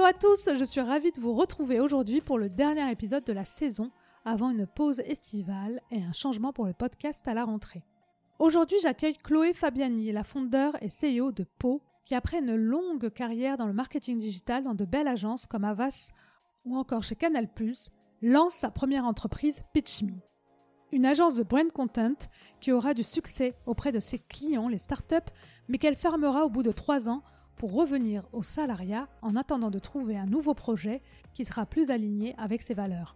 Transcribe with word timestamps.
Hello 0.00 0.08
à 0.08 0.14
tous, 0.14 0.48
je 0.56 0.64
suis 0.64 0.80
ravie 0.80 1.12
de 1.12 1.20
vous 1.20 1.34
retrouver 1.34 1.78
aujourd'hui 1.78 2.22
pour 2.22 2.38
le 2.38 2.48
dernier 2.48 2.90
épisode 2.90 3.22
de 3.22 3.34
la 3.34 3.44
saison 3.44 3.90
avant 4.24 4.48
une 4.48 4.66
pause 4.66 5.00
estivale 5.00 5.82
et 5.90 6.02
un 6.02 6.12
changement 6.12 6.54
pour 6.54 6.64
le 6.64 6.72
podcast 6.72 7.28
à 7.28 7.34
la 7.34 7.44
rentrée. 7.44 7.84
Aujourd'hui, 8.38 8.78
j'accueille 8.82 9.18
Chloé 9.18 9.52
Fabiani, 9.52 10.10
la 10.10 10.24
fondeur 10.24 10.74
et 10.82 10.88
CEO 10.88 11.32
de 11.32 11.44
Pau, 11.58 11.82
qui 12.06 12.14
après 12.14 12.38
une 12.38 12.54
longue 12.56 13.10
carrière 13.10 13.58
dans 13.58 13.66
le 13.66 13.74
marketing 13.74 14.16
digital 14.16 14.64
dans 14.64 14.72
de 14.72 14.86
belles 14.86 15.06
agences 15.06 15.46
comme 15.46 15.64
Avas 15.64 16.12
ou 16.64 16.78
encore 16.78 17.02
chez 17.02 17.14
Canal+, 17.14 17.50
lance 18.22 18.54
sa 18.54 18.70
première 18.70 19.04
entreprise 19.04 19.64
PitchMe. 19.74 20.18
Une 20.92 21.04
agence 21.04 21.34
de 21.34 21.42
brand 21.42 21.70
content 21.72 22.16
qui 22.62 22.72
aura 22.72 22.94
du 22.94 23.02
succès 23.02 23.54
auprès 23.66 23.92
de 23.92 24.00
ses 24.00 24.18
clients, 24.18 24.68
les 24.68 24.78
startups, 24.78 25.30
mais 25.68 25.76
qu'elle 25.76 25.94
fermera 25.94 26.46
au 26.46 26.48
bout 26.48 26.62
de 26.62 26.72
trois 26.72 27.10
ans 27.10 27.22
pour 27.60 27.74
revenir 27.74 28.24
au 28.32 28.42
salariat 28.42 29.06
en 29.20 29.36
attendant 29.36 29.68
de 29.68 29.78
trouver 29.78 30.16
un 30.16 30.24
nouveau 30.24 30.54
projet 30.54 31.02
qui 31.34 31.44
sera 31.44 31.66
plus 31.66 31.90
aligné 31.90 32.34
avec 32.38 32.62
ses 32.62 32.72
valeurs. 32.72 33.14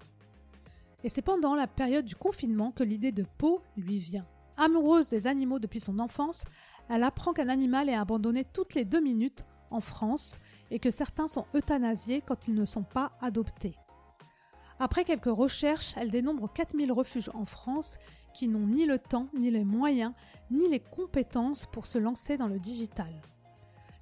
Et 1.02 1.08
c'est 1.08 1.22
pendant 1.22 1.54
la 1.54 1.66
période 1.66 2.04
du 2.04 2.14
confinement 2.14 2.70
que 2.70 2.82
l'idée 2.82 3.10
de 3.10 3.24
Pau 3.38 3.62
lui 3.78 3.96
vient. 3.96 4.26
Amoureuse 4.58 5.08
des 5.08 5.26
animaux 5.26 5.60
depuis 5.60 5.80
son 5.80 5.98
enfance, 5.98 6.44
elle 6.90 7.04
apprend 7.04 7.32
qu'un 7.32 7.48
animal 7.48 7.88
est 7.88 7.94
abandonné 7.94 8.44
toutes 8.44 8.74
les 8.74 8.84
deux 8.84 9.00
minutes 9.00 9.46
en 9.70 9.80
France 9.80 10.38
et 10.70 10.78
que 10.78 10.90
certains 10.90 11.26
sont 11.26 11.46
euthanasiés 11.54 12.20
quand 12.20 12.46
ils 12.46 12.54
ne 12.54 12.66
sont 12.66 12.84
pas 12.84 13.12
adoptés. 13.22 13.78
Après 14.78 15.04
quelques 15.04 15.24
recherches, 15.24 15.94
elle 15.96 16.10
dénombre 16.10 16.52
4000 16.52 16.92
refuges 16.92 17.30
en 17.32 17.46
France 17.46 17.96
qui 18.34 18.48
n'ont 18.48 18.66
ni 18.66 18.84
le 18.84 18.98
temps, 18.98 19.28
ni 19.32 19.50
les 19.50 19.64
moyens, 19.64 20.12
ni 20.50 20.68
les 20.68 20.80
compétences 20.80 21.64
pour 21.64 21.86
se 21.86 21.96
lancer 21.96 22.36
dans 22.36 22.48
le 22.48 22.58
digital 22.58 23.22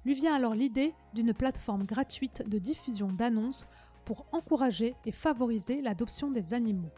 lui 0.05 0.13
vient 0.13 0.35
alors 0.35 0.53
l'idée 0.53 0.93
d'une 1.13 1.33
plateforme 1.33 1.85
gratuite 1.85 2.47
de 2.47 2.57
diffusion 2.57 3.07
d'annonces 3.07 3.67
pour 4.05 4.25
encourager 4.31 4.95
et 5.05 5.11
favoriser 5.11 5.81
l'adoption 5.81 6.29
des 6.29 6.53
animaux. 6.53 6.91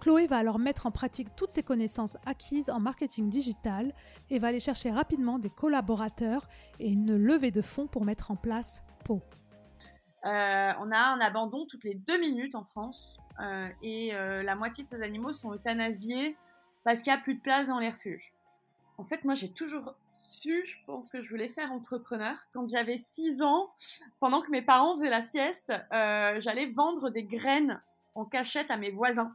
Chloé 0.00 0.26
va 0.26 0.36
alors 0.36 0.58
mettre 0.58 0.86
en 0.86 0.90
pratique 0.90 1.34
toutes 1.36 1.50
ses 1.50 1.62
connaissances 1.62 2.18
acquises 2.26 2.70
en 2.70 2.80
marketing 2.80 3.30
digital 3.30 3.92
et 4.30 4.38
va 4.38 4.48
aller 4.48 4.60
chercher 4.60 4.90
rapidement 4.90 5.38
des 5.38 5.50
collaborateurs 5.50 6.46
et 6.78 6.90
une 6.90 7.16
levée 7.16 7.50
de 7.50 7.62
fonds 7.62 7.86
pour 7.86 8.04
mettre 8.04 8.30
en 8.30 8.36
place 8.36 8.82
Pau. 9.04 9.22
Euh, 10.26 10.72
on 10.80 10.90
a 10.90 10.98
un 10.98 11.20
abandon 11.20 11.66
toutes 11.66 11.84
les 11.84 11.94
deux 11.94 12.18
minutes 12.18 12.54
en 12.54 12.64
France 12.64 13.18
euh, 13.40 13.68
et 13.82 14.14
euh, 14.14 14.42
la 14.42 14.54
moitié 14.54 14.84
de 14.84 14.88
ces 14.88 15.02
animaux 15.02 15.32
sont 15.32 15.54
euthanasiés 15.54 16.36
parce 16.84 17.02
qu'il 17.02 17.12
n'y 17.12 17.18
a 17.18 17.22
plus 17.22 17.36
de 17.36 17.40
place 17.40 17.68
dans 17.68 17.78
les 17.78 17.90
refuges. 17.90 18.34
En 18.98 19.04
fait, 19.04 19.24
moi, 19.24 19.34
j'ai 19.34 19.52
toujours 19.52 19.94
je 20.42 20.74
pense 20.86 21.08
que 21.08 21.22
je 21.22 21.28
voulais 21.28 21.48
faire 21.48 21.72
entrepreneur. 21.72 22.36
Quand 22.52 22.68
j'avais 22.68 22.98
6 22.98 23.42
ans, 23.42 23.70
pendant 24.20 24.42
que 24.42 24.50
mes 24.50 24.62
parents 24.62 24.96
faisaient 24.96 25.10
la 25.10 25.22
sieste, 25.22 25.72
euh, 25.92 26.40
j'allais 26.40 26.66
vendre 26.66 27.10
des 27.10 27.24
graines 27.24 27.82
en 28.14 28.24
cachette 28.24 28.70
à 28.70 28.76
mes 28.76 28.90
voisins. 28.90 29.34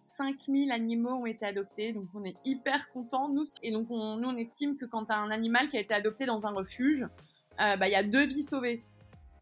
5000 0.00 0.72
animaux 0.72 1.10
ont 1.10 1.26
été 1.26 1.46
adoptés, 1.46 1.92
donc 1.92 2.06
on 2.14 2.24
est 2.24 2.36
hyper 2.44 2.90
contents, 2.90 3.28
nous. 3.28 3.44
Et 3.62 3.70
donc, 3.70 3.88
on, 3.90 4.16
nous, 4.16 4.28
on 4.28 4.36
estime 4.36 4.76
que 4.76 4.84
quand 4.84 5.10
as 5.10 5.16
un 5.16 5.30
animal 5.30 5.68
qui 5.68 5.76
a 5.76 5.80
été 5.80 5.94
adopté 5.94 6.26
dans 6.26 6.46
un 6.46 6.50
refuge, 6.50 7.06
euh, 7.60 7.76
bah, 7.76 7.88
il 7.88 7.92
y 7.92 7.96
a 7.96 8.02
deux 8.02 8.26
vies 8.26 8.42
sauvées. 8.42 8.82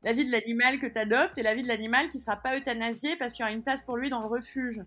La 0.02 0.12
vie 0.12 0.24
de 0.24 0.30
l'animal 0.30 0.78
que 0.78 0.86
tu 0.86 0.98
adoptes 0.98 1.38
et 1.38 1.42
la 1.42 1.54
vie 1.54 1.62
de 1.62 1.68
l'animal 1.68 2.08
qui 2.08 2.20
sera 2.20 2.36
pas 2.36 2.56
euthanasié 2.56 3.16
parce 3.16 3.32
qu'il 3.32 3.42
y 3.42 3.44
aura 3.44 3.52
une 3.52 3.62
place 3.62 3.82
pour 3.82 3.96
lui 3.96 4.10
dans 4.10 4.20
le 4.20 4.26
refuge 4.26 4.82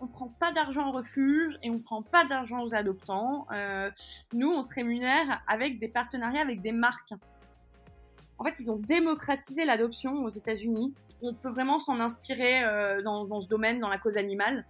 on 0.00 0.06
prend 0.06 0.28
pas 0.28 0.50
d'argent 0.52 0.88
au 0.88 0.92
refuge 0.92 1.58
et 1.62 1.70
on 1.70 1.78
prend 1.78 2.02
pas 2.02 2.24
d'argent 2.24 2.62
aux 2.62 2.74
adoptants. 2.74 3.46
Euh, 3.52 3.90
nous, 4.32 4.50
on 4.50 4.62
se 4.62 4.72
rémunère 4.74 5.42
avec 5.46 5.78
des 5.78 5.88
partenariats 5.88 6.40
avec 6.40 6.62
des 6.62 6.72
marques. 6.72 7.12
En 8.38 8.44
fait, 8.44 8.58
ils 8.58 8.70
ont 8.70 8.76
démocratisé 8.76 9.64
l'adoption 9.64 10.24
aux 10.24 10.30
États-Unis. 10.30 10.94
On 11.22 11.34
peut 11.34 11.50
vraiment 11.50 11.78
s'en 11.78 12.00
inspirer 12.00 12.64
euh, 12.64 13.02
dans, 13.02 13.26
dans, 13.26 13.40
ce 13.40 13.48
domaine, 13.48 13.78
dans 13.78 13.90
la 13.90 13.98
cause 13.98 14.16
animale. 14.16 14.64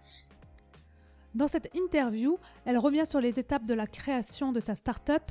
Dans 1.33 1.47
cette 1.47 1.69
interview, 1.73 2.37
elle 2.65 2.77
revient 2.77 3.05
sur 3.05 3.21
les 3.21 3.39
étapes 3.39 3.65
de 3.65 3.73
la 3.73 3.87
création 3.87 4.51
de 4.51 4.59
sa 4.59 4.75
start-up, 4.75 5.23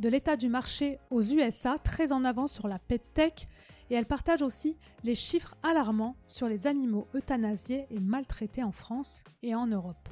de 0.00 0.08
l'état 0.08 0.36
du 0.36 0.48
marché 0.48 0.98
aux 1.10 1.22
USA, 1.22 1.78
très 1.78 2.10
en 2.10 2.24
avant 2.24 2.48
sur 2.48 2.66
la 2.66 2.80
pet 2.80 3.00
tech 3.14 3.46
et 3.94 3.96
elle 3.96 4.06
partage 4.06 4.42
aussi 4.42 4.76
les 5.04 5.14
chiffres 5.14 5.54
alarmants 5.62 6.16
sur 6.26 6.48
les 6.48 6.66
animaux 6.66 7.06
euthanasiés 7.14 7.86
et 7.90 8.00
maltraités 8.00 8.64
en 8.64 8.72
France 8.72 9.22
et 9.44 9.54
en 9.54 9.68
Europe. 9.68 10.08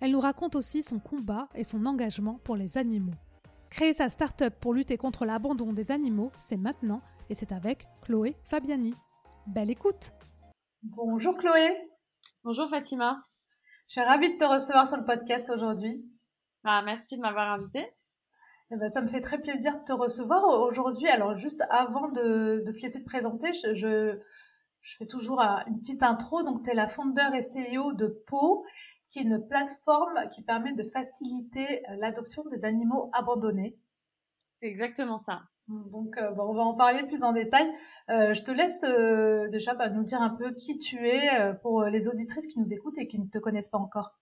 Elle 0.00 0.12
nous 0.12 0.20
raconte 0.20 0.56
aussi 0.56 0.82
son 0.82 0.98
combat 0.98 1.46
et 1.54 1.62
son 1.62 1.84
engagement 1.84 2.40
pour 2.42 2.56
les 2.56 2.78
animaux. 2.78 3.12
Créer 3.68 3.92
sa 3.92 4.08
start-up 4.08 4.54
pour 4.58 4.72
lutter 4.72 4.96
contre 4.96 5.26
l'abandon 5.26 5.74
des 5.74 5.92
animaux, 5.92 6.32
c'est 6.38 6.56
maintenant 6.56 7.02
et 7.28 7.34
c'est 7.34 7.52
avec 7.52 7.86
Chloé 8.00 8.34
Fabiani. 8.44 8.94
Belle 9.46 9.70
écoute 9.70 10.14
Bonjour 10.82 11.36
Chloé 11.36 11.68
Bonjour 12.44 12.70
Fatima 12.70 13.22
Je 13.88 14.00
suis 14.00 14.00
ravie 14.00 14.32
de 14.32 14.38
te 14.38 14.46
recevoir 14.46 14.86
sur 14.86 14.96
le 14.96 15.04
podcast 15.04 15.50
aujourd'hui. 15.54 16.10
Ah, 16.64 16.80
merci 16.82 17.18
de 17.18 17.20
m'avoir 17.20 17.52
invitée. 17.52 17.92
Eh 18.70 18.76
ben, 18.76 18.88
ça 18.88 19.00
me 19.00 19.06
fait 19.06 19.22
très 19.22 19.40
plaisir 19.40 19.78
de 19.78 19.84
te 19.84 19.92
recevoir 19.92 20.44
aujourd'hui. 20.60 21.08
Alors, 21.08 21.32
juste 21.32 21.62
avant 21.70 22.08
de, 22.08 22.62
de 22.66 22.72
te 22.72 22.82
laisser 22.82 23.00
te 23.00 23.06
présenter, 23.06 23.50
je, 23.52 23.72
je, 23.72 24.18
je 24.82 24.96
fais 24.96 25.06
toujours 25.06 25.40
une 25.40 25.78
petite 25.78 26.02
intro. 26.02 26.42
Donc, 26.42 26.62
tu 26.64 26.70
es 26.70 26.74
la 26.74 26.86
fondeur 26.86 27.32
et 27.34 27.40
CEO 27.40 27.92
de 27.94 28.06
PO, 28.26 28.64
qui 29.08 29.20
est 29.20 29.22
une 29.22 29.46
plateforme 29.48 30.28
qui 30.30 30.42
permet 30.42 30.74
de 30.74 30.82
faciliter 30.82 31.82
euh, 31.88 31.96
l'adoption 31.98 32.44
des 32.50 32.66
animaux 32.66 33.10
abandonnés. 33.14 33.78
C'est 34.54 34.66
exactement 34.66 35.18
ça. 35.18 35.42
Donc, 35.68 36.16
euh, 36.18 36.30
bon, 36.32 36.44
on 36.50 36.54
va 36.54 36.62
en 36.62 36.74
parler 36.74 37.06
plus 37.06 37.22
en 37.22 37.32
détail. 37.32 37.70
Euh, 38.10 38.34
je 38.34 38.42
te 38.42 38.50
laisse 38.50 38.84
euh, 38.84 39.48
déjà 39.48 39.74
bah, 39.74 39.88
nous 39.88 40.02
dire 40.02 40.20
un 40.20 40.30
peu 40.30 40.52
qui 40.54 40.76
tu 40.78 41.06
es 41.06 41.40
euh, 41.40 41.52
pour 41.54 41.84
les 41.84 42.08
auditrices 42.08 42.46
qui 42.46 42.58
nous 42.58 42.72
écoutent 42.72 42.98
et 42.98 43.06
qui 43.06 43.18
ne 43.18 43.28
te 43.28 43.38
connaissent 43.38 43.68
pas 43.68 43.78
encore. 43.78 44.18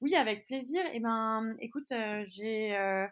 Oui, 0.00 0.14
avec 0.16 0.46
plaisir. 0.46 0.82
Eh 0.92 1.00
ben, 1.00 1.54
écoute, 1.60 1.92
j'ai 2.24 2.76
euh, 2.76 3.06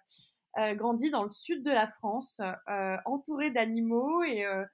grandi 0.74 1.10
dans 1.10 1.24
le 1.24 1.30
sud 1.30 1.62
de 1.62 1.70
la 1.70 1.86
France, 1.86 2.40
euh, 2.68 2.96
entouré 3.04 3.50
d'animaux 3.50 4.22
et, 4.24 4.44
euh, 4.44 4.64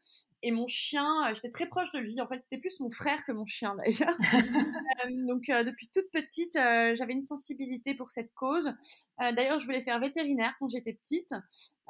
et 0.43 0.51
mon 0.51 0.67
chien, 0.67 1.07
euh, 1.27 1.35
j'étais 1.35 1.51
très 1.51 1.67
proche 1.67 1.93
de 1.93 1.99
lui. 1.99 2.21
En 2.21 2.29
fait, 2.29 2.41
c'était 2.41 2.59
plus 2.59 2.81
mon 2.81 2.91
frère 2.91 3.25
que 3.27 3.33
mon 3.33 3.45
chien 3.45 3.77
d'ailleurs. 3.77 4.17
donc 5.29 5.45
depuis 5.47 5.89
toute 5.93 6.11
petite, 6.13 6.55
j'avais 6.55 7.13
une 7.13 7.25
sensibilité 7.25 7.95
pour 7.95 8.11
cette 8.11 8.33
cause. 8.35 8.73
d'ailleurs, 9.19 9.59
je 9.59 9.67
voulais 9.67 9.81
faire 9.81 10.01
vétérinaire 10.01 10.55
quand 10.59 10.69
j'étais 10.69 10.95
petite. 10.95 11.33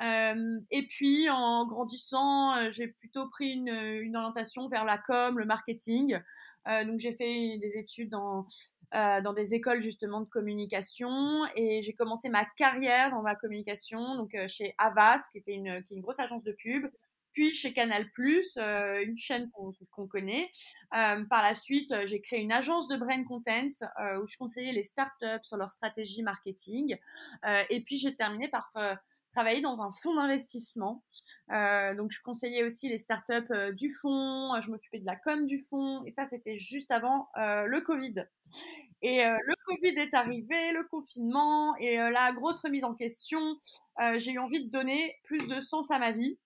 et 0.00 0.86
puis 0.88 1.28
en 1.30 1.66
grandissant, 1.66 2.70
j'ai 2.70 2.88
plutôt 2.88 3.28
pris 3.28 3.52
une, 3.52 3.68
une 3.68 4.16
orientation 4.16 4.68
vers 4.68 4.84
la 4.84 4.98
com, 4.98 5.38
le 5.38 5.46
marketing. 5.46 6.18
donc 6.66 6.98
j'ai 6.98 7.12
fait 7.12 7.58
des 7.58 7.76
études 7.76 8.10
dans 8.10 8.46
euh, 8.94 9.20
dans 9.20 9.32
des 9.32 9.54
écoles 9.54 9.82
justement 9.82 10.20
de 10.20 10.26
communication 10.26 11.44
et 11.56 11.82
j'ai 11.82 11.92
commencé 11.92 12.28
ma 12.28 12.44
carrière 12.44 13.10
dans 13.10 13.22
la 13.22 13.34
communication 13.34 14.16
donc 14.16 14.34
euh, 14.34 14.46
chez 14.48 14.74
Avas 14.78 15.28
qui 15.32 15.38
était 15.38 15.54
une, 15.54 15.82
qui 15.84 15.94
est 15.94 15.96
une 15.96 16.02
grosse 16.02 16.20
agence 16.20 16.44
de 16.44 16.52
pub 16.52 16.86
puis 17.36 17.54
chez 17.54 17.74
Canal+, 17.74 18.06
euh, 18.56 19.04
une 19.04 19.16
chaîne 19.18 19.50
qu'on 19.90 20.06
connaît. 20.06 20.50
Euh, 20.96 21.22
par 21.26 21.42
la 21.42 21.52
suite, 21.52 21.94
j'ai 22.06 22.22
créé 22.22 22.40
une 22.40 22.50
agence 22.50 22.88
de 22.88 22.96
brand 22.96 23.22
content 23.26 23.68
euh, 24.00 24.22
où 24.22 24.26
je 24.26 24.38
conseillais 24.38 24.72
les 24.72 24.84
startups 24.84 25.42
sur 25.42 25.58
leur 25.58 25.70
stratégie 25.70 26.22
marketing. 26.22 26.96
et 27.68 27.82
puis 27.82 27.98
j'ai 27.98 28.16
terminé 28.16 28.48
par 28.48 28.72
dans 29.62 29.82
un 29.82 29.90
fonds 29.92 30.14
d'investissement. 30.14 31.04
donc 31.50 32.10
je 32.10 32.20
conseillais 32.22 32.64
aussi 32.64 32.88
les 32.88 32.98
startups 32.98 33.72
du 33.74 33.92
fonds, 33.92 34.60
je 34.60 34.70
m'occupais 34.70 35.00
de 35.00 35.06
la 35.06 35.16
com 35.16 35.46
du 35.46 35.58
fonds 35.58 36.02
et 36.04 36.10
ça 36.10 36.26
c'était 36.26 36.54
juste 36.54 36.90
avant 36.90 37.28
le 37.34 37.80
Covid. 37.80 38.24
Et 39.02 39.24
euh, 39.24 39.36
le 39.44 39.54
Covid 39.66 39.98
est 39.98 40.14
arrivé, 40.14 40.72
le 40.72 40.84
confinement 40.84 41.76
et 41.76 42.00
euh, 42.00 42.10
la 42.10 42.32
grosse 42.32 42.60
remise 42.60 42.84
en 42.84 42.94
question. 42.94 43.58
Euh, 44.00 44.18
j'ai 44.18 44.32
eu 44.32 44.38
envie 44.38 44.64
de 44.64 44.70
donner 44.70 45.16
plus 45.24 45.46
de 45.48 45.60
sens 45.60 45.90
à 45.90 45.98
ma 45.98 46.12
vie. 46.12 46.38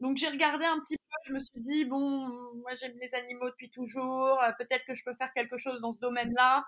Donc 0.00 0.16
j'ai 0.16 0.28
regardé 0.28 0.64
un 0.64 0.78
petit 0.80 0.96
peu, 0.96 1.16
je 1.26 1.32
me 1.34 1.38
suis 1.38 1.60
dit, 1.60 1.84
bon, 1.84 2.28
moi 2.56 2.74
j'aime 2.80 2.96
les 3.00 3.14
animaux 3.14 3.50
depuis 3.50 3.70
toujours, 3.70 4.40
peut-être 4.58 4.84
que 4.84 4.94
je 4.94 5.04
peux 5.04 5.14
faire 5.14 5.32
quelque 5.32 5.58
chose 5.58 5.80
dans 5.80 5.92
ce 5.92 6.00
domaine-là. 6.00 6.64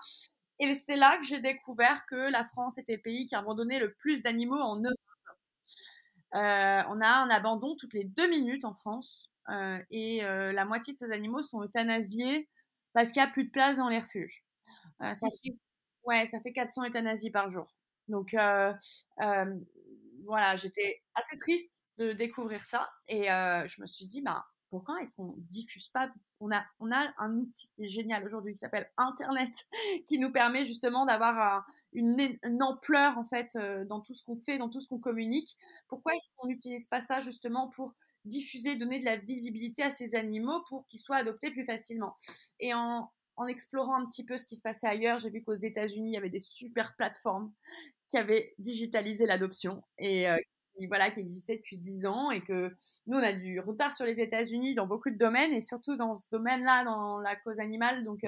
Et 0.59 0.73
c'est 0.75 0.95
là 0.95 1.17
que 1.17 1.25
j'ai 1.25 1.39
découvert 1.39 2.05
que 2.05 2.15
la 2.15 2.45
France 2.45 2.77
était 2.77 2.95
le 2.95 3.01
pays 3.01 3.25
qui 3.25 3.35
abandonnait 3.35 3.79
le 3.79 3.93
plus 3.93 4.21
d'animaux 4.21 4.61
en 4.61 4.79
Europe. 4.79 5.14
On 6.33 6.37
a 7.01 7.07
un 7.07 7.29
abandon 7.29 7.75
toutes 7.75 7.93
les 7.93 8.03
deux 8.05 8.27
minutes 8.29 8.65
en 8.65 8.73
France 8.73 9.31
et 9.91 10.21
la 10.21 10.65
moitié 10.65 10.93
de 10.93 10.99
ces 10.99 11.11
animaux 11.11 11.43
sont 11.43 11.63
euthanasiés 11.63 12.49
parce 12.93 13.11
qu'il 13.11 13.21
n'y 13.21 13.27
a 13.27 13.31
plus 13.31 13.45
de 13.45 13.51
place 13.51 13.77
dans 13.77 13.89
les 13.89 13.99
refuges. 13.99 14.43
ça 15.01 15.27
fait, 15.43 15.55
ouais, 16.03 16.25
ça 16.25 16.39
fait 16.41 16.53
400 16.53 16.85
euthanasies 16.87 17.31
par 17.31 17.49
jour. 17.49 17.75
Donc 18.07 18.35
voilà, 20.25 20.55
j'étais 20.55 21.01
assez 21.13 21.37
triste 21.37 21.85
de 21.97 22.11
découvrir 22.13 22.65
ça 22.65 22.89
et 23.07 23.25
je 23.25 23.81
me 23.81 23.85
suis 23.87 24.05
dit, 24.05 24.21
bah 24.21 24.45
pourquoi 24.69 25.01
est-ce 25.01 25.15
qu'on 25.15 25.35
diffuse 25.37 25.89
pas 25.89 26.11
on 26.41 26.51
a, 26.51 27.13
un 27.17 27.37
outil 27.37 27.71
qui 27.75 27.85
est 27.85 27.87
génial 27.87 28.23
aujourd'hui 28.25 28.53
qui 28.53 28.59
s'appelle 28.59 28.91
Internet, 28.97 29.51
qui 30.07 30.19
nous 30.19 30.31
permet 30.31 30.65
justement 30.65 31.05
d'avoir 31.05 31.65
une, 31.93 32.37
ampleur 32.61 33.17
en 33.17 33.23
fait 33.23 33.57
dans 33.87 34.01
tout 34.01 34.13
ce 34.13 34.23
qu'on 34.23 34.35
fait, 34.35 34.57
dans 34.57 34.69
tout 34.69 34.81
ce 34.81 34.87
qu'on 34.87 34.99
communique. 34.99 35.57
Pourquoi 35.87 36.13
est-ce 36.13 36.29
qu'on 36.35 36.47
n'utilise 36.47 36.87
pas 36.87 37.01
ça 37.01 37.19
justement 37.19 37.69
pour 37.69 37.95
diffuser, 38.25 38.75
donner 38.75 38.99
de 38.99 39.05
la 39.05 39.17
visibilité 39.17 39.83
à 39.83 39.89
ces 39.89 40.15
animaux 40.15 40.61
pour 40.67 40.87
qu'ils 40.87 40.99
soient 40.99 41.17
adoptés 41.17 41.51
plus 41.51 41.65
facilement? 41.65 42.15
Et 42.59 42.73
en, 42.73 43.09
explorant 43.47 44.01
un 44.01 44.05
petit 44.07 44.25
peu 44.25 44.37
ce 44.37 44.45
qui 44.45 44.55
se 44.55 44.61
passait 44.61 44.87
ailleurs, 44.87 45.19
j'ai 45.19 45.29
vu 45.29 45.41
qu'aux 45.41 45.53
États-Unis, 45.53 46.11
il 46.11 46.13
y 46.13 46.17
avait 46.17 46.29
des 46.29 46.39
super 46.39 46.95
plateformes 46.95 47.51
qui 48.09 48.17
avaient 48.17 48.53
digitalisé 48.59 49.25
l'adoption 49.25 49.83
et 49.97 50.27
qui, 50.77 50.87
voilà, 50.87 51.09
qui 51.11 51.19
existait 51.19 51.57
depuis 51.57 51.77
10 51.77 52.05
ans 52.05 52.31
et 52.31 52.41
que 52.41 52.73
nous, 53.07 53.17
on 53.17 53.23
a 53.23 53.33
du 53.33 53.59
retard 53.59 53.93
sur 53.93 54.05
les 54.05 54.21
États-Unis 54.21 54.75
dans 54.75 54.87
beaucoup 54.87 55.09
de 55.09 55.17
domaines 55.17 55.51
et 55.51 55.61
surtout 55.61 55.95
dans 55.95 56.15
ce 56.15 56.29
domaine-là, 56.31 56.83
dans 56.83 57.19
la 57.19 57.35
cause 57.35 57.59
animale. 57.59 58.03
Donc 58.03 58.21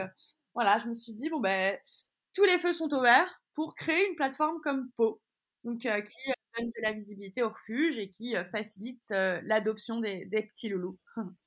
voilà, 0.54 0.80
je 0.80 0.88
me 0.88 0.94
suis 0.94 1.14
dit, 1.14 1.30
bon, 1.30 1.40
ben, 1.40 1.78
tous 2.34 2.46
les 2.46 2.58
feux 2.58 2.74
sont 2.74 2.92
ouverts 2.94 3.42
pour 3.54 3.76
créer 3.76 4.08
une 4.10 4.16
plateforme 4.16 4.60
comme 4.62 4.90
Po, 4.98 5.22
donc, 5.64 5.80
qui 5.80 5.90
donne 5.90 6.68
de 6.68 6.82
la 6.82 6.94
visibilité 6.94 7.44
au 7.44 7.50
refuge 7.50 7.98
et 7.98 8.10
qui 8.10 8.36
facilite 8.52 9.10
l'adoption 9.10 10.00
des, 10.00 10.28
petits 10.28 10.70
loulous. 10.70 10.98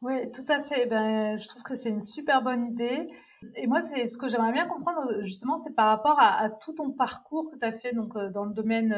Oui, 0.00 0.30
tout 0.30 0.44
à 0.46 0.60
fait. 0.60 0.86
Ben, 0.86 1.36
je 1.36 1.48
trouve 1.48 1.64
que 1.64 1.74
c'est 1.74 1.88
une 1.88 2.00
super 2.00 2.40
bonne 2.40 2.64
idée. 2.68 3.08
Et 3.56 3.66
moi, 3.66 3.80
c'est 3.80 4.06
ce 4.06 4.16
que 4.16 4.28
j'aimerais 4.28 4.52
bien 4.52 4.66
comprendre, 4.66 5.20
justement, 5.22 5.56
c'est 5.56 5.74
par 5.74 5.88
rapport 5.88 6.20
à, 6.20 6.50
tout 6.50 6.72
ton 6.72 6.92
parcours 6.92 7.50
que 7.50 7.56
tu 7.58 7.64
as 7.64 7.72
fait 7.72 7.92
donc, 7.92 8.14
euh, 8.16 8.30
dans 8.30 8.44
le 8.44 8.54
domaine 8.54 8.92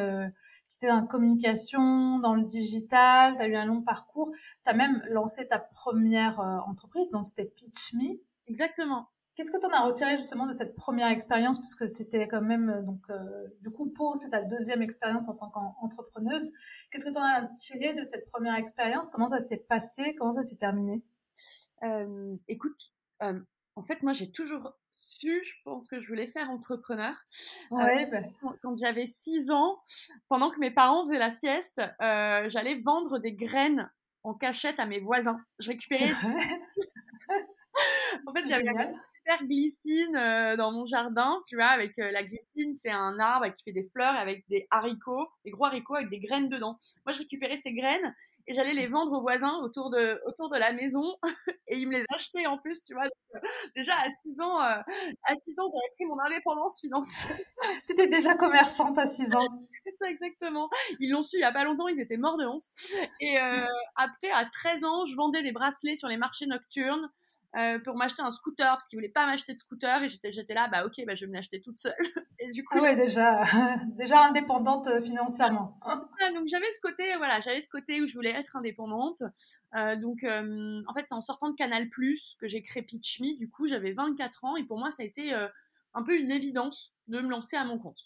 euh, 0.70 0.76
qui 0.76 0.76
était 0.76 0.88
dans 0.88 1.00
la 1.00 1.06
communication, 1.06 2.19
dans 2.19 2.34
le 2.34 2.43
digital. 2.43 3.37
Tu 3.37 3.43
as 3.43 3.46
eu 3.46 3.56
un 3.56 3.67
long 3.67 3.82
parcours. 3.82 4.31
Tu 4.64 4.70
as 4.70 4.75
même 4.75 5.02
lancé 5.11 5.46
ta 5.49 5.58
première 5.58 6.40
euh, 6.40 6.58
entreprise, 6.67 7.11
donc 7.11 7.26
c'était 7.26 7.44
Pitch 7.44 7.94
Me. 7.94 8.20
Exactement. 8.46 9.08
Qu'est-ce 9.37 9.52
que 9.52 9.58
tu 9.58 9.67
en 9.67 9.70
as 9.70 9.84
retiré 9.84 10.17
justement 10.17 10.46
de 10.46 10.52
cette 10.52 10.75
première 10.75 11.08
expérience? 11.08 11.58
Puisque 11.58 11.88
c'était 11.88 12.28
quand 12.28 12.43
même, 12.43 12.70
euh, 12.70 12.82
donc, 12.82 13.00
euh, 13.11 13.49
du 13.62 13.70
coup, 13.70 13.90
Pau, 13.90 14.14
c'est 14.14 14.31
ta 14.31 14.43
deuxième 14.43 14.82
expérience 14.82 15.28
en 15.28 15.34
tant 15.34 15.49
qu'entrepreneuse. 15.50 16.50
Qu'est-ce 16.90 17.05
que 17.05 17.11
tu 17.11 17.19
en 17.19 17.22
as 17.22 17.46
tiré 17.56 17.94
de 17.94 18.02
cette 18.02 18.26
première 18.26 18.56
expérience? 18.56 19.11
Comment 19.11 19.28
ça 19.28 19.40
s'est 19.40 19.64
passé? 19.69 20.14
Comment 20.17 20.32
ça 20.32 20.43
s'est 20.43 20.56
terminé? 20.56 21.02
Euh, 21.82 22.37
Écoute, 22.49 22.93
en 23.76 23.82
fait, 23.82 24.02
moi, 24.02 24.12
j'ai 24.12 24.31
toujours 24.31 24.75
je 25.28 25.52
pense 25.64 25.88
que 25.88 26.00
je 26.00 26.08
voulais 26.08 26.26
faire 26.26 26.50
entrepreneur. 26.50 27.14
Ouais, 27.70 28.06
bah. 28.06 28.20
Quand 28.62 28.76
j'avais 28.76 29.06
6 29.06 29.50
ans, 29.50 29.81
pendant 30.28 30.50
que 30.50 30.61
mes 30.61 30.70
parents 30.70 31.05
faisaient 31.05 31.19
la 31.19 31.31
sieste, 31.31 31.82
j'allais 32.00 32.76
vendre 32.76 33.19
des 33.19 33.32
graines 33.32 33.90
en 34.22 34.34
cachette 34.34 34.81
à 34.81 34.87
mes 34.87 35.00
voisins. 35.00 35.40
Je 35.58 35.69
récupérais. 35.69 36.12
en 38.26 38.32
fait, 38.32 38.46
j'avais 38.46 38.70
super 39.20 39.46
glycine 39.46 40.17
euh, 40.17 40.56
dans 40.56 40.72
mon 40.72 40.87
jardin, 40.87 41.40
tu 41.49 41.56
vois, 41.56 41.67
avec 41.67 41.99
euh, 41.99 42.11
la 42.11 42.22
glycine, 42.22 42.75
c'est 42.75 42.90
un 42.90 43.19
arbre 43.19 43.52
qui 43.52 43.62
fait 43.62 43.72
des 43.72 43.82
fleurs 43.82 44.14
avec 44.14 44.44
des 44.49 44.67
haricots, 44.70 45.28
des 45.44 45.50
gros 45.50 45.67
haricots 45.67 45.96
avec 45.96 46.11
des 46.11 46.20
graines 46.20 46.49
dedans. 46.49 46.78
Moi, 47.06 47.12
je 47.12 47.19
récupérais 47.19 47.56
ces 47.56 47.72
graines 47.72 48.14
et 48.50 48.52
j'allais 48.52 48.75
les 48.75 48.88
vendre 48.88 49.12
aux 49.12 49.20
voisins 49.20 49.61
autour 49.62 49.91
de, 49.91 50.20
autour 50.26 50.49
de 50.50 50.58
la 50.58 50.73
maison 50.73 51.05
et 51.69 51.79
ils 51.79 51.87
me 51.87 51.93
les 51.99 52.05
achetaient 52.12 52.47
en 52.47 52.58
plus, 52.58 52.82
tu 52.82 52.94
vois. 52.94 53.05
Euh, 53.05 53.38
déjà 53.76 53.94
à 53.94 54.11
6 54.11 54.41
ans, 54.41 54.58
à 54.58 54.82
6 55.37 55.61
ans, 55.61 55.70
j'avais 55.73 55.94
pris 55.94 56.05
mon 56.06 56.19
indépendance 56.19 56.81
financière. 56.81 57.38
tu 57.87 57.93
étais 57.93 58.08
déjà 58.08 58.35
commerçante 58.35 58.99
à 58.99 59.06
6 59.06 59.37
ans. 59.37 59.47
C'est 59.69 59.93
ça 59.93 60.11
exactement. 60.11 60.69
Ils 60.99 61.12
l'ont 61.12 61.23
su 61.23 61.37
il 61.37 61.43
y 61.43 61.44
a 61.44 61.52
pas 61.52 61.62
longtemps, 61.64 61.87
ils 61.87 62.00
étaient 62.00 62.17
morts 62.17 62.38
de 62.38 62.44
honte. 62.44 62.64
Et 63.20 63.38
après, 63.94 64.31
à 64.32 64.44
13 64.44 64.85
ans, 64.85 65.06
je 65.06 65.14
vendais 65.14 65.44
des 65.44 65.53
bracelets 65.53 65.94
sur 65.94 66.08
les 66.08 66.17
marchés 66.17 66.46
nocturnes. 66.46 67.08
Euh, 67.56 67.81
pour 67.81 67.97
m'acheter 67.97 68.23
un 68.23 68.31
scooter 68.31 68.69
parce 68.69 68.87
qu'il 68.87 68.97
voulait 68.97 69.08
pas 69.08 69.26
m'acheter 69.26 69.55
de 69.55 69.58
scooter 69.58 70.05
et 70.05 70.08
j'étais 70.08 70.31
j'étais 70.31 70.55
là 70.55 70.69
bah 70.69 70.87
ok 70.87 71.05
bah 71.05 71.17
je 71.17 71.25
vais 71.25 71.31
me 71.31 71.35
l'acheter 71.35 71.61
toute 71.61 71.79
seule. 71.79 71.94
Et 72.38 72.49
du 72.50 72.62
coup 72.62 72.79
ah 72.79 72.82
ouais 72.82 72.94
déjà 72.94 73.43
déjà 73.97 74.25
indépendante 74.25 74.87
euh, 74.87 75.00
financièrement. 75.00 75.76
Donc 76.32 76.47
j'avais 76.47 76.70
ce 76.70 76.81
côté 76.81 77.17
voilà 77.17 77.41
j'avais 77.41 77.61
ce 77.61 77.69
côté 77.69 78.00
où 78.00 78.06
je 78.06 78.14
voulais 78.14 78.31
être 78.31 78.55
indépendante. 78.55 79.25
Euh, 79.75 79.97
donc 79.97 80.23
en 80.25 80.94
fait 80.94 81.06
c'est 81.06 81.14
en 81.14 81.23
sortant 81.23 81.50
de 81.50 81.56
Canal 81.56 81.88
Plus 81.88 82.37
que 82.41 82.47
j'ai 82.47 82.62
créé 82.62 82.85
Pitch 82.85 83.20
Me. 83.20 83.37
Du 83.37 83.50
coup 83.50 83.67
j'avais 83.67 83.94
24 83.94 84.44
ans 84.44 84.56
et 84.56 84.62
pour 84.62 84.79
moi 84.79 84.93
ça 84.93 85.03
a 85.03 85.06
été 85.06 85.32
un 85.32 86.03
peu 86.05 86.17
une 86.17 86.31
évidence 86.31 86.94
de 87.08 87.20
me 87.20 87.29
lancer 87.29 87.56
à 87.56 87.64
mon 87.64 87.81
compte. 87.81 87.99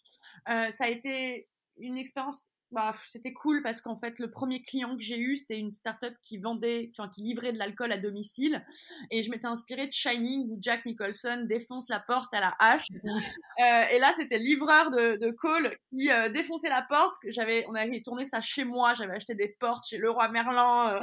Ça 0.46 0.84
a 0.84 0.88
été 0.88 1.50
une 1.76 1.98
expérience 1.98 2.53
bah, 2.74 2.92
c'était 3.06 3.32
cool 3.32 3.62
parce 3.62 3.80
qu'en 3.80 3.96
fait, 3.96 4.18
le 4.18 4.30
premier 4.30 4.60
client 4.60 4.96
que 4.96 5.02
j'ai 5.02 5.18
eu, 5.18 5.36
c'était 5.36 5.58
une 5.58 5.70
startup 5.70 6.12
qui 6.22 6.38
vendait, 6.38 6.90
enfin, 6.90 7.08
qui 7.08 7.22
livrait 7.22 7.52
de 7.52 7.58
l'alcool 7.58 7.92
à 7.92 7.98
domicile. 7.98 8.64
Et 9.12 9.22
je 9.22 9.30
m'étais 9.30 9.46
inspirée 9.46 9.86
de 9.86 9.92
Shining 9.92 10.50
où 10.50 10.58
Jack 10.60 10.84
Nicholson 10.84 11.44
défonce 11.48 11.88
la 11.88 12.00
porte 12.00 12.34
à 12.34 12.40
la 12.40 12.54
hache. 12.58 12.88
Euh, 12.90 13.84
et 13.92 14.00
là, 14.00 14.12
c'était 14.16 14.38
livreur 14.38 14.90
de, 14.90 15.16
de 15.24 15.30
call 15.30 15.76
qui 15.96 16.10
euh, 16.10 16.28
défonçait 16.28 16.68
la 16.68 16.82
porte. 16.82 17.14
J'avais, 17.28 17.64
on 17.68 17.74
avait 17.74 18.02
tourné 18.02 18.26
ça 18.26 18.40
chez 18.40 18.64
moi. 18.64 18.94
J'avais 18.94 19.14
acheté 19.14 19.36
des 19.36 19.54
portes 19.60 19.86
chez 19.86 19.98
Leroy 19.98 20.28
Merlin. 20.30 20.96
Euh, 20.96 21.00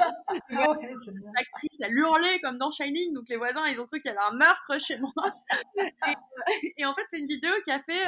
L'actrice, 0.49 1.79
elle 1.81 1.93
hurlait 1.93 2.41
comme 2.41 2.57
dans 2.57 2.71
Shining. 2.71 3.13
Donc 3.13 3.29
les 3.29 3.37
voisins, 3.37 3.65
ils 3.67 3.79
ont 3.79 3.87
cru 3.87 4.01
qu'il 4.01 4.11
y 4.11 4.13
avait 4.13 4.27
un 4.29 4.35
meurtre 4.35 4.77
chez 4.81 4.99
moi. 4.99 5.13
et, 5.77 6.73
et, 6.77 6.85
en 6.85 6.93
fait, 6.93 7.05
c'est 7.07 7.19
une 7.19 7.27
vidéo 7.27 7.51
qui 7.63 7.71
a 7.71 7.79
fait 7.79 8.03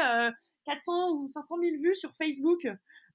400 0.66 1.14
ou 1.14 1.30
500 1.30 1.56
000 1.58 1.76
vues 1.82 1.96
sur 1.96 2.12
Facebook. 2.18 2.68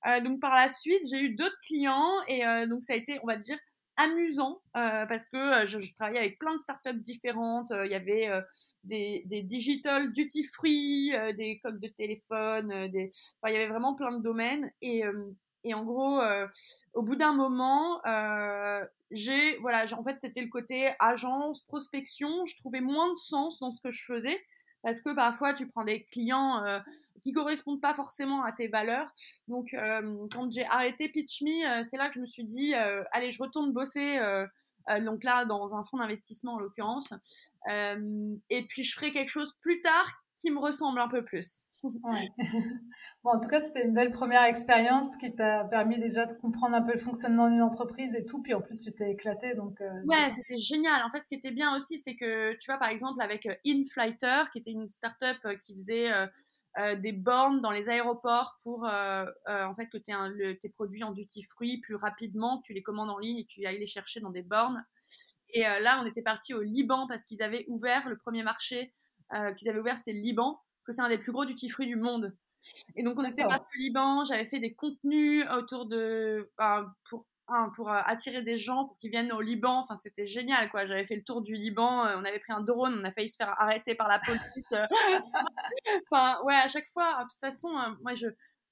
Euh, 0.07 0.21
donc 0.21 0.41
par 0.41 0.55
la 0.55 0.69
suite, 0.69 1.03
j'ai 1.11 1.21
eu 1.21 1.31
d'autres 1.35 1.59
clients 1.63 2.13
et 2.29 2.47
euh, 2.47 2.67
donc 2.67 2.85
ça 2.85 2.93
a 2.93 2.97
été, 2.97 3.19
on 3.23 3.27
va 3.27 3.37
dire, 3.37 3.59
amusant 3.97 4.61
euh, 4.77 5.07
parce 5.07 5.27
que 5.27 5.67
je, 5.67 5.81
je, 5.81 5.93
travaillais 5.95 6.21
avec 6.21 6.39
plein 6.39 6.55
de 6.55 6.61
startups 6.61 7.01
différentes. 7.01 7.73
Il 7.85 7.91
y 7.91 7.97
avait 7.97 8.31
des, 8.85 9.25
des, 9.27 9.43
digital 9.43 10.13
duty 10.13 10.45
free, 10.45 11.13
des 11.37 11.59
coques 11.63 11.81
de 11.81 11.89
téléphone, 11.89 12.89
des... 12.89 13.11
Enfin, 13.43 13.53
il 13.53 13.55
y 13.55 13.57
avait 13.57 13.67
vraiment 13.67 13.95
plein 13.95 14.17
de 14.17 14.23
domaines. 14.23 14.71
Et, 14.83 15.03
et 15.65 15.75
en 15.75 15.85
gros, 15.85 16.21
au 16.93 17.03
bout 17.03 17.17
d'un 17.17 17.33
moment, 17.33 18.01
j'ai 19.11 19.57
voilà, 19.57 19.85
en 19.93 20.05
fait, 20.05 20.21
c'était 20.21 20.43
le 20.43 20.49
côté 20.49 20.91
agence, 21.01 21.63
prospection. 21.63 22.47
Je 22.47 22.57
trouvais 22.57 22.81
moins 22.81 23.11
de 23.11 23.19
sens 23.19 23.59
dans 23.59 23.73
ce 23.73 23.81
que 23.81 23.91
je 23.91 24.05
faisais 24.05 24.41
parce 24.83 25.01
que 25.01 25.15
parfois 25.15 25.55
tu 25.55 25.67
prends 25.67 25.85
des 25.85 26.05
clients 26.05 26.65
euh, 26.65 26.79
qui 27.23 27.33
correspondent 27.33 27.81
pas 27.81 27.95
forcément 27.95 28.43
à 28.45 28.53
tes 28.53 28.69
valeurs. 28.69 29.13
Donc 29.49 29.75
euh, 29.75 30.27
quand 30.33 30.51
j'ai 30.51 30.67
arrêté 30.67 31.09
Pitch 31.09 31.43
Me, 31.43 31.81
euh, 31.81 31.85
c'est 31.85 31.97
là 31.97 32.09
que 32.09 32.15
je 32.15 32.21
me 32.21 32.27
suis 32.27 32.45
dit 32.45 32.75
allez, 33.13 33.31
je 33.31 33.43
retourne 33.43 33.73
bosser 33.73 34.21
donc 35.03 35.23
là 35.23 35.45
dans 35.45 35.77
un 35.77 35.85
fonds 35.85 35.99
d'investissement 35.99 36.55
en 36.55 36.59
l'occurrence 36.59 37.13
et 37.69 38.63
puis 38.69 38.85
je 38.85 38.95
ferai 38.95 39.13
quelque 39.13 39.29
chose 39.29 39.55
plus 39.61 39.81
tard 39.81 40.23
qui 40.39 40.51
me 40.51 40.59
ressemble 40.59 41.01
un 41.01 41.09
peu 41.09 41.25
plus. 41.25 41.65
bon, 43.25 43.31
en 43.31 43.41
tout 43.41 43.49
cas, 43.49 43.61
c'était 43.61 43.85
une 43.85 43.95
belle 43.95 44.11
première 44.11 44.45
expérience 44.45 45.17
qui 45.17 45.35
t'a 45.35 45.65
permis 45.65 45.99
déjà 45.99 46.27
de 46.27 46.33
comprendre 46.33 46.75
un 46.75 46.83
peu 46.83 46.93
le 46.93 46.99
fonctionnement 46.99 47.49
d'une 47.49 47.63
entreprise 47.63 48.15
et 48.17 48.25
tout. 48.25 48.43
Puis 48.43 48.55
en 48.55 48.61
plus, 48.61 48.81
tu 48.81 48.93
t'es 48.93 49.11
éclaté. 49.11 49.55
Donc, 49.55 49.81
euh, 49.81 50.03
ouais, 50.07 50.31
c'était 50.33 50.59
génial. 50.59 51.03
En 51.05 51.11
fait, 51.11 51.21
ce 51.21 51.29
qui 51.29 51.35
était 51.35 51.53
bien 51.53 51.77
aussi, 51.77 51.99
c'est 51.99 52.17
que 52.17 52.55
tu 52.55 52.71
vois, 52.71 52.79
par 52.79 52.89
exemple, 52.89 53.23
avec 53.23 53.47
euh, 53.47 53.55
InFlighter, 53.67 54.45
qui 54.53 54.59
était 54.59 54.71
une 54.71 54.89
startup 54.89 55.39
euh, 55.45 55.57
qui 55.57 55.75
faisait 55.75 56.11
des 57.01 57.11
bornes 57.11 57.61
dans 57.61 57.73
les 57.73 57.89
aéroports 57.89 58.57
pour 58.63 58.85
en 58.85 59.75
fait 59.75 59.89
que 59.89 59.99
tu 59.99 60.13
aies 60.13 60.59
tes 60.59 60.69
produits 60.69 61.03
en 61.03 61.11
duty 61.11 61.43
free 61.43 61.81
plus 61.81 61.97
rapidement, 61.97 62.61
tu 62.61 62.73
les 62.73 62.83
commandes 62.83 63.11
en 63.11 63.19
ligne 63.19 63.39
et 63.39 63.47
tu 63.47 63.67
ailles 63.67 63.81
les 63.81 63.87
chercher 63.87 64.21
dans 64.21 64.31
des 64.31 64.43
bornes. 64.43 64.87
Et 65.49 65.63
là, 65.63 66.01
on 66.01 66.07
était 66.07 66.23
parti 66.23 66.55
au 66.55 66.63
Liban 66.63 67.09
parce 67.09 67.25
qu'ils 67.25 67.43
avaient 67.43 67.65
ouvert 67.67 68.09
le 68.09 68.17
premier 68.17 68.45
marché 68.45 68.95
qu'ils 69.57 69.69
avaient 69.69 69.81
ouvert, 69.81 69.97
c'était 69.97 70.13
le 70.13 70.21
Liban 70.21 70.61
que 70.89 70.95
c'est 70.95 71.03
un 71.03 71.09
des 71.09 71.19
plus 71.19 71.33
gros 71.33 71.45
duty 71.45 71.69
free 71.69 71.87
du 71.87 71.97
monde. 71.97 72.37
Et 72.97 73.03
donc 73.03 73.19
on 73.19 73.25
était 73.25 73.45
parti 73.45 73.67
au 73.77 73.79
Liban, 73.79 74.25
j'avais 74.25 74.47
fait 74.47 74.59
des 74.59 74.75
contenus 74.75 75.45
autour 75.51 75.87
de 75.87 76.51
pour 77.09 77.25
pour 77.75 77.91
euh, 77.91 78.01
attirer 78.05 78.43
des 78.43 78.59
gens 78.59 78.87
pour 78.87 78.99
qu'ils 78.99 79.11
viennent 79.11 79.33
au 79.33 79.41
Liban. 79.41 79.79
Enfin, 79.79 79.97
c'était 79.97 80.27
génial, 80.27 80.71
quoi. 80.71 80.87
J'avais 80.87 81.05
fait 81.05 81.17
le 81.17 81.23
tour 81.23 81.41
du 81.41 81.55
Liban. 81.55 82.07
Euh, 82.07 82.17
on 82.19 82.25
avait 82.25 82.39
pris 82.39 82.53
un 82.53 82.61
drone. 82.61 82.99
On 83.01 83.05
a 83.05 83.13
failli 83.13 83.29
se 83.29 83.37
faire 83.37 83.55
arrêter 83.59 83.95
par 83.95 84.09
la 84.09 84.19
police. 84.19 84.73
Euh. 84.73 84.85
enfin, 86.11 86.39
ouais, 86.45 86.55
à 86.55 86.69
chaque 86.69 86.89
fois. 86.91 87.25
De 87.25 87.29
toute 87.31 87.41
façon, 87.41 87.71
moi, 88.03 88.15
je, 88.15 88.27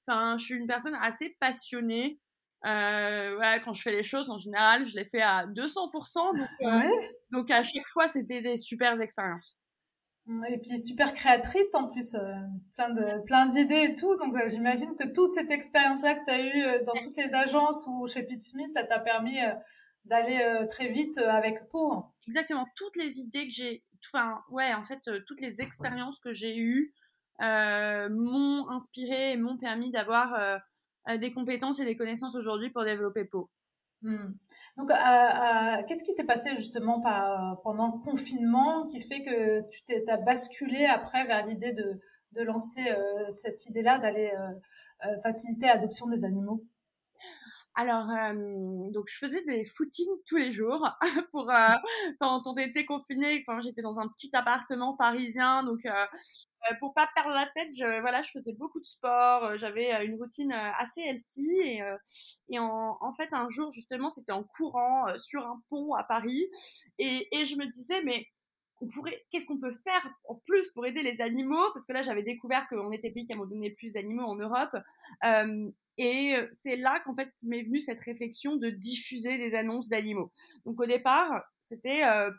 enfin, 0.07 0.37
je 0.37 0.45
suis 0.45 0.55
une 0.55 0.67
personne 0.67 0.95
assez 1.01 1.35
passionnée. 1.39 2.19
voilà, 2.63 3.59
quand 3.59 3.73
je 3.73 3.81
fais 3.81 3.91
les 3.91 4.03
choses, 4.03 4.29
en 4.29 4.37
général, 4.37 4.85
je 4.85 4.95
les 4.95 5.05
fais 5.05 5.21
à 5.21 5.47
200%. 5.47 6.37
Donc, 6.37 6.91
donc 7.31 7.51
à 7.51 7.63
chaque 7.63 7.87
fois, 7.87 8.07
c'était 8.07 8.41
des 8.41 8.57
super 8.57 8.99
expériences. 9.01 9.57
Et 10.49 10.57
puis 10.57 10.81
super 10.81 11.13
créatrice 11.13 11.73
en 11.73 11.87
plus, 11.87 12.15
euh, 12.15 12.33
plein 12.75 12.89
de 12.89 13.23
plein 13.25 13.45
d'idées 13.45 13.91
et 13.91 13.95
tout. 13.95 14.13
Donc 14.17 14.35
euh, 14.35 14.49
j'imagine 14.49 14.93
que 14.97 15.07
toute 15.13 15.31
cette 15.31 15.51
expérience-là 15.51 16.15
que 16.15 16.25
tu 16.25 16.31
as 16.31 16.41
eue 16.41 16.63
euh, 16.63 16.83
dans 16.83 16.93
toutes 16.93 17.15
les 17.15 17.33
agences 17.33 17.87
ou 17.87 18.07
chez 18.07 18.23
Pitch 18.23 18.51
ça 18.73 18.83
t'a 18.83 18.99
permis 18.99 19.37
d'aller 20.03 20.65
très 20.69 20.89
vite 20.89 21.17
avec 21.17 21.69
Pau. 21.69 22.03
Exactement, 22.27 22.65
toutes 22.75 22.97
les 22.97 23.19
idées 23.19 23.47
que 23.47 23.53
j'ai, 23.53 23.83
enfin 24.11 24.41
ouais, 24.49 24.73
en 24.73 24.83
fait 24.83 25.09
toutes 25.25 25.41
les 25.41 25.61
expériences 25.61 26.19
que 26.19 26.33
j'ai 26.33 26.57
eues 26.57 26.93
m'ont 27.39 28.69
inspiré 28.69 29.31
et 29.31 29.37
m'ont 29.37 29.57
permis 29.57 29.91
d'avoir 29.91 30.59
des 31.17 31.33
compétences 31.33 31.79
et 31.79 31.85
des 31.85 31.95
connaissances 31.95 32.35
aujourd'hui 32.35 32.69
pour 32.69 32.83
développer 32.83 33.23
Pau. 33.25 33.49
Hmm. 34.03 34.33
Donc, 34.77 34.89
qu'est-ce 35.87 36.03
qui 36.03 36.13
s'est 36.13 36.23
passé 36.23 36.55
justement 36.55 37.01
pendant 37.63 37.87
le 37.87 38.03
confinement 38.03 38.85
qui 38.87 38.99
fait 38.99 39.23
que 39.23 39.67
tu 39.69 39.83
t'es 39.85 40.07
as 40.09 40.17
basculé 40.17 40.85
après 40.85 41.25
vers 41.25 41.45
l'idée 41.45 41.73
de, 41.73 41.99
de, 42.33 42.41
lancer 42.43 42.87
euh, 42.89 43.29
cette 43.29 43.65
idée-là 43.65 43.97
d'aller 43.97 44.31
euh, 44.37 45.07
euh, 45.07 45.17
faciliter 45.23 45.67
l'adoption 45.67 46.07
des 46.07 46.25
animaux? 46.25 46.63
Alors, 47.79 48.07
donc 48.91 49.05
je 49.07 49.19
faisais 49.19 49.43
des 49.43 49.63
footings 49.63 50.09
tous 50.25 50.37
les 50.37 50.51
jours 50.51 50.89
pour 51.31 51.51
quand 52.19 52.47
on 52.47 52.55
était 52.55 52.85
confiné. 52.85 53.43
Enfin, 53.47 53.59
j'étais 53.61 53.83
dans 53.83 53.99
un 53.99 54.07
petit 54.07 54.35
appartement 54.35 54.95
parisien, 54.97 55.61
donc 55.61 55.85
euh, 55.85 56.05
pour 56.79 56.93
pas 56.93 57.07
perdre 57.15 57.31
la 57.31 57.47
tête, 57.55 57.69
je, 57.77 58.01
voilà, 58.01 58.21
je 58.21 58.31
faisais 58.31 58.53
beaucoup 58.53 58.79
de 58.79 58.85
sport, 58.85 59.43
euh, 59.43 59.57
j'avais 59.57 59.93
euh, 59.93 60.05
une 60.05 60.15
routine 60.15 60.51
assez 60.51 61.01
healthy 61.01 61.47
et, 62.49 62.59
en, 62.59 63.13
fait 63.13 63.33
un 63.33 63.49
jour 63.49 63.71
justement 63.71 64.09
c'était 64.09 64.31
en 64.31 64.43
courant 64.43 65.05
sur 65.17 65.45
un 65.45 65.61
pont 65.69 65.93
à 65.93 66.03
Paris 66.03 66.47
et, 66.99 67.27
je 67.45 67.55
me 67.55 67.65
disais 67.65 68.03
mais 68.03 68.27
on 68.81 68.87
pourrait, 68.87 69.25
qu'est-ce 69.31 69.47
qu'on 69.47 69.59
peut 69.59 69.71
faire 69.71 70.07
en 70.25 70.35
plus 70.35 70.69
pour 70.71 70.85
aider 70.85 71.01
les 71.01 71.19
animaux? 71.21 71.71
Parce 71.73 71.83
que 71.87 71.93
là, 71.93 72.03
j'avais 72.03 72.21
découvert 72.21 72.67
qu'on 72.69 72.91
était 72.91 73.09
pays 73.09 73.25
qui 73.25 73.35
donné 73.35 73.71
plus 73.71 73.91
d'animaux 73.93 74.25
en 74.25 74.35
Europe. 74.35 74.75
Euh, 75.25 75.71
et 75.97 76.35
c'est 76.51 76.75
là 76.75 76.99
qu'en 77.03 77.15
fait 77.15 77.29
m'est 77.41 77.63
venue 77.63 77.79
cette 77.79 77.99
réflexion 77.99 78.55
de 78.55 78.69
diffuser 78.69 79.39
des 79.39 79.55
annonces 79.55 79.89
d'animaux. 79.89 80.31
Donc 80.65 80.79
au 80.79 80.85
départ, 80.85 81.43
c'était, 81.59 82.05
euh, 82.05 82.29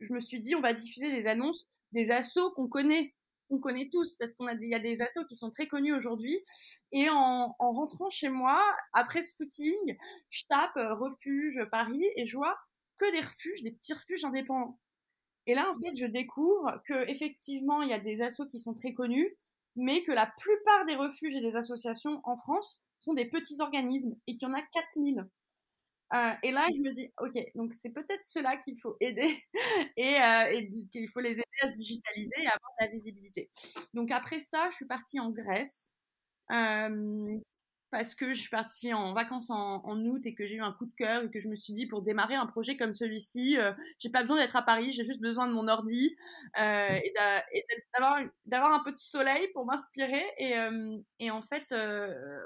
je 0.00 0.12
me 0.12 0.20
suis 0.20 0.38
dit, 0.38 0.54
on 0.54 0.60
va 0.60 0.74
diffuser 0.74 1.10
des 1.10 1.26
annonces 1.26 1.68
des 1.92 2.10
assos 2.10 2.52
qu'on 2.52 2.68
connaît 2.68 3.14
on 3.50 3.58
connaît 3.58 3.88
tous 3.90 4.16
parce 4.16 4.32
qu'on 4.34 4.46
a 4.46 4.54
il 4.54 4.68
y 4.68 4.74
a 4.74 4.78
des 4.78 5.02
assos 5.02 5.24
qui 5.24 5.36
sont 5.36 5.50
très 5.50 5.66
connus 5.66 5.94
aujourd'hui. 5.94 6.36
Et 6.92 7.08
en, 7.08 7.54
en, 7.58 7.72
rentrant 7.72 8.10
chez 8.10 8.28
moi, 8.28 8.60
après 8.92 9.22
ce 9.22 9.34
footing, 9.36 9.96
je 10.30 10.42
tape 10.48 10.76
euh, 10.76 10.94
refuge 10.94 11.60
Paris 11.70 12.04
et 12.16 12.24
je 12.24 12.36
vois 12.36 12.56
que 12.98 13.10
des 13.12 13.20
refuges, 13.20 13.62
des 13.62 13.72
petits 13.72 13.92
refuges 13.92 14.24
indépendants. 14.24 14.78
Et 15.46 15.54
là, 15.54 15.70
en 15.70 15.74
fait, 15.74 15.94
je 15.96 16.06
découvre 16.06 16.82
que 16.86 17.08
effectivement, 17.08 17.82
il 17.82 17.90
y 17.90 17.94
a 17.94 18.00
des 18.00 18.20
assos 18.22 18.46
qui 18.46 18.58
sont 18.58 18.74
très 18.74 18.94
connus, 18.94 19.36
mais 19.76 20.02
que 20.02 20.12
la 20.12 20.26
plupart 20.38 20.84
des 20.86 20.96
refuges 20.96 21.36
et 21.36 21.40
des 21.40 21.54
associations 21.54 22.20
en 22.24 22.36
France 22.36 22.84
sont 23.00 23.14
des 23.14 23.26
petits 23.26 23.60
organismes 23.60 24.16
et 24.26 24.34
qu'il 24.34 24.48
y 24.48 24.50
en 24.50 24.54
a 24.54 24.62
4000. 24.62 25.28
Euh, 26.14 26.32
et 26.42 26.52
là, 26.52 26.66
je 26.72 26.80
me 26.80 26.92
dis, 26.92 27.12
ok, 27.20 27.36
donc 27.54 27.74
c'est 27.74 27.90
peut-être 27.90 28.22
cela 28.22 28.56
qu'il 28.56 28.78
faut 28.78 28.96
aider 29.00 29.42
et, 29.96 30.16
euh, 30.20 30.50
et 30.52 30.86
qu'il 30.92 31.08
faut 31.08 31.20
les 31.20 31.32
aider 31.32 31.42
à 31.62 31.68
se 31.68 31.74
digitaliser 31.74 32.42
et 32.42 32.46
à 32.46 32.52
avoir 32.52 32.70
de 32.80 32.86
la 32.86 32.90
visibilité. 32.92 33.50
Donc 33.92 34.10
après 34.12 34.40
ça, 34.40 34.68
je 34.70 34.76
suis 34.76 34.86
partie 34.86 35.18
en 35.20 35.30
Grèce. 35.30 35.94
Euh, 36.52 37.38
parce 37.90 38.14
que 38.14 38.32
je 38.34 38.40
suis 38.40 38.50
partie 38.50 38.92
en 38.92 39.14
vacances 39.14 39.48
en, 39.48 40.04
août 40.04 40.20
et 40.26 40.34
que 40.34 40.44
j'ai 40.44 40.56
eu 40.56 40.60
un 40.60 40.72
coup 40.72 40.86
de 40.86 40.94
cœur 40.96 41.24
et 41.24 41.30
que 41.30 41.40
je 41.40 41.48
me 41.48 41.54
suis 41.54 41.72
dit 41.72 41.86
pour 41.86 42.02
démarrer 42.02 42.34
un 42.34 42.46
projet 42.46 42.76
comme 42.76 42.92
celui-ci, 42.92 43.56
euh, 43.58 43.72
j'ai 43.98 44.10
pas 44.10 44.22
besoin 44.22 44.38
d'être 44.38 44.56
à 44.56 44.62
Paris, 44.62 44.92
j'ai 44.92 45.04
juste 45.04 45.22
besoin 45.22 45.46
de 45.46 45.52
mon 45.52 45.68
ordi 45.68 46.16
euh, 46.60 46.88
et 46.90 47.14
d'avoir 48.46 48.72
un 48.72 48.82
peu 48.84 48.92
de 48.92 48.98
soleil 48.98 49.48
pour 49.54 49.64
m'inspirer. 49.66 50.24
Et, 50.38 50.54
et, 51.20 51.30
en 51.30 51.42
fait, 51.42 51.72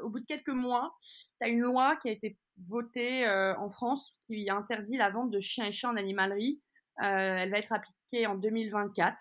au 0.02 0.11
bout 0.11 0.21
de 0.21 0.26
quelques 0.26 0.49
mois, 0.49 0.95
tu 0.99 1.47
as 1.47 1.49
une 1.49 1.61
loi 1.61 1.97
qui 1.97 2.09
a 2.09 2.12
été 2.12 2.37
votée 2.67 3.26
en 3.29 3.69
France 3.69 4.12
qui 4.26 4.49
interdit 4.50 4.97
la 4.97 5.11
vente 5.11 5.31
de 5.31 5.40
chiens 5.40 5.67
et 5.67 5.73
chats 5.73 5.90
en 5.90 5.97
animalerie. 5.97 6.61
elle 6.99 7.50
va 7.50 7.59
être 7.59 7.73
appliquée 7.73 8.26
en 8.26 8.35
2024. 8.35 9.17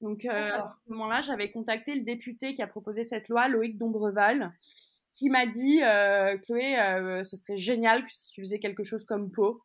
Donc 0.00 0.24
à 0.24 0.60
ce 0.60 0.68
moment-là, 0.88 1.20
j'avais 1.22 1.50
contacté 1.50 1.94
le 1.94 2.02
député 2.02 2.54
qui 2.54 2.62
a 2.62 2.66
proposé 2.66 3.04
cette 3.04 3.28
loi, 3.28 3.48
Loïc 3.48 3.76
Dombreval, 3.78 4.52
qui 5.20 5.28
m'a 5.28 5.44
dit 5.44 5.82
euh, 5.82 6.38
Chloé, 6.38 6.78
euh, 6.78 7.22
ce 7.24 7.36
serait 7.36 7.58
génial 7.58 8.04
que 8.04 8.10
si 8.10 8.32
tu 8.32 8.40
faisais 8.40 8.58
quelque 8.58 8.84
chose 8.84 9.04
comme 9.04 9.30
Po. 9.30 9.62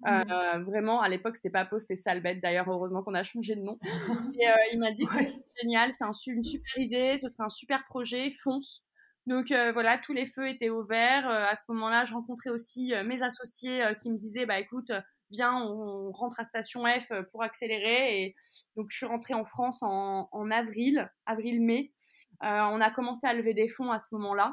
Mmh. 0.00 0.24
Euh, 0.30 0.58
vraiment, 0.58 1.00
à 1.00 1.08
l'époque, 1.08 1.36
c'était 1.36 1.48
pas 1.48 1.64
Po, 1.64 1.78
c'était 1.78 1.96
Salbette. 1.96 2.42
D'ailleurs, 2.42 2.68
heureusement 2.68 3.02
qu'on 3.02 3.14
a 3.14 3.22
changé 3.22 3.56
de 3.56 3.62
nom. 3.62 3.78
Et 4.38 4.46
il 4.74 4.78
m'a 4.78 4.92
dit 4.92 5.06
c'est 5.06 5.42
génial, 5.62 5.94
c'est 5.94 6.04
un, 6.04 6.10
une 6.26 6.44
super 6.44 6.78
idée, 6.78 7.16
ce 7.16 7.28
serait 7.28 7.44
un 7.44 7.48
super 7.48 7.86
projet, 7.86 8.30
fonce. 8.30 8.84
Donc 9.26 9.46
voilà, 9.48 9.96
tous 9.98 10.12
les 10.12 10.26
feux 10.26 10.48
étaient 10.48 10.70
ouverts. 10.70 11.26
à 11.28 11.56
ce 11.56 11.64
moment-là, 11.68 12.04
je 12.04 12.12
rencontrais 12.12 12.50
aussi 12.50 12.92
mes 13.06 13.22
associés 13.22 13.82
qui 14.00 14.10
me 14.10 14.18
disaient 14.18 14.44
bah 14.44 14.58
écoute, 14.58 14.92
viens, 15.30 15.54
on, 15.54 16.12
rentre 16.12 16.40
à 16.40 16.44
Station 16.44 16.84
F 16.84 17.10
pour 17.32 17.42
accélérer. 17.42 18.22
Et 18.22 18.36
donc 18.76 18.86
je 18.90 18.96
suis 18.98 19.06
rentrée 19.06 19.34
en 19.34 19.44
France 19.44 19.82
en, 19.82 20.50
avril, 20.50 21.10
avril-mai. 21.24 21.92
on 22.42 22.80
a 22.80 22.90
commencé 22.90 23.26
à 23.26 23.32
lever 23.32 23.54
des 23.54 23.68
fonds 23.68 23.90
à 23.90 23.98
ce 23.98 24.14
moment-là. 24.14 24.52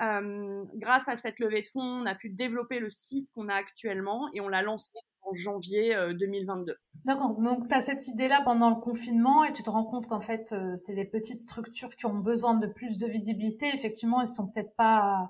Euh, 0.00 0.64
grâce 0.74 1.08
à 1.08 1.16
cette 1.16 1.40
levée 1.40 1.62
de 1.62 1.66
fonds, 1.66 2.02
on 2.02 2.06
a 2.06 2.14
pu 2.14 2.30
développer 2.30 2.78
le 2.78 2.88
site 2.88 3.30
qu'on 3.32 3.48
a 3.48 3.54
actuellement 3.54 4.28
et 4.32 4.40
on 4.40 4.48
l'a 4.48 4.62
lancé 4.62 4.96
janvier 5.34 5.96
2022. 6.18 6.72
Euh, 6.72 7.14
donc 7.14 7.68
tu 7.68 7.74
as 7.74 7.80
cette 7.80 8.08
idée-là 8.08 8.42
pendant 8.44 8.70
le 8.70 8.76
confinement 8.76 9.44
et 9.44 9.52
tu 9.52 9.62
te 9.62 9.70
rends 9.70 9.84
compte 9.84 10.06
qu'en 10.06 10.20
fait, 10.20 10.52
euh, 10.52 10.74
c'est 10.76 10.94
des 10.94 11.04
petites 11.04 11.40
structures 11.40 11.94
qui 11.96 12.06
ont 12.06 12.14
besoin 12.14 12.54
de 12.54 12.66
plus 12.66 12.98
de 12.98 13.06
visibilité. 13.06 13.66
Effectivement, 13.72 14.20
ils 14.20 14.28
sont 14.28 14.46
peut-être 14.46 14.74
pas... 14.76 15.28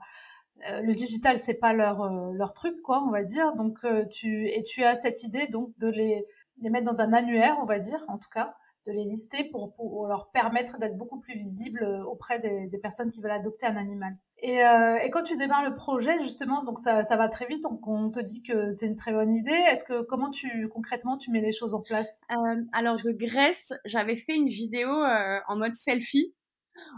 le 0.61 0.93
digital, 0.93 1.39
c'est 1.39 1.55
pas 1.55 1.73
leur, 1.73 2.11
leur 2.33 2.53
truc, 2.53 2.81
quoi, 2.83 3.05
on 3.07 3.11
va 3.11 3.23
dire. 3.23 3.55
Donc, 3.55 3.79
tu, 4.11 4.49
et 4.49 4.63
tu 4.65 4.83
as 4.85 4.95
cette 4.97 5.23
idée 5.23 5.47
donc 5.47 5.71
de 5.79 5.89
les, 5.89 6.25
les 6.61 6.71
mettre 6.71 6.91
dans 6.91 7.01
un 7.01 7.13
annuaire, 7.13 7.57
on 7.63 7.65
va 7.65 7.79
dire, 7.79 8.05
en 8.09 8.19
tout 8.19 8.29
cas, 8.33 8.55
de 8.89 8.93
les 8.93 9.05
lister 9.05 9.45
pour, 9.45 9.75
pour 9.75 10.07
leur 10.07 10.31
permettre 10.31 10.79
d'être 10.79 10.97
beaucoup 10.97 11.21
plus 11.21 11.35
visibles 11.35 11.85
auprès 12.07 12.39
des, 12.39 12.67
des 12.67 12.79
personnes 12.79 13.11
qui 13.11 13.21
veulent 13.21 13.31
adopter 13.31 13.67
un 13.67 13.77
animal. 13.77 14.17
Et, 14.41 14.65
euh, 14.65 14.99
et, 15.03 15.11
quand 15.11 15.25
tu 15.25 15.37
démarres 15.37 15.65
le 15.65 15.75
projet, 15.75 16.19
justement, 16.21 16.63
donc 16.63 16.79
ça, 16.79 17.03
ça 17.03 17.17
va 17.17 17.29
très 17.29 17.47
vite, 17.47 17.63
donc 17.63 17.87
on 17.87 18.11
te 18.11 18.21
dit 18.21 18.43
que 18.43 18.71
c'est 18.71 18.87
une 18.87 18.97
très 18.97 19.13
bonne 19.13 19.35
idée. 19.35 19.51
Est-ce 19.51 19.83
que 19.83 20.03
comment 20.03 20.31
tu 20.31 20.69
concrètement 20.69 21.19
tu 21.19 21.31
mets 21.33 21.41
les 21.41 21.53
choses 21.53 21.75
en 21.75 21.83
place? 21.83 22.23
Euh, 22.31 22.63
Alors 22.73 22.97
de 22.97 23.11
Grèce, 23.11 23.73
j'avais 23.85 24.17
fait 24.17 24.37
une 24.37 24.49
vidéo 24.49 24.89
euh, 24.89 25.39
en 25.49 25.57
mode 25.57 25.75
selfie 25.75 26.35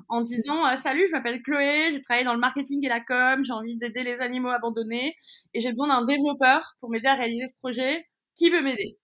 en 0.08 0.20
disant 0.20 0.66
euh, 0.66 0.76
salut, 0.76 1.06
je 1.06 1.12
m'appelle 1.12 1.42
Chloé, 1.42 1.92
j'ai 1.92 2.02
travaillé 2.02 2.26
dans 2.26 2.34
le 2.34 2.40
marketing 2.40 2.84
et 2.84 2.88
la 2.88 3.00
com, 3.00 3.42
j'ai 3.42 3.52
envie 3.52 3.78
d'aider 3.78 4.02
les 4.02 4.20
animaux 4.20 4.50
abandonnés 4.50 5.14
et 5.54 5.60
j'ai 5.60 5.70
besoin 5.70 5.88
d'un 5.88 6.04
développeur 6.04 6.76
pour 6.80 6.90
m'aider 6.90 7.08
à 7.08 7.14
réaliser 7.14 7.46
ce 7.46 7.56
projet. 7.58 8.06
Qui 8.36 8.50
veut 8.50 8.62
m'aider? 8.62 8.99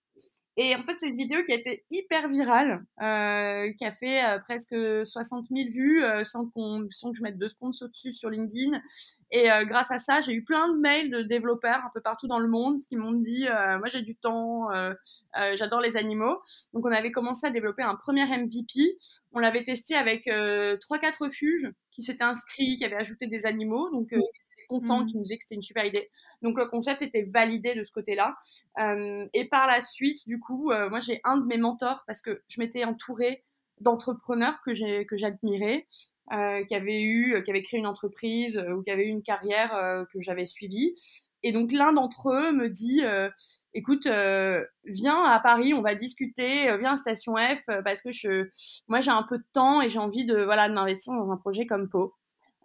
Et 0.59 0.75
en 0.75 0.81
fait, 0.81 0.95
c'est 0.99 1.09
une 1.09 1.15
vidéo 1.15 1.43
qui 1.45 1.51
a 1.51 1.55
été 1.55 1.85
hyper 1.91 2.29
virale, 2.29 2.83
euh, 2.99 3.71
qui 3.73 3.85
a 3.85 3.91
fait 3.91 4.25
euh, 4.25 4.39
presque 4.39 4.75
60 5.05 5.45
000 5.55 5.69
vues 5.69 6.03
euh, 6.03 6.23
sans, 6.23 6.47
qu'on, 6.47 6.87
sans 6.89 7.11
que 7.11 7.17
je 7.17 7.21
mette 7.21 7.37
de 7.37 7.47
sponsors 7.47 7.89
dessus 7.89 8.11
sur 8.11 8.31
LinkedIn. 8.31 8.81
Et 9.29 9.51
euh, 9.51 9.65
grâce 9.65 9.91
à 9.91 9.99
ça, 9.99 10.19
j'ai 10.21 10.33
eu 10.33 10.43
plein 10.43 10.73
de 10.73 10.79
mails 10.79 11.11
de 11.11 11.21
développeurs 11.21 11.85
un 11.85 11.91
peu 11.93 12.01
partout 12.01 12.25
dans 12.25 12.39
le 12.39 12.47
monde 12.47 12.79
qui 12.79 12.97
m'ont 12.97 13.11
dit 13.11 13.45
moi 13.47 13.87
j'ai 13.91 14.01
du 14.01 14.15
temps, 14.15 14.69
j'adore 15.55 15.81
les 15.81 15.95
animaux. 15.95 16.41
Donc 16.73 16.85
on 16.85 16.91
avait 16.91 17.11
commencé 17.11 17.45
à 17.45 17.51
développer 17.51 17.83
un 17.83 17.95
premier 17.95 18.25
MVP. 18.25 18.97
On 19.33 19.39
l'avait 19.39 19.63
testé 19.63 19.95
avec 19.95 20.29
trois 20.79 20.97
quatre 20.97 21.23
refuges 21.23 21.69
qui 21.91 22.01
s'étaient 22.01 22.23
inscrits, 22.23 22.77
qui 22.77 22.85
avaient 22.85 22.95
ajouté 22.95 23.27
des 23.27 23.45
animaux. 23.45 23.89
Donc 23.91 24.09
content, 24.67 25.01
mmh. 25.01 25.05
qui 25.07 25.17
nous 25.17 25.23
disait 25.23 25.37
que 25.37 25.43
c'était 25.43 25.55
une 25.55 25.61
super 25.61 25.85
idée. 25.85 26.09
Donc 26.41 26.57
le 26.57 26.65
concept 26.65 27.01
était 27.01 27.23
validé 27.23 27.75
de 27.75 27.83
ce 27.83 27.91
côté-là. 27.91 28.35
Euh, 28.79 29.25
et 29.33 29.45
par 29.45 29.67
la 29.67 29.81
suite, 29.81 30.27
du 30.27 30.39
coup, 30.39 30.71
euh, 30.71 30.89
moi 30.89 30.99
j'ai 30.99 31.19
un 31.23 31.37
de 31.37 31.45
mes 31.45 31.57
mentors 31.57 32.03
parce 32.07 32.21
que 32.21 32.41
je 32.47 32.61
m'étais 32.61 32.83
entourée 32.83 33.43
d'entrepreneurs 33.79 34.59
que 34.65 34.73
j'ai 34.73 35.05
que 35.05 35.17
j'admirais, 35.17 35.87
euh, 36.33 36.63
qui 36.65 36.75
avaient 36.75 37.01
eu, 37.01 37.41
qui 37.43 37.51
avaient 37.51 37.63
créé 37.63 37.79
une 37.79 37.87
entreprise 37.87 38.57
ou 38.57 38.81
qui 38.81 38.91
avaient 38.91 39.05
eu 39.05 39.09
une 39.09 39.23
carrière 39.23 40.05
que 40.11 40.19
j'avais 40.19 40.45
suivie. 40.45 40.93
Et 41.43 41.51
donc 41.51 41.71
l'un 41.71 41.93
d'entre 41.93 42.31
eux 42.31 42.51
me 42.51 42.69
dit, 42.69 43.01
écoute, 43.75 44.07
viens 44.85 45.23
à 45.23 45.39
Paris, 45.39 45.73
on 45.75 45.81
va 45.81 45.93
discuter, 45.93 46.75
viens 46.79 46.93
à 46.93 46.97
Station 46.97 47.35
F 47.35 47.65
parce 47.85 48.01
que 48.01 48.11
je, 48.11 48.49
moi 48.87 48.99
j'ai 48.99 49.11
un 49.11 49.23
peu 49.23 49.37
de 49.37 49.45
temps 49.53 49.81
et 49.81 49.89
j'ai 49.89 49.99
envie 49.99 50.25
de 50.25 50.43
voilà 50.43 50.67
de 50.67 50.73
m'investir 50.73 51.13
dans 51.13 51.31
un 51.31 51.37
projet 51.37 51.67
comme 51.67 51.87
Po. 51.87 52.15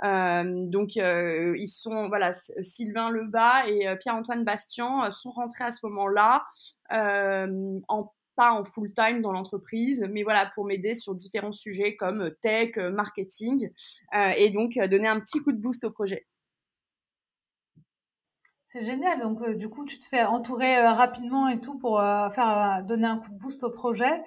Euh, 0.04 0.66
donc 0.66 0.97
euh, 0.97 1.54
ils 1.59 1.68
sont 1.68 2.09
voilà 2.09 2.32
Sylvain 2.32 3.11
Lebas 3.11 3.66
et 3.68 3.87
euh, 3.87 3.94
Pierre-Antoine 3.94 4.44
Bastian 4.44 5.11
sont 5.12 5.30
rentrés 5.30 5.64
à 5.64 5.73
ce 5.73 5.87
moment-là 5.87 6.44
en 6.90 8.12
pas 8.35 8.52
en 8.52 8.64
full 8.64 8.94
time 8.94 9.21
dans 9.21 9.30
l'entreprise, 9.30 10.06
mais 10.11 10.23
voilà 10.23 10.50
pour 10.54 10.64
m'aider 10.64 10.94
sur 10.94 11.14
différents 11.14 11.52
sujets 11.52 11.97
comme 11.97 12.30
tech, 12.40 12.76
marketing 12.76 13.71
et 14.37 14.49
donc 14.49 14.78
donner 14.88 15.06
un 15.06 15.21
petit 15.21 15.42
coup 15.42 15.52
de 15.52 15.61
boost 15.61 15.85
au 15.85 15.90
projet. 15.90 16.26
C'est 18.64 18.85
génial. 18.87 19.21
Donc 19.21 19.47
du 19.50 19.68
coup 19.68 19.85
tu 19.85 19.99
te 19.99 20.06
fais 20.06 20.25
entourer 20.25 20.80
rapidement 20.80 21.49
et 21.49 21.61
tout 21.61 21.78
pour 21.78 22.00
faire 22.35 22.82
donner 22.87 23.06
un 23.06 23.18
coup 23.18 23.30
de 23.30 23.38
boost 23.38 23.64
au 23.64 23.71
projet. 23.71 24.23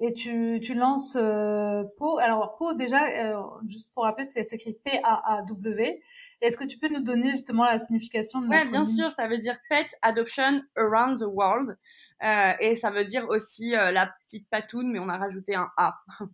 Et 0.00 0.12
tu, 0.12 0.60
tu 0.62 0.74
lances 0.74 1.16
euh, 1.16 1.82
PO. 1.98 2.18
Alors 2.18 2.56
PO 2.56 2.74
déjà, 2.74 3.04
euh, 3.06 3.42
juste 3.66 3.92
pour 3.94 4.04
rappeler, 4.04 4.24
c'est 4.24 4.52
écrit 4.52 4.74
P-A-A-W. 4.84 6.02
Est-ce 6.40 6.56
que 6.56 6.64
tu 6.64 6.78
peux 6.78 6.88
nous 6.88 7.02
donner 7.02 7.30
justement 7.32 7.64
la 7.64 7.78
signification 7.78 8.40
de 8.40 8.46
Oui, 8.46 8.70
bien 8.70 8.84
sûr, 8.84 9.10
ça 9.10 9.26
veut 9.26 9.38
dire 9.38 9.56
Pet 9.68 9.88
Adoption 10.02 10.62
Around 10.76 11.18
the 11.18 11.26
World. 11.26 11.76
Euh, 12.22 12.52
et 12.60 12.74
ça 12.74 12.90
veut 12.90 13.04
dire 13.04 13.28
aussi 13.28 13.76
euh, 13.76 13.92
la 13.92 14.12
petite 14.24 14.48
patoune, 14.48 14.90
mais 14.90 14.98
on 14.98 15.08
a 15.08 15.16
rajouté 15.16 15.54
un 15.54 15.70
A. 15.76 16.00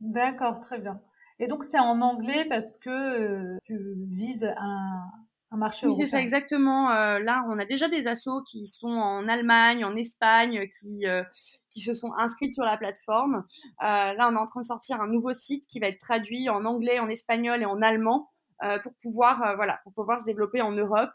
D'accord, 0.00 0.60
très 0.60 0.78
bien. 0.78 1.00
Et 1.38 1.46
donc 1.46 1.64
c'est 1.64 1.78
en 1.78 2.00
anglais 2.00 2.44
parce 2.48 2.76
que 2.76 2.90
euh, 2.90 3.58
tu 3.64 3.78
vises 4.10 4.52
un, 4.56 5.10
un 5.50 5.56
marché 5.56 5.86
oui, 5.86 5.94
c'est 5.96 6.06
ça 6.06 6.20
exactement. 6.20 6.90
Euh, 6.90 7.18
là, 7.20 7.42
on 7.48 7.58
a 7.58 7.64
déjà 7.64 7.88
des 7.88 8.06
assos 8.06 8.42
qui 8.42 8.66
sont 8.66 8.88
en 8.88 9.26
Allemagne, 9.28 9.84
en 9.84 9.96
Espagne, 9.96 10.68
qui 10.78 11.06
euh, 11.06 11.22
qui 11.70 11.80
se 11.80 11.94
sont 11.94 12.12
inscrits 12.18 12.52
sur 12.52 12.64
la 12.64 12.76
plateforme. 12.76 13.44
Euh, 13.82 14.12
là, 14.12 14.28
on 14.30 14.34
est 14.34 14.38
en 14.38 14.44
train 14.44 14.60
de 14.60 14.66
sortir 14.66 15.00
un 15.00 15.08
nouveau 15.08 15.32
site 15.32 15.66
qui 15.66 15.80
va 15.80 15.88
être 15.88 16.00
traduit 16.00 16.50
en 16.50 16.66
anglais, 16.66 16.98
en 16.98 17.08
espagnol 17.08 17.62
et 17.62 17.64
en 17.64 17.80
allemand 17.80 18.30
euh, 18.62 18.78
pour 18.80 18.92
pouvoir 19.00 19.42
euh, 19.42 19.56
voilà 19.56 19.80
pour 19.84 19.94
pouvoir 19.94 20.20
se 20.20 20.26
développer 20.26 20.60
en 20.60 20.72
Europe. 20.72 21.10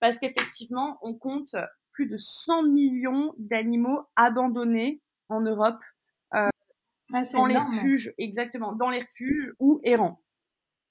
Parce 0.00 0.18
qu'effectivement, 0.18 0.98
on 1.00 1.14
compte 1.14 1.56
plus 1.92 2.06
de 2.06 2.18
100 2.18 2.64
millions 2.64 3.32
d'animaux 3.38 4.02
abandonnés 4.16 5.00
en 5.30 5.40
Europe. 5.40 5.82
Ah, 6.30 7.22
dans 7.32 7.46
les 7.46 7.56
refuges, 7.56 8.12
exactement, 8.18 8.74
dans 8.74 8.90
les 8.90 9.00
refuges 9.00 9.54
ou 9.58 9.80
errants. 9.82 10.20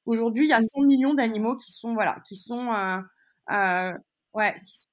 Aujourd'hui, 0.08 0.46
il 0.46 0.50
y 0.50 0.54
a 0.54 0.62
100 0.62 0.84
millions 0.84 1.14
d'animaux 1.14 1.58
qui 1.58 1.74
sont 1.74 1.94
voilà, 1.94 2.22
qui 2.26 2.38
sont 2.38 2.72
euh, 2.74 3.00
euh, 3.52 3.94
ouais, 4.34 4.54
qui 4.54 4.78
sont 4.78 4.90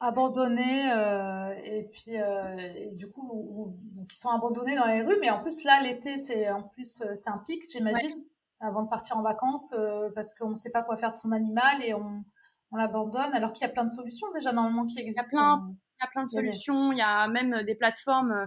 abandonnés 0.00 0.92
euh, 0.92 1.54
et 1.64 1.84
puis 1.84 2.20
euh, 2.20 2.56
et 2.76 2.90
du 2.92 3.10
coup 3.10 3.26
ou, 3.32 3.74
ou, 3.96 4.04
qui 4.04 4.18
sont 4.18 4.28
abandonnés 4.28 4.76
dans 4.76 4.86
les 4.86 5.00
rues. 5.00 5.16
Mais 5.20 5.30
en 5.30 5.40
plus 5.40 5.64
là, 5.64 5.82
l'été, 5.82 6.18
c'est 6.18 6.50
en 6.50 6.62
plus 6.62 7.02
c'est 7.14 7.30
un 7.30 7.38
pic, 7.38 7.64
j'imagine, 7.70 8.10
ouais. 8.10 8.66
avant 8.66 8.82
de 8.82 8.88
partir 8.88 9.16
en 9.16 9.22
vacances, 9.22 9.74
euh, 9.78 10.10
parce 10.14 10.34
qu'on 10.34 10.50
ne 10.50 10.54
sait 10.54 10.70
pas 10.70 10.82
quoi 10.82 10.98
faire 10.98 11.12
de 11.12 11.16
son 11.16 11.32
animal 11.32 11.82
et 11.82 11.94
on, 11.94 12.22
on 12.70 12.76
l'abandonne. 12.76 13.32
Alors 13.32 13.54
qu'il 13.54 13.66
y 13.66 13.70
a 13.70 13.72
plein 13.72 13.84
de 13.84 13.90
solutions 13.90 14.26
déjà 14.34 14.52
normalement 14.52 14.86
qui 14.86 14.98
existent. 15.00 15.22
Il 15.32 15.36
y 15.36 15.38
a 15.38 15.40
plein, 15.40 15.68
il 15.70 16.04
y 16.04 16.06
a 16.06 16.10
plein 16.10 16.24
de 16.24 16.30
solutions. 16.30 16.92
Il 16.92 16.98
y 16.98 17.02
a 17.02 17.28
même 17.28 17.62
des 17.62 17.74
plateformes 17.74 18.46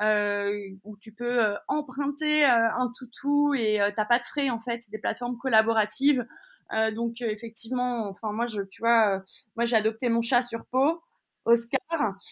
où 0.00 0.96
tu 0.98 1.12
peux 1.12 1.44
euh, 1.44 1.56
emprunter 1.68 2.44
euh, 2.44 2.68
un 2.76 2.90
toutou 2.96 3.54
et 3.54 3.80
euh, 3.80 3.90
t'as 3.94 4.04
pas 4.04 4.18
de 4.18 4.24
frais 4.24 4.50
en 4.50 4.58
fait, 4.58 4.82
des 4.90 4.98
plateformes 4.98 5.36
collaboratives. 5.38 6.26
donc 6.94 7.20
effectivement, 7.20 8.08
enfin 8.08 8.32
moi 8.32 8.46
je, 8.46 8.62
tu 8.62 8.82
vois, 8.82 9.22
moi 9.56 9.64
j'ai 9.64 9.76
adopté 9.76 10.08
mon 10.08 10.20
chat 10.20 10.42
sur 10.42 10.64
peau. 10.66 11.02
Oscar. 11.46 11.78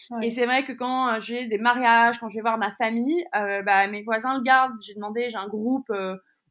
Ouais. 0.09 0.25
Et 0.25 0.31
c'est 0.31 0.47
vrai 0.47 0.63
que 0.63 0.71
quand 0.71 1.19
j'ai 1.19 1.45
des 1.45 1.59
mariages, 1.59 2.19
quand 2.19 2.29
je 2.29 2.35
vais 2.35 2.41
voir 2.41 2.57
ma 2.57 2.71
famille, 2.71 3.23
bah, 3.31 3.85
mes 3.85 4.01
voisins 4.01 4.35
le 4.35 4.41
gardent. 4.41 4.73
J'ai 4.81 4.95
demandé, 4.95 5.29
j'ai 5.29 5.37
un 5.37 5.47
groupe 5.47 5.91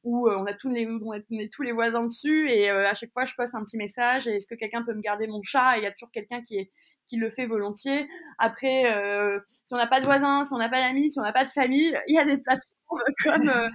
où 0.04 0.30
on 0.30 0.46
a 0.46 0.52
tous 0.52 0.70
les 0.70 0.86
on 0.86 1.10
a 1.10 1.18
tous 1.50 1.62
les 1.62 1.72
voisins 1.72 2.06
dessus 2.06 2.48
et 2.48 2.70
à 2.70 2.94
chaque 2.94 3.12
fois 3.12 3.24
je 3.24 3.34
poste 3.34 3.56
un 3.56 3.64
petit 3.64 3.76
message. 3.76 4.28
Est-ce 4.28 4.46
que 4.46 4.54
quelqu'un 4.54 4.84
peut 4.84 4.94
me 4.94 5.00
garder 5.00 5.26
mon 5.26 5.42
chat? 5.42 5.76
Et 5.76 5.80
il 5.80 5.82
y 5.82 5.88
a 5.88 5.90
toujours 5.90 6.12
quelqu'un 6.12 6.40
qui 6.40 6.56
est 6.56 6.70
qui 7.06 7.16
le 7.16 7.30
fait 7.30 7.46
volontiers. 7.46 8.08
Après, 8.38 8.92
euh, 8.94 9.40
si 9.46 9.72
on 9.74 9.76
n'a 9.76 9.86
pas 9.86 10.00
de 10.00 10.04
voisins, 10.04 10.44
si 10.44 10.52
on 10.52 10.58
n'a 10.58 10.68
pas 10.68 10.80
d'amis, 10.80 11.10
si 11.10 11.18
on 11.18 11.22
n'a 11.22 11.32
pas 11.32 11.44
de 11.44 11.50
famille, 11.50 11.96
il 12.08 12.14
y 12.14 12.18
a 12.18 12.24
des 12.24 12.38
plateformes 12.38 12.72
comme, 13.24 13.48
euh, 13.48 13.68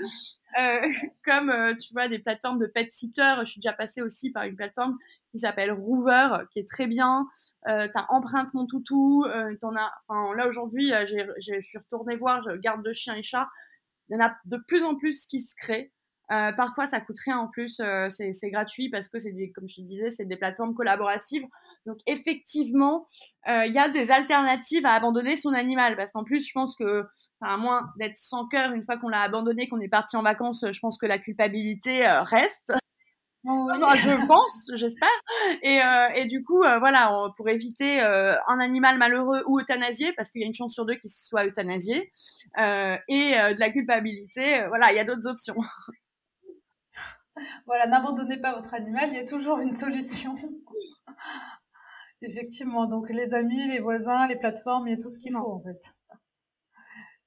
euh, 0.60 0.88
comme 1.26 1.76
tu 1.76 1.94
vois, 1.94 2.08
des 2.08 2.20
plateformes 2.20 2.60
de 2.60 2.68
pet 2.68 2.90
sitter. 2.92 3.36
Je 3.40 3.46
suis 3.46 3.60
déjà 3.60 3.74
passée 3.74 4.02
aussi 4.02 4.32
par 4.32 4.44
une 4.44 4.56
plateforme 4.56 4.98
qui 5.32 5.40
s'appelle 5.40 5.72
Rover, 5.72 6.46
qui 6.52 6.60
est 6.60 6.68
très 6.68 6.88
bien. 6.88 7.28
T'as 7.66 8.06
empreinte 8.10 8.54
mon 8.54 8.66
toutou, 8.66 9.26
t'en 9.60 9.76
as. 9.76 9.92
Enfin, 10.08 10.34
là 10.36 10.48
aujourd'hui, 10.48 10.92
je 11.06 11.60
suis 11.60 11.78
retournée 11.78 12.16
voir, 12.16 12.42
je 12.44 12.56
garde 12.58 12.84
de 12.84 12.94
chiens 12.94 13.16
et 13.16 13.24
chats. 13.24 13.50
Il 14.10 14.18
y 14.18 14.22
en 14.22 14.26
a 14.26 14.36
de 14.46 14.58
plus 14.68 14.84
en 14.84 14.96
plus 14.96 15.26
qui 15.26 15.42
se 15.42 15.54
créent. 15.56 15.92
Euh, 16.32 16.52
parfois, 16.52 16.86
ça 16.86 17.00
coûte 17.00 17.18
rien 17.24 17.38
en 17.38 17.48
plus, 17.48 17.80
euh, 17.80 18.10
c'est 18.10 18.50
gratuit 18.50 18.90
parce 18.90 19.08
que 19.08 19.20
c'est 19.20 19.32
des, 19.32 19.52
comme 19.52 19.68
je 19.68 19.76
te 19.76 19.82
disais, 19.82 20.10
c'est 20.10 20.26
des 20.26 20.36
plateformes 20.36 20.74
collaboratives. 20.74 21.44
Donc 21.86 21.98
effectivement, 22.06 23.06
euh, 23.48 23.66
il 23.66 23.74
y 23.74 23.80
a 23.80 23.88
des 23.90 24.12
alternatives 24.12 24.86
à 24.86 24.92
abandonner 24.92 25.38
son 25.38 25.54
animal 25.54 25.96
parce 25.96 26.12
qu'en 26.12 26.24
plus, 26.24 26.46
je 26.46 26.52
pense 26.54 26.76
que, 26.76 27.06
enfin, 27.40 27.54
à 27.54 27.58
moins 27.58 27.90
d'être 27.98 28.18
sans 28.18 28.48
cœur 28.48 28.74
une 28.74 28.84
fois 28.84 28.98
qu'on 28.98 29.10
l'a 29.10 29.22
abandonné, 29.22 29.70
qu'on 29.70 29.80
est 29.80 29.88
parti 29.88 30.18
en 30.18 30.24
vacances, 30.24 30.66
je 30.70 30.80
pense 30.80 30.98
que 30.98 31.06
la 31.06 31.18
culpabilité 31.18 32.08
euh, 32.08 32.22
reste. 32.24 32.74
Enfin, 33.46 33.96
je 33.96 34.28
pense, 34.28 34.72
j'espère. 34.74 35.08
Et, 35.62 35.82
euh, 35.82 36.10
et, 36.16 36.26
du 36.26 36.44
coup, 36.44 36.64
euh, 36.64 36.80
voilà, 36.80 37.14
on, 37.14 37.32
pour 37.32 37.48
éviter 37.50 38.02
euh, 38.02 38.36
un 38.48 38.60
animal 38.60 38.98
malheureux 38.98 39.44
ou 39.48 39.60
euthanasié, 39.60 40.12
parce 40.14 40.32
qu'il 40.32 40.42
y 40.42 40.44
a 40.44 40.48
une 40.48 40.54
chance 40.54 40.74
sur 40.74 40.86
deux 40.86 40.96
qu'il 40.96 41.10
soit 41.10 41.46
euthanasié, 41.46 42.12
et 42.58 43.32
de 43.32 43.60
la 43.60 43.70
culpabilité, 43.70 44.66
voilà, 44.68 44.92
il 44.92 44.96
y 44.96 45.00
a 45.00 45.06
d'autres 45.06 45.28
options. 45.28 45.56
voilà, 47.66 47.88
n'abandonnez 47.88 48.38
pas 48.38 48.56
votre 48.56 48.74
animal, 48.74 49.10
il 49.10 49.16
y 49.16 49.20
a 49.20 49.26
toujours 49.26 49.60
une 49.60 49.72
solution. 49.72 50.36
Effectivement, 52.22 52.86
donc 52.86 53.10
les 53.10 53.34
amis, 53.34 53.68
les 53.68 53.80
voisins, 53.80 54.28
les 54.28 54.36
plateformes, 54.36 54.88
il 54.88 54.92
y 54.92 54.94
a 54.94 54.98
tout 54.98 55.10
ce 55.10 55.20
qu'il 55.20 55.34
faut 55.34 55.52
en 55.52 55.62
fait. 55.62 55.94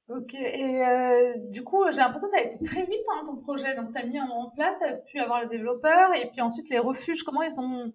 Ok, 0.08 0.34
et 0.34 0.84
euh, 0.84 1.34
du 1.50 1.62
coup, 1.62 1.84
j'ai 1.92 1.98
l'impression 1.98 2.26
que 2.26 2.32
ça 2.32 2.38
a 2.38 2.44
été 2.44 2.58
très 2.64 2.84
vite 2.84 3.04
hein, 3.12 3.22
ton 3.24 3.36
projet. 3.36 3.76
Donc, 3.76 3.92
tu 3.92 3.98
as 3.98 4.04
mis 4.04 4.20
en, 4.20 4.28
en 4.28 4.50
place, 4.50 4.76
tu 4.78 4.84
as 4.84 4.94
pu 4.94 5.20
avoir 5.20 5.40
le 5.40 5.46
développeur, 5.46 6.12
et 6.16 6.28
puis 6.30 6.40
ensuite 6.40 6.68
les 6.68 6.80
refuges. 6.80 7.22
Comment 7.22 7.42
ils 7.42 7.60
ont, 7.60 7.92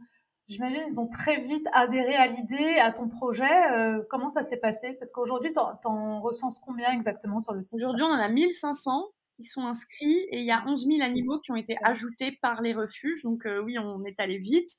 j'imagine, 0.48 0.84
ils 0.88 0.98
ont 0.98 1.08
très 1.08 1.42
vite 1.42 1.68
adhéré 1.74 2.16
à 2.16 2.28
l'idée, 2.28 2.80
à 2.80 2.94
ton 2.94 3.10
projet. 3.10 3.70
Euh, 3.74 4.02
comment 4.10 4.30
ça 4.30 4.44
s'est 4.44 4.62
passé? 4.62 4.94
Parce 4.94 5.12
qu'aujourd'hui, 5.12 5.52
tu 5.52 5.60
en 5.60 6.20
recenses 6.20 6.60
combien 6.60 6.90
exactement 6.94 7.40
sur 7.42 7.54
le 7.54 7.62
site? 7.62 7.76
Aujourd'hui, 7.76 8.04
on 8.04 8.14
en 8.14 8.20
a 8.20 8.30
1500 8.30 9.04
qui 9.38 9.44
sont 9.44 9.66
inscrits 9.66 10.26
et 10.32 10.40
il 10.40 10.46
y 10.46 10.52
a 10.52 10.64
11 10.68 10.88
000 10.88 11.02
animaux 11.02 11.40
qui 11.40 11.52
ont 11.52 11.56
été 11.56 11.78
ajoutés 11.84 12.38
par 12.42 12.62
les 12.62 12.74
refuges. 12.74 13.24
Donc 13.24 13.46
euh, 13.46 13.62
oui, 13.62 13.78
on 13.78 14.04
est 14.06 14.20
allé 14.20 14.38
vite. 14.38 14.72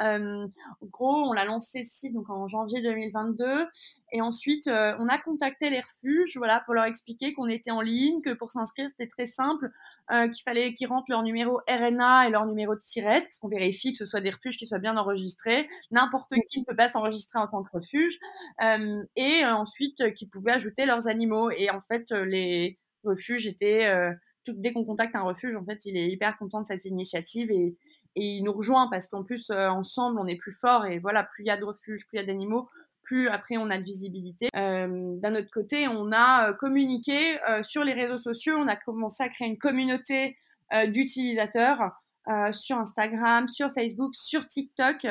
Euh, 0.00 0.46
en 0.80 0.86
gros, 0.86 1.28
on 1.28 1.32
l'a 1.32 1.44
lancé 1.44 1.84
site 1.84 2.14
donc 2.14 2.28
en 2.30 2.46
janvier 2.46 2.82
2022 2.82 3.66
et 4.12 4.20
ensuite 4.20 4.66
euh, 4.66 4.94
on 4.98 5.08
a 5.08 5.18
contacté 5.18 5.70
les 5.70 5.80
refuges, 5.80 6.36
voilà, 6.36 6.60
pour 6.64 6.74
leur 6.74 6.84
expliquer 6.84 7.32
qu'on 7.32 7.48
était 7.48 7.70
en 7.70 7.80
ligne, 7.80 8.20
que 8.20 8.32
pour 8.34 8.52
s'inscrire 8.52 8.88
c'était 8.88 9.08
très 9.08 9.26
simple, 9.26 9.70
euh, 10.10 10.28
qu'il 10.28 10.42
fallait 10.42 10.74
qu'ils 10.74 10.88
rentrent 10.88 11.10
leur 11.10 11.22
numéro 11.22 11.60
RNA 11.68 12.28
et 12.28 12.30
leur 12.30 12.46
numéro 12.46 12.74
de 12.74 12.80
SIRET, 12.80 13.22
parce 13.22 13.38
qu'on 13.38 13.48
vérifie 13.48 13.92
que 13.92 13.98
ce 13.98 14.06
soit 14.06 14.20
des 14.20 14.30
refuges 14.30 14.58
qui 14.58 14.66
soient 14.66 14.78
bien 14.78 14.96
enregistrés. 14.96 15.68
N'importe 15.90 16.34
qui 16.46 16.60
ne 16.60 16.64
peut 16.64 16.76
pas 16.76 16.88
s'enregistrer 16.88 17.38
en 17.38 17.46
tant 17.46 17.62
que 17.62 17.70
refuge 17.72 18.18
euh, 18.62 19.02
et 19.16 19.44
ensuite 19.44 20.14
qu'ils 20.14 20.28
pouvaient 20.28 20.52
ajouter 20.52 20.86
leurs 20.86 21.08
animaux. 21.08 21.50
Et 21.50 21.70
en 21.70 21.80
fait, 21.80 22.10
les 22.12 22.78
refuge 23.04 23.46
était 23.46 23.86
euh, 23.86 24.12
tout, 24.44 24.54
dès 24.56 24.72
qu'on 24.72 24.84
contacte 24.84 25.14
un 25.16 25.22
refuge, 25.22 25.56
en 25.56 25.64
fait, 25.64 25.84
il 25.84 25.96
est 25.96 26.08
hyper 26.08 26.36
content 26.38 26.62
de 26.62 26.66
cette 26.66 26.84
initiative 26.84 27.50
et, 27.50 27.76
et 28.16 28.24
il 28.24 28.42
nous 28.42 28.52
rejoint 28.52 28.88
parce 28.90 29.08
qu'en 29.08 29.22
plus, 29.22 29.50
euh, 29.50 29.68
ensemble, 29.68 30.18
on 30.20 30.26
est 30.26 30.36
plus 30.36 30.52
fort 30.52 30.86
et 30.86 30.98
voilà, 30.98 31.24
plus 31.24 31.44
il 31.44 31.46
y 31.46 31.50
a 31.50 31.56
de 31.56 31.64
refuges, 31.64 32.06
plus 32.08 32.18
il 32.18 32.20
y 32.20 32.22
a 32.22 32.26
d'animaux, 32.26 32.68
plus 33.02 33.28
après 33.28 33.56
on 33.56 33.70
a 33.70 33.78
de 33.78 33.84
visibilité. 33.84 34.48
Euh, 34.56 35.16
D'un 35.18 35.34
autre 35.34 35.50
côté, 35.52 35.88
on 35.88 36.12
a 36.12 36.52
communiqué 36.54 37.40
euh, 37.48 37.62
sur 37.62 37.84
les 37.84 37.92
réseaux 37.92 38.18
sociaux, 38.18 38.56
on 38.58 38.68
a 38.68 38.76
commencé 38.76 39.22
à 39.22 39.28
créer 39.28 39.48
une 39.48 39.58
communauté 39.58 40.36
euh, 40.72 40.86
d'utilisateurs 40.86 41.92
euh, 42.28 42.52
sur 42.52 42.78
Instagram, 42.78 43.48
sur 43.48 43.72
Facebook, 43.72 44.14
sur 44.14 44.46
TikTok. 44.46 45.06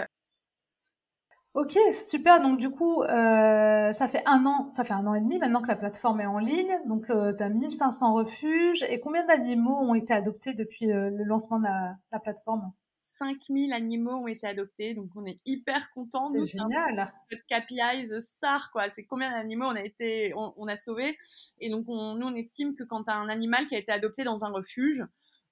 Ok, 1.53 1.77
super. 1.91 2.41
Donc 2.41 2.59
du 2.59 2.69
coup, 2.69 3.03
euh, 3.03 3.91
ça 3.91 4.07
fait 4.07 4.23
un 4.25 4.45
an, 4.45 4.71
ça 4.71 4.85
fait 4.85 4.93
un 4.93 5.05
an 5.05 5.13
et 5.13 5.19
demi 5.19 5.37
maintenant 5.37 5.61
que 5.61 5.67
la 5.67 5.75
plateforme 5.75 6.21
est 6.21 6.25
en 6.25 6.39
ligne. 6.39 6.73
Donc 6.85 7.09
euh, 7.09 7.33
tu 7.35 7.43
as 7.43 7.49
1500 7.49 8.13
refuges. 8.13 8.83
Et 8.83 8.99
combien 9.01 9.25
d'animaux 9.25 9.77
ont 9.77 9.93
été 9.93 10.13
adoptés 10.13 10.53
depuis 10.53 10.91
euh, 10.91 11.09
le 11.09 11.23
lancement 11.25 11.59
de 11.59 11.65
la, 11.65 11.95
la 12.11 12.19
plateforme? 12.19 12.71
5000 13.01 13.73
animaux 13.73 14.13
ont 14.13 14.27
été 14.27 14.47
adoptés, 14.47 14.93
donc 14.95 15.09
on 15.15 15.25
est 15.25 15.37
hyper 15.45 15.91
contents. 15.91 16.29
C'est 16.29 16.43
génial. 16.43 17.13
Notre 17.31 17.43
KPI 17.47 18.07
the 18.09 18.19
star, 18.19 18.71
quoi. 18.71 18.89
C'est 18.89 19.05
combien 19.05 19.31
d'animaux 19.31 19.65
on 19.65 19.75
a 19.75 19.83
été, 19.83 20.33
on, 20.35 20.53
on, 20.55 20.67
a 20.67 20.75
sauvé. 20.75 21.17
Et 21.59 21.69
donc 21.69 21.85
on, 21.87 22.15
nous 22.15 22.27
on 22.27 22.35
estime 22.35 22.75
que 22.75 22.83
quand 22.83 23.03
tu 23.03 23.11
as 23.11 23.15
un 23.15 23.29
animal 23.29 23.67
qui 23.67 23.75
a 23.75 23.77
été 23.77 23.91
adopté 23.91 24.23
dans 24.23 24.45
un 24.45 24.49
refuge, 24.49 25.05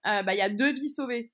euh, 0.08 0.24
bah 0.24 0.34
il 0.34 0.38
y 0.38 0.42
a 0.42 0.50
deux 0.50 0.72
vies 0.72 0.90
sauvées 0.90 1.32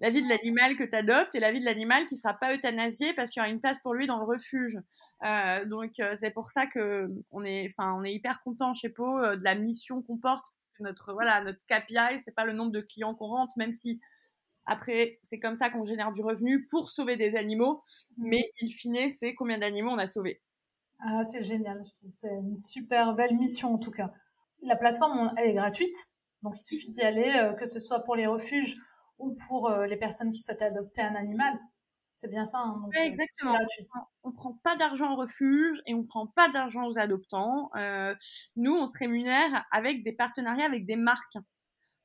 la 0.00 0.10
vie 0.10 0.22
de 0.22 0.28
l'animal 0.28 0.76
que 0.76 0.84
tu 0.84 0.94
adoptes 0.94 1.34
et 1.34 1.40
la 1.40 1.52
vie 1.52 1.60
de 1.60 1.64
l'animal 1.64 2.06
qui 2.06 2.16
sera 2.16 2.34
pas 2.34 2.54
euthanasié 2.54 3.14
parce 3.14 3.30
qu'il 3.30 3.40
y 3.40 3.42
aura 3.42 3.50
une 3.50 3.60
place 3.60 3.80
pour 3.80 3.94
lui 3.94 4.06
dans 4.06 4.18
le 4.18 4.24
refuge. 4.24 4.78
Euh, 5.24 5.64
donc 5.64 5.98
euh, 6.00 6.14
c'est 6.14 6.30
pour 6.30 6.50
ça 6.50 6.66
que 6.66 7.08
on 7.30 7.44
est, 7.44 7.66
enfin 7.70 7.94
on 7.98 8.04
est 8.04 8.12
hyper 8.12 8.40
content 8.42 8.74
chez 8.74 8.88
Po 8.88 9.18
euh, 9.18 9.36
de 9.36 9.44
la 9.44 9.54
mission 9.54 10.02
qu'on 10.02 10.18
porte. 10.18 10.46
Notre 10.80 11.12
voilà 11.12 11.40
notre 11.40 11.58
KPI 11.66 12.18
c'est 12.18 12.34
pas 12.34 12.44
le 12.44 12.52
nombre 12.52 12.70
de 12.70 12.80
clients 12.80 13.14
qu'on 13.14 13.26
rentre, 13.26 13.54
même 13.58 13.72
si 13.72 14.00
après 14.64 15.18
c'est 15.24 15.40
comme 15.40 15.56
ça 15.56 15.70
qu'on 15.70 15.84
génère 15.84 16.12
du 16.12 16.22
revenu 16.22 16.66
pour 16.66 16.88
sauver 16.88 17.16
des 17.16 17.34
animaux, 17.34 17.82
mmh. 18.16 18.28
mais 18.28 18.52
in 18.62 18.68
fine 18.68 19.10
c'est 19.10 19.34
combien 19.34 19.58
d'animaux 19.58 19.90
on 19.90 19.98
a 19.98 20.06
sauvé. 20.06 20.40
Ah 21.00 21.24
c'est 21.24 21.42
génial, 21.42 21.82
je 21.84 21.94
trouve 21.94 22.10
c'est 22.12 22.30
une 22.30 22.54
super 22.54 23.14
belle 23.14 23.36
mission 23.36 23.74
en 23.74 23.78
tout 23.78 23.90
cas. 23.90 24.12
La 24.62 24.76
plateforme 24.76 25.32
elle 25.36 25.50
est 25.50 25.54
gratuite, 25.54 25.96
donc 26.42 26.54
il 26.56 26.62
suffit 26.62 26.90
d'y 26.90 27.02
aller, 27.02 27.32
euh, 27.36 27.52
que 27.54 27.66
ce 27.66 27.78
soit 27.80 28.00
pour 28.00 28.14
les 28.14 28.26
refuges 28.26 28.76
ou 29.18 29.36
pour 29.46 29.70
euh, 29.70 29.86
les 29.86 29.96
personnes 29.96 30.30
qui 30.30 30.40
souhaitent 30.40 30.62
adopter 30.62 31.02
un 31.02 31.14
animal. 31.14 31.58
C'est 32.18 32.28
bien 32.28 32.44
ça. 32.44 32.58
Hein, 32.58 32.82
euh, 32.96 33.04
exactement. 33.04 33.56
On 34.24 34.32
prend 34.32 34.54
pas 34.64 34.74
d'argent 34.74 35.12
au 35.12 35.16
refuge 35.16 35.80
et 35.86 35.94
on 35.94 36.02
prend 36.02 36.26
pas 36.26 36.48
d'argent 36.48 36.84
aux 36.88 36.98
adoptants. 36.98 37.70
Euh, 37.76 38.12
nous, 38.56 38.74
on 38.74 38.88
se 38.88 38.98
rémunère 38.98 39.64
avec 39.70 40.02
des 40.02 40.12
partenariats 40.12 40.64
avec 40.64 40.84
des 40.84 40.96
marques. 40.96 41.36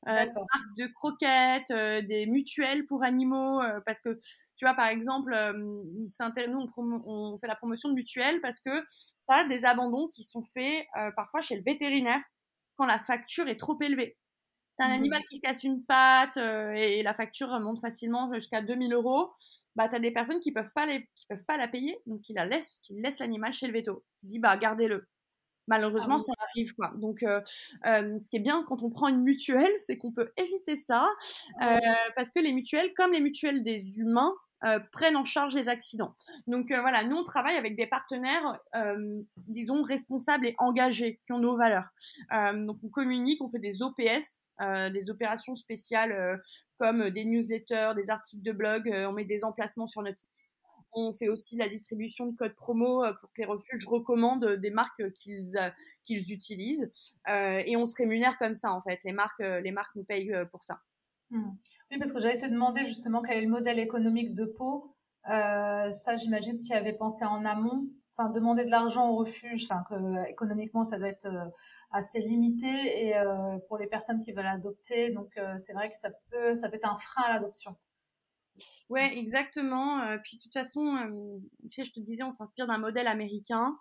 Euh, 0.07 0.25
des 0.25 0.31
marques 0.33 0.77
de 0.77 0.85
croquettes, 0.93 2.05
des 2.05 2.27
mutuelles 2.27 2.85
pour 2.85 3.03
animaux, 3.03 3.61
parce 3.85 4.01
que 4.01 4.17
tu 4.57 4.65
vois 4.65 4.73
par 4.73 4.87
exemple, 4.87 5.31
nous 5.55 6.07
on, 6.77 7.01
on, 7.05 7.39
fait 7.39 7.47
la 7.47 7.55
promotion 7.55 7.87
de 7.87 7.93
mutuelles 7.93 8.41
parce 8.41 8.59
que 8.59 8.81
tu 8.81 9.29
as 9.29 9.45
des 9.45 9.63
abandons 9.63 10.09
qui 10.09 10.25
sont 10.25 10.43
faits 10.53 10.85
parfois 11.15 11.41
chez 11.41 11.55
le 11.55 11.63
vétérinaire 11.63 12.21
quand 12.75 12.85
la 12.85 12.99
facture 12.99 13.47
est 13.47 13.55
trop 13.55 13.79
élevée. 13.81 14.17
T'as 14.77 14.85
un 14.85 14.89
mmh 14.89 14.91
animal 14.91 15.21
qui 15.29 15.35
se 15.37 15.41
casse 15.41 15.63
une 15.63 15.83
patte 15.83 16.37
et, 16.37 17.03
la 17.03 17.13
facture 17.13 17.59
monte 17.59 17.79
facilement 17.79 18.33
jusqu'à 18.33 18.61
2000 18.61 18.93
euros 18.93 19.31
bah 19.75 19.87
t'as 19.87 19.99
des 19.99 20.11
personnes 20.11 20.39
qui 20.39 20.51
peuvent 20.51 20.71
pas 20.75 20.85
les, 20.85 21.09
qui 21.15 21.25
peuvent 21.27 21.45
pas 21.45 21.57
la 21.57 21.67
payer, 21.67 21.97
donc 22.05 22.21
qui 22.21 22.33
la 22.33 22.45
laissent, 22.45 22.79
qui 22.83 22.93
laissent 22.93 23.19
l'animal 23.19 23.53
chez 23.53 23.67
le 23.67 23.73
veto. 23.73 24.03
Dit 24.21 24.39
bah 24.39 24.55
gardez-le. 24.57 25.07
Malheureusement, 25.67 26.17
ah 26.17 26.19
ça 26.19 26.33
arrive 26.49 26.73
quoi. 26.75 26.91
Donc, 26.97 27.23
euh, 27.23 27.39
euh, 27.85 28.19
ce 28.19 28.29
qui 28.29 28.35
est 28.35 28.41
bien 28.41 28.63
quand 28.67 28.83
on 28.83 28.89
prend 28.89 29.07
une 29.07 29.23
mutuelle, 29.23 29.71
c'est 29.77 29.97
qu'on 29.97 30.11
peut 30.11 30.33
éviter 30.35 30.75
ça, 30.75 31.07
euh, 31.61 31.77
parce 32.15 32.31
que 32.31 32.39
les 32.39 32.51
mutuelles, 32.51 32.93
comme 32.95 33.13
les 33.13 33.21
mutuelles 33.21 33.63
des 33.63 33.99
humains, 33.99 34.33
euh, 34.65 34.79
prennent 34.93 35.17
en 35.17 35.25
charge 35.25 35.53
les 35.53 35.67
accidents. 35.67 36.15
Donc 36.47 36.71
euh, 36.71 36.79
voilà, 36.79 37.03
nous 37.03 37.17
on 37.17 37.23
travaille 37.23 37.57
avec 37.57 37.75
des 37.75 37.85
partenaires, 37.85 38.61
euh, 38.75 39.21
disons 39.35 39.83
responsables 39.83 40.47
et 40.47 40.55
engagés, 40.57 41.19
qui 41.25 41.33
ont 41.33 41.39
nos 41.39 41.57
valeurs. 41.57 41.89
donc 42.31 42.77
on 42.81 42.89
communique, 42.89 43.41
on 43.41 43.49
fait 43.49 43.59
des 43.59 43.81
OPS, 43.81 44.47
des 44.93 45.09
opérations 45.09 45.55
spéciales 45.55 46.41
comme 46.77 47.09
des 47.09 47.25
newsletters, 47.25 47.91
des 47.95 48.09
articles 48.09 48.43
de 48.43 48.51
blog, 48.51 48.89
on 48.89 49.11
met 49.11 49.25
des 49.25 49.43
emplacements 49.43 49.87
sur 49.87 50.01
notre 50.01 50.19
site. 50.19 50.31
On 50.93 51.13
fait 51.13 51.27
aussi 51.27 51.57
la 51.57 51.67
distribution 51.67 52.27
de 52.27 52.35
codes 52.35 52.55
promo 52.55 53.03
pour 53.19 53.29
que 53.33 53.41
les 53.41 53.45
refuges 53.45 53.87
recommandent 53.87 54.47
des 54.47 54.69
marques 54.69 55.11
qu'ils 55.13 55.57
qu'ils 56.03 56.31
utilisent 56.31 56.89
et 57.27 57.75
on 57.75 57.85
se 57.85 57.95
rémunère 57.97 58.37
comme 58.37 58.55
ça 58.55 58.71
en 58.71 58.81
fait. 58.81 58.99
Les 59.03 59.13
marques 59.13 59.39
les 59.39 59.71
marques 59.71 59.95
nous 59.95 60.05
payent 60.05 60.33
pour 60.51 60.63
ça. 60.63 60.79
Mmh. 61.33 61.57
Oui, 61.91 61.97
parce 61.97 62.13
que 62.13 62.19
j'allais 62.19 62.37
te 62.37 62.45
demander 62.45 62.85
justement 62.85 63.21
quel 63.23 63.37
est 63.37 63.41
le 63.41 63.49
modèle 63.49 63.79
économique 63.79 64.35
de 64.35 64.45
Pau. 64.45 64.95
Euh, 65.29 65.91
ça, 65.91 66.15
j'imagine 66.15 66.61
qu'il 66.61 66.75
avait 66.75 66.93
pensé 66.93 67.25
en 67.25 67.43
amont. 67.43 67.87
Enfin, 68.15 68.29
demander 68.29 68.63
de 68.63 68.69
l'argent 68.69 69.09
au 69.09 69.15
refuge, 69.15 69.65
enfin, 69.65 69.83
que 69.89 70.29
économiquement, 70.29 70.83
ça 70.83 70.99
doit 70.99 71.07
être 71.07 71.25
euh, 71.25 71.49
assez 71.89 72.19
limité 72.19 72.67
et 72.67 73.17
euh, 73.17 73.57
pour 73.67 73.79
les 73.79 73.87
personnes 73.87 74.19
qui 74.19 74.31
veulent 74.31 74.45
adopter, 74.45 75.09
donc 75.09 75.33
c'est 75.57 75.73
vrai 75.73 75.89
que 75.89 75.95
ça 75.95 76.09
peut, 76.29 76.55
ça 76.55 76.69
peut 76.69 76.75
être 76.75 76.87
un 76.87 76.95
frein 76.95 77.23
à 77.23 77.33
l'adoption. 77.33 77.75
Ouais, 78.89 79.17
exactement. 79.17 80.05
puis 80.23 80.37
de 80.37 80.43
toute 80.43 80.53
façon, 80.53 81.41
tu 81.63 81.69
sais, 81.71 81.83
je 81.83 81.91
te 81.91 81.99
disais, 81.99 82.21
on 82.21 82.29
s'inspire 82.29 82.67
d'un 82.67 82.77
modèle 82.77 83.07
américain. 83.07 83.75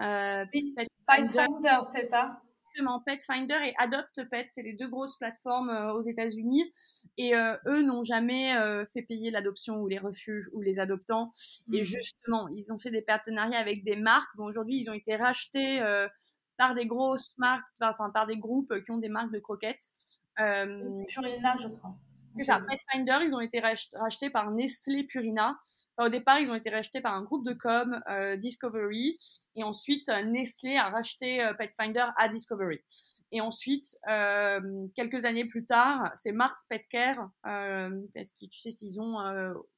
oui, 0.00 0.74
Finder, 1.06 1.78
c'est 1.84 2.02
ça? 2.02 2.42
Exactement, 2.78 3.02
Petfinder 3.04 3.58
et 3.66 3.74
AdoptPet, 3.78 4.46
c'est 4.50 4.62
les 4.62 4.72
deux 4.72 4.88
grosses 4.88 5.16
plateformes 5.16 5.70
euh, 5.70 5.92
aux 5.94 6.00
États-Unis. 6.00 6.70
Et 7.16 7.34
euh, 7.34 7.56
eux 7.66 7.82
n'ont 7.82 8.04
jamais 8.04 8.56
euh, 8.56 8.84
fait 8.86 9.02
payer 9.02 9.30
l'adoption 9.30 9.80
ou 9.80 9.88
les 9.88 9.98
refuges 9.98 10.48
ou 10.52 10.60
les 10.60 10.78
adoptants. 10.78 11.32
Et 11.72 11.80
mmh. 11.80 11.84
justement, 11.84 12.48
ils 12.48 12.72
ont 12.72 12.78
fait 12.78 12.90
des 12.90 13.02
partenariats 13.02 13.58
avec 13.58 13.82
des 13.82 13.96
marques. 13.96 14.30
Bon, 14.36 14.44
aujourd'hui, 14.44 14.78
ils 14.78 14.90
ont 14.90 14.94
été 14.94 15.16
rachetés 15.16 15.80
par 16.56 16.74
des 16.74 16.86
grosses 16.86 17.34
marques, 17.36 17.66
enfin 17.80 18.10
par 18.10 18.26
des 18.26 18.36
groupes 18.36 18.72
qui 18.84 18.90
ont 18.90 18.98
des 18.98 19.08
marques 19.08 19.32
de 19.32 19.40
croquettes. 19.40 19.92
Purina, 20.36 21.56
je 21.56 21.68
crois. 21.68 21.96
C'est 22.34 22.44
ça, 22.44 22.60
Pathfinder, 22.60 23.18
ils 23.24 23.34
ont 23.34 23.40
été 23.40 23.60
rachetés 23.60 24.30
par 24.30 24.50
Nestlé 24.50 25.04
Purina. 25.04 25.58
au 25.98 26.08
départ, 26.08 26.38
ils 26.38 26.50
ont 26.50 26.54
été 26.54 26.70
rachetés 26.70 27.00
par 27.00 27.14
un 27.14 27.22
groupe 27.22 27.44
de 27.44 27.52
com, 27.52 28.00
euh, 28.08 28.36
Discovery, 28.36 29.18
et 29.56 29.64
ensuite 29.64 30.08
euh, 30.08 30.22
Nestlé 30.22 30.76
a 30.76 30.88
racheté 30.88 31.42
euh, 31.42 31.54
Pathfinder 31.54 32.06
à 32.16 32.28
Discovery. 32.28 32.80
Et 33.30 33.42
ensuite, 33.42 33.84
quelques 34.94 35.26
années 35.26 35.44
plus 35.44 35.66
tard, 35.66 36.10
c'est 36.14 36.32
Mars 36.32 36.64
Petcare, 36.70 37.30
parce 37.42 38.30
que 38.30 38.46
tu 38.46 38.58
sais, 38.58 38.70
s'ils 38.70 38.98
ont 39.02 39.18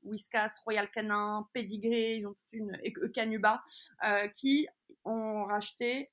Whiskas, 0.05 0.61
Royal 0.65 0.89
Canin, 0.93 1.49
Pedigree, 1.53 2.19
ils 2.19 2.27
ont 2.27 2.35
toute 2.35 2.53
une 2.53 2.79
Canuba, 3.13 3.61
qui 4.35 4.69
ont 5.05 5.47
racheté 5.47 6.13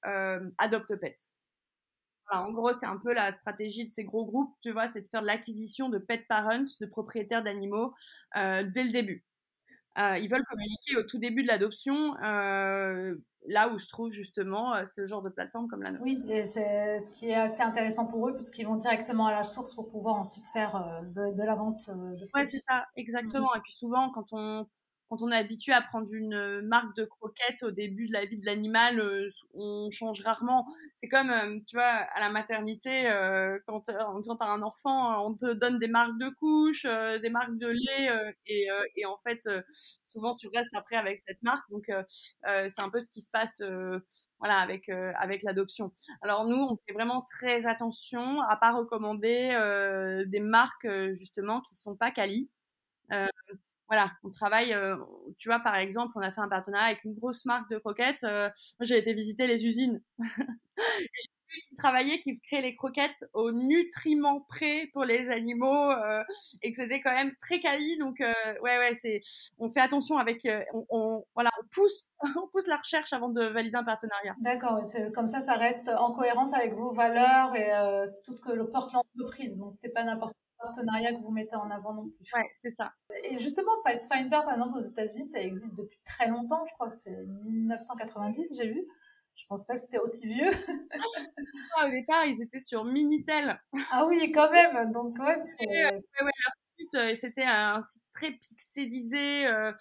En 2.30 2.52
gros, 2.52 2.74
c'est 2.74 2.86
un 2.86 2.98
peu 2.98 3.14
la 3.14 3.32
stratégie 3.32 3.88
de 3.88 3.92
ces 3.92 4.04
gros 4.04 4.26
groupes, 4.26 4.54
tu 4.62 4.72
vois, 4.72 4.88
c'est 4.88 5.02
de 5.02 5.08
faire 5.08 5.22
de 5.22 5.28
l'acquisition 5.28 5.90
de 5.90 5.98
pet 5.98 6.26
parents, 6.28 6.66
de 6.82 6.86
propriétaires 6.86 7.44
d'animaux, 7.44 7.94
euh, 8.36 8.64
dès 8.64 8.84
le 8.84 8.92
début. 8.92 9.24
Euh, 9.98 10.18
ils 10.18 10.30
veulent 10.30 10.46
communiquer 10.46 10.98
au 10.98 11.04
tout 11.04 11.18
début 11.18 11.42
de 11.42 11.48
l'adoption, 11.48 12.16
euh, 12.22 13.16
là 13.48 13.70
où 13.70 13.80
se 13.80 13.90
trouve 13.90 14.12
justement 14.12 14.74
ce 14.86 15.06
genre 15.06 15.24
de 15.24 15.30
plateforme 15.30 15.68
comme 15.68 15.82
la 15.82 15.92
nôtre. 15.92 16.04
Oui, 16.04 16.22
et 16.30 16.46
c'est 16.46 17.00
ce 17.00 17.12
qui 17.12 17.30
est 17.30 17.36
assez 17.36 17.64
intéressant 17.64 18.06
pour 18.06 18.28
eux, 18.28 18.34
puisqu'ils 18.34 18.68
vont 18.68 18.76
directement 18.76 19.28
à 19.28 19.32
la 19.32 19.44
source 19.44 19.74
pour 19.74 19.90
pouvoir 19.90 20.16
ensuite 20.16 20.46
faire 20.48 21.02
de, 21.16 21.44
la 21.44 21.56
vente. 21.56 21.90
De 21.90 22.28
ouais, 22.36 22.46
c'est 22.46 22.60
ça, 22.60 22.86
exactement. 22.96 23.50
Mmh. 23.56 23.58
Et 23.58 23.62
puis 23.62 23.74
souvent, 23.74 24.12
quand 24.12 24.34
on 24.34 24.68
quand 25.10 25.22
on 25.22 25.32
est 25.32 25.38
habitué 25.38 25.74
à 25.74 25.82
prendre 25.82 26.14
une 26.14 26.34
euh, 26.34 26.62
marque 26.64 26.96
de 26.96 27.06
croquettes 27.06 27.64
au 27.64 27.72
début 27.72 28.08
de 28.08 28.14
la 28.14 28.26
vie 28.26 28.38
de 28.38 28.46
l'animal, 28.46 29.00
euh, 29.00 29.28
on 29.54 29.90
change 29.92 30.22
rarement. 30.22 30.68
C'est 30.96 31.08
comme, 31.08 31.30
euh, 31.30 31.60
tu 31.68 31.76
vois, 31.76 31.86
à 31.86 32.20
la 32.20 32.30
maternité, 32.30 33.04
quand, 33.66 33.84
quand 33.86 34.36
tu 34.38 34.44
as 34.44 34.50
un 34.50 34.62
enfant, 34.62 35.26
on 35.26 35.36
te 35.36 35.54
donne 35.54 35.80
des 35.80 35.88
marques 35.88 36.18
de 36.20 36.30
couches, 36.30 36.86
des 36.86 37.30
marques 37.30 37.58
de 37.58 37.68
lait, 37.68 38.34
et, 38.48 38.68
et, 38.96 39.06
en 39.06 39.18
fait, 39.18 39.48
souvent 40.02 40.36
tu 40.36 40.48
restes 40.54 40.74
après 40.76 40.96
avec 40.96 41.20
cette 41.20 41.42
marque. 41.44 41.70
Donc, 41.70 41.86
c'est 42.44 42.82
un 42.82 42.90
peu 42.90 43.00
ce 43.00 43.10
qui 43.10 43.22
se 43.22 43.30
passe, 43.32 43.62
voilà, 44.40 44.58
avec 44.58 44.90
avec 44.90 45.44
l'adoption. 45.44 45.92
Alors 46.22 46.46
nous, 46.46 46.58
on 46.58 46.76
fait 46.76 46.94
vraiment 46.94 47.22
très 47.22 47.68
attention 47.68 48.42
à 48.42 48.58
pas 48.58 48.74
recommander 48.74 49.50
des 50.28 50.40
marques 50.40 50.88
justement 51.14 51.62
qui 51.62 51.76
sont 51.76 51.96
pas 51.96 52.12
quali. 52.12 52.50
Euh, 53.12 53.28
voilà, 53.88 54.12
on 54.24 54.30
travaille, 54.30 54.74
euh, 54.74 54.98
tu 55.38 55.50
vois, 55.50 55.60
par 55.60 55.76
exemple, 55.76 56.14
on 56.16 56.22
a 56.22 56.32
fait 56.32 56.42
un 56.42 56.50
partenariat 56.50 56.88
avec 56.88 57.04
une 57.06 57.14
grosse 57.14 57.46
marque 57.46 57.70
de 57.70 57.78
croquettes. 57.78 58.24
Euh, 58.24 58.50
moi, 58.80 58.86
j'ai 58.86 58.98
été 58.98 59.14
visiter 59.14 59.48
les 59.48 59.66
usines. 59.66 60.02
j'ai 60.78 61.30
vu 61.56 61.62
qu'ils 61.68 61.78
travaillaient, 61.78 62.20
qu'ils 62.20 62.40
créaient 62.42 62.62
les 62.62 62.76
croquettes 62.76 63.26
aux 63.34 63.52
nutriments 63.52 64.42
prêts 64.42 64.90
pour 64.94 65.06
les 65.06 65.30
animaux 65.30 65.92
euh, 65.92 66.24
et 66.62 66.72
que 66.72 66.78
c'était 66.78 67.02
quand 67.02 67.14
même 67.14 67.34
très 67.40 67.60
quali. 67.60 67.98
Donc, 67.98 68.20
euh, 68.22 68.34
ouais, 68.62 68.78
ouais, 68.78 68.94
c'est, 68.96 69.22
on 69.58 69.70
fait 69.70 69.80
attention 69.80 70.18
avec, 70.18 70.46
euh, 70.46 70.62
on, 70.74 70.86
on, 70.90 71.26
voilà, 71.34 71.50
on 71.62 71.68
pousse, 71.74 72.04
on 72.44 72.48
pousse 72.50 72.68
la 72.68 72.78
recherche 72.78 73.14
avant 73.14 73.30
de 73.30 73.42
valider 73.42 73.78
un 73.78 73.84
partenariat. 73.84 74.36
D'accord, 74.42 74.82
comme 75.14 75.28
ça, 75.28 75.42
ça 75.42 75.56
reste 75.56 75.90
en 75.98 76.12
cohérence 76.12 76.54
avec 76.54 76.74
vos 76.74 76.92
valeurs 76.92 77.56
et 77.56 77.72
tout 78.26 78.34
ce 78.34 78.42
que 78.42 78.64
porte 78.64 78.94
l'entreprise. 78.94 79.58
Donc, 79.58 79.74
c'est 79.74 79.94
pas 79.94 80.04
n'importe 80.04 80.34
partenariat 80.60 81.14
que 81.14 81.22
vous 81.22 81.32
mettez 81.32 81.56
en 81.56 81.70
avant 81.70 81.94
non 81.94 82.10
plus. 82.10 82.34
Ouais, 82.34 82.50
c'est 82.54 82.70
ça. 82.70 82.94
Et 83.24 83.38
justement, 83.38 83.72
Pathfinder, 83.84 84.40
par 84.46 84.52
exemple, 84.52 84.78
aux 84.78 84.82
États-Unis, 84.82 85.28
ça 85.28 85.42
existe 85.42 85.76
depuis 85.76 86.00
très 86.06 86.28
longtemps. 86.28 86.64
Je 86.66 86.74
crois 86.74 86.90
que 86.90 86.96
c'est 86.96 87.18
1990, 87.44 88.58
j'ai 88.58 88.68
vu. 88.70 88.88
Je 89.36 89.46
pense 89.48 89.66
pas 89.66 89.76
que 89.76 89.80
c'était 89.80 90.00
aussi 90.00 90.26
vieux. 90.26 90.50
au 91.86 91.90
départ, 91.90 92.26
ils 92.26 92.42
étaient 92.42 92.60
sur 92.60 92.84
Minitel. 92.86 93.60
Ah 93.92 94.06
oui, 94.06 94.32
quand 94.32 94.52
même. 94.52 94.92
Donc, 94.92 95.18
ouais, 95.20 95.36
parce 95.36 95.54
que. 95.54 95.64
Euh, 95.64 95.92
ouais, 95.92 96.24
ouais, 96.24 96.32
leur 96.46 96.54
site, 96.78 96.96
euh, 96.96 97.16
c'était 97.16 97.44
un 97.44 97.84
site 97.84 98.04
très 98.12 98.32
pixelisé. 98.32 99.48
Euh, 99.48 99.72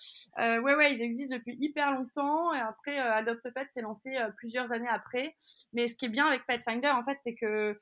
euh, 0.40 0.60
ouais, 0.60 0.74
ouais, 0.74 0.94
ils 0.94 1.02
existent 1.02 1.36
depuis 1.36 1.56
hyper 1.60 1.92
longtemps. 1.92 2.52
Et 2.54 2.60
après, 2.60 2.98
AdoptPet 2.98 3.66
s'est 3.72 3.80
lancé 3.80 4.16
plusieurs 4.36 4.72
années 4.72 4.88
après. 4.88 5.34
Mais 5.72 5.88
ce 5.88 5.96
qui 5.96 6.06
est 6.06 6.10
bien 6.10 6.26
avec 6.26 6.46
Pathfinder, 6.46 6.90
en 6.90 7.04
fait, 7.04 7.16
c'est 7.20 7.34
que 7.34 7.76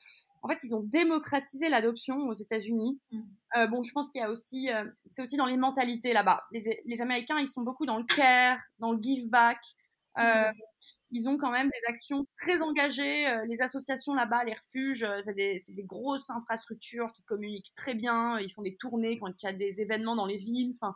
en 0.44 0.48
fait, 0.48 0.58
ils 0.62 0.74
ont 0.74 0.82
démocratisé 0.82 1.70
l'adoption 1.70 2.18
aux 2.28 2.34
États-Unis. 2.34 3.00
Mm. 3.10 3.20
Euh, 3.56 3.66
bon, 3.66 3.82
je 3.82 3.92
pense 3.92 4.10
qu'il 4.10 4.20
y 4.20 4.24
a 4.24 4.30
aussi, 4.30 4.70
euh, 4.70 4.84
c'est 5.08 5.22
aussi 5.22 5.38
dans 5.38 5.46
les 5.46 5.56
mentalités 5.56 6.12
là-bas. 6.12 6.44
Les, 6.52 6.82
les, 6.84 7.00
Américains, 7.00 7.38
ils 7.38 7.48
sont 7.48 7.62
beaucoup 7.62 7.86
dans 7.86 7.96
le 7.96 8.04
care, 8.04 8.58
dans 8.78 8.92
le 8.92 9.02
give 9.02 9.30
back. 9.30 9.56
Euh, 10.18 10.22
mm. 10.22 10.54
Ils 11.12 11.28
ont 11.28 11.38
quand 11.38 11.50
même 11.50 11.68
des 11.68 11.88
actions 11.88 12.26
très 12.36 12.60
engagées. 12.60 13.26
Euh, 13.26 13.42
les 13.48 13.62
associations 13.62 14.12
là-bas, 14.12 14.44
les 14.44 14.52
refuges, 14.52 15.04
euh, 15.04 15.18
c'est 15.20 15.32
des, 15.32 15.56
des, 15.70 15.82
grosses 15.82 16.28
infrastructures 16.28 17.10
qui 17.12 17.22
communiquent 17.22 17.72
très 17.74 17.94
bien. 17.94 18.38
Ils 18.38 18.52
font 18.52 18.62
des 18.62 18.76
tournées 18.76 19.18
quand 19.18 19.32
il 19.42 19.46
y 19.46 19.48
a 19.48 19.54
des 19.54 19.80
événements 19.80 20.14
dans 20.14 20.26
les 20.26 20.36
villes. 20.36 20.74
Enfin, 20.74 20.94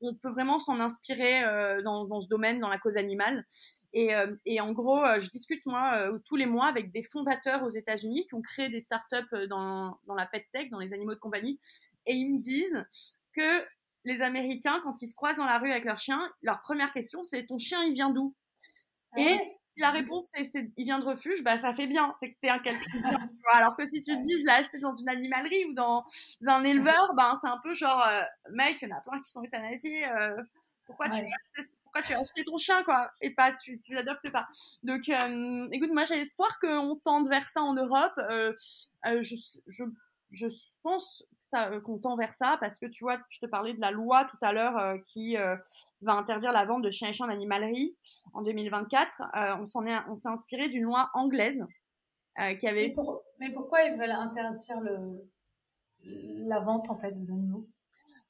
on 0.00 0.14
peut 0.14 0.30
vraiment 0.30 0.60
s'en 0.60 0.80
inspirer 0.80 1.44
euh, 1.44 1.82
dans, 1.82 2.04
dans, 2.04 2.20
ce 2.20 2.28
domaine, 2.28 2.60
dans 2.60 2.68
la 2.68 2.78
cause 2.78 2.96
animale. 2.96 3.44
Et, 3.92 4.14
euh, 4.14 4.34
et 4.44 4.60
en 4.60 4.72
gros, 4.72 5.04
euh, 5.04 5.20
je 5.20 5.30
discute 5.30 5.64
moi 5.66 6.08
tous 6.24 6.36
les 6.36 6.46
mois 6.46 6.66
avec 6.66 6.90
des 6.90 7.02
fondateurs 7.02 7.62
aux 7.62 7.70
États-Unis 7.70 8.26
qui 8.26 8.34
ont 8.34 8.42
créé 8.42 8.68
des 8.68 8.80
startups 8.80 9.46
dans, 9.48 9.98
dans 10.06 10.14
la 10.14 10.26
pet 10.26 10.46
tech, 10.52 10.70
dans 10.70 10.78
les 10.78 10.92
animaux 10.92 11.14
de 11.14 11.20
compagnie, 11.20 11.58
et 12.06 12.14
ils 12.14 12.34
me 12.34 12.40
disent 12.40 12.84
que 13.34 13.64
les 14.04 14.22
Américains, 14.22 14.80
quand 14.82 15.02
ils 15.02 15.08
se 15.08 15.14
croisent 15.14 15.36
dans 15.36 15.44
la 15.44 15.58
rue 15.58 15.70
avec 15.70 15.84
leur 15.84 15.98
chien, 15.98 16.20
leur 16.42 16.60
première 16.60 16.92
question 16.92 17.24
c'est 17.24 17.46
ton 17.46 17.58
chien, 17.58 17.82
il 17.84 17.94
vient 17.94 18.10
d'où? 18.10 18.34
Ah 19.12 19.20
Et 19.20 19.57
si 19.70 19.80
la 19.80 19.90
réponse 19.90 20.30
c'est 20.42 20.70
il 20.76 20.84
vient 20.84 20.98
de 20.98 21.04
refuge, 21.04 21.42
bah 21.42 21.56
ça 21.56 21.72
fait 21.74 21.86
bien, 21.86 22.12
c'est 22.18 22.32
que 22.32 22.36
t'es 22.40 22.48
un 22.48 22.58
calcul. 22.58 23.02
Alors 23.52 23.76
que 23.76 23.86
si 23.86 24.02
tu 24.02 24.16
dis, 24.16 24.40
je 24.40 24.46
l'ai 24.46 24.52
acheté 24.52 24.78
dans 24.78 24.94
une 24.94 25.08
animalerie 25.08 25.64
ou 25.66 25.74
dans 25.74 26.04
un 26.46 26.64
éleveur, 26.64 27.14
ben, 27.16 27.34
c'est 27.40 27.48
un 27.48 27.58
peu 27.62 27.72
genre, 27.72 28.04
euh, 28.08 28.22
mec, 28.52 28.78
il 28.82 28.88
y 28.88 28.92
en 28.92 28.96
a 28.96 29.00
plein 29.00 29.20
qui 29.20 29.30
sont 29.30 29.42
euthanasiés. 29.44 30.06
Euh, 30.08 30.42
pourquoi, 30.86 31.10
tu 31.10 31.22
pourquoi 31.82 32.00
tu 32.00 32.14
as 32.14 32.20
acheté 32.20 32.44
ton 32.44 32.56
chat, 32.56 32.82
quoi, 32.82 33.10
et 33.20 33.30
pas, 33.30 33.52
tu, 33.52 33.78
tu 33.80 33.94
l'adoptes 33.94 34.30
pas. 34.30 34.48
Donc, 34.82 35.08
euh, 35.10 35.68
écoute, 35.70 35.90
moi, 35.92 36.04
j'ai 36.04 36.18
espoir 36.18 36.58
qu'on 36.60 36.96
tende 36.96 37.28
vers 37.28 37.48
ça 37.48 37.60
en 37.60 37.74
Europe. 37.74 38.18
je, 39.04 39.34
je, 39.66 39.84
je 40.30 40.46
pense 40.82 41.24
qu'on 41.84 41.98
tend 41.98 42.16
vers 42.16 42.32
ça 42.32 42.56
parce 42.60 42.78
que 42.78 42.86
tu 42.86 43.04
vois, 43.04 43.18
je 43.28 43.40
te 43.40 43.46
parlais 43.46 43.74
de 43.74 43.80
la 43.80 43.90
loi 43.90 44.24
tout 44.24 44.38
à 44.42 44.52
l'heure 44.52 45.00
qui 45.04 45.36
va 46.02 46.12
interdire 46.14 46.52
la 46.52 46.64
vente 46.64 46.82
de 46.82 46.90
chiens 46.90 47.08
et 47.08 47.12
chiens 47.12 47.26
en 47.26 47.30
animalerie 47.30 47.96
en 48.34 48.42
2024. 48.42 49.22
on 49.60 49.66
s'en 49.66 49.86
est, 49.86 49.96
on 50.08 50.16
s'est 50.16 50.28
inspiré 50.28 50.68
d'une 50.68 50.84
loi 50.84 51.10
anglaise 51.14 51.64
euh, 52.40 52.54
qui 52.54 52.68
avait. 52.68 52.92
Mais, 52.96 53.02
mais, 53.40 53.52
pourquoi 53.52 53.82
ils 53.82 53.98
veulent 53.98 54.10
interdire 54.10 54.80
le... 54.80 55.28
la 56.04 56.60
vente 56.60 56.88
en 56.88 56.96
fait 56.96 57.12
des 57.12 57.30
animaux? 57.30 57.68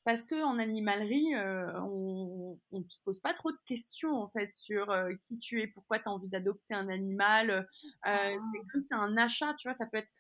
Parce 0.05 0.23
que 0.23 0.43
en 0.43 0.59
animalerie, 0.59 1.35
euh, 1.35 1.79
on, 1.83 2.59
on 2.73 2.83
te 2.83 2.95
pose 3.05 3.21
pas 3.21 3.35
trop 3.35 3.51
de 3.51 3.59
questions 3.67 4.15
en 4.15 4.29
fait 4.29 4.55
sur 4.55 4.91
euh, 4.91 5.13
qui 5.21 5.39
tu 5.39 5.61
es, 5.61 5.67
pourquoi 5.67 5.99
tu 5.99 6.09
as 6.09 6.13
envie 6.13 6.29
d'adopter 6.29 6.73
un 6.73 6.89
animal. 6.89 7.67
Ah. 8.03 8.31
C'est 8.39 8.61
comme 8.73 8.81
c'est 8.81 8.95
un 8.95 9.19
achat, 9.19 9.53
tu 9.55 9.69
vois, 9.69 9.75
ça 9.75 9.85
peut 9.85 9.99
être. 9.99 10.13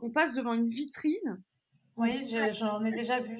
on 0.00 0.10
passe 0.10 0.34
devant 0.34 0.54
une 0.54 0.68
vitrine 0.68 1.40
oui, 1.96 2.24
j'en 2.52 2.84
ai 2.84 2.92
déjà 2.92 3.20
vu. 3.20 3.38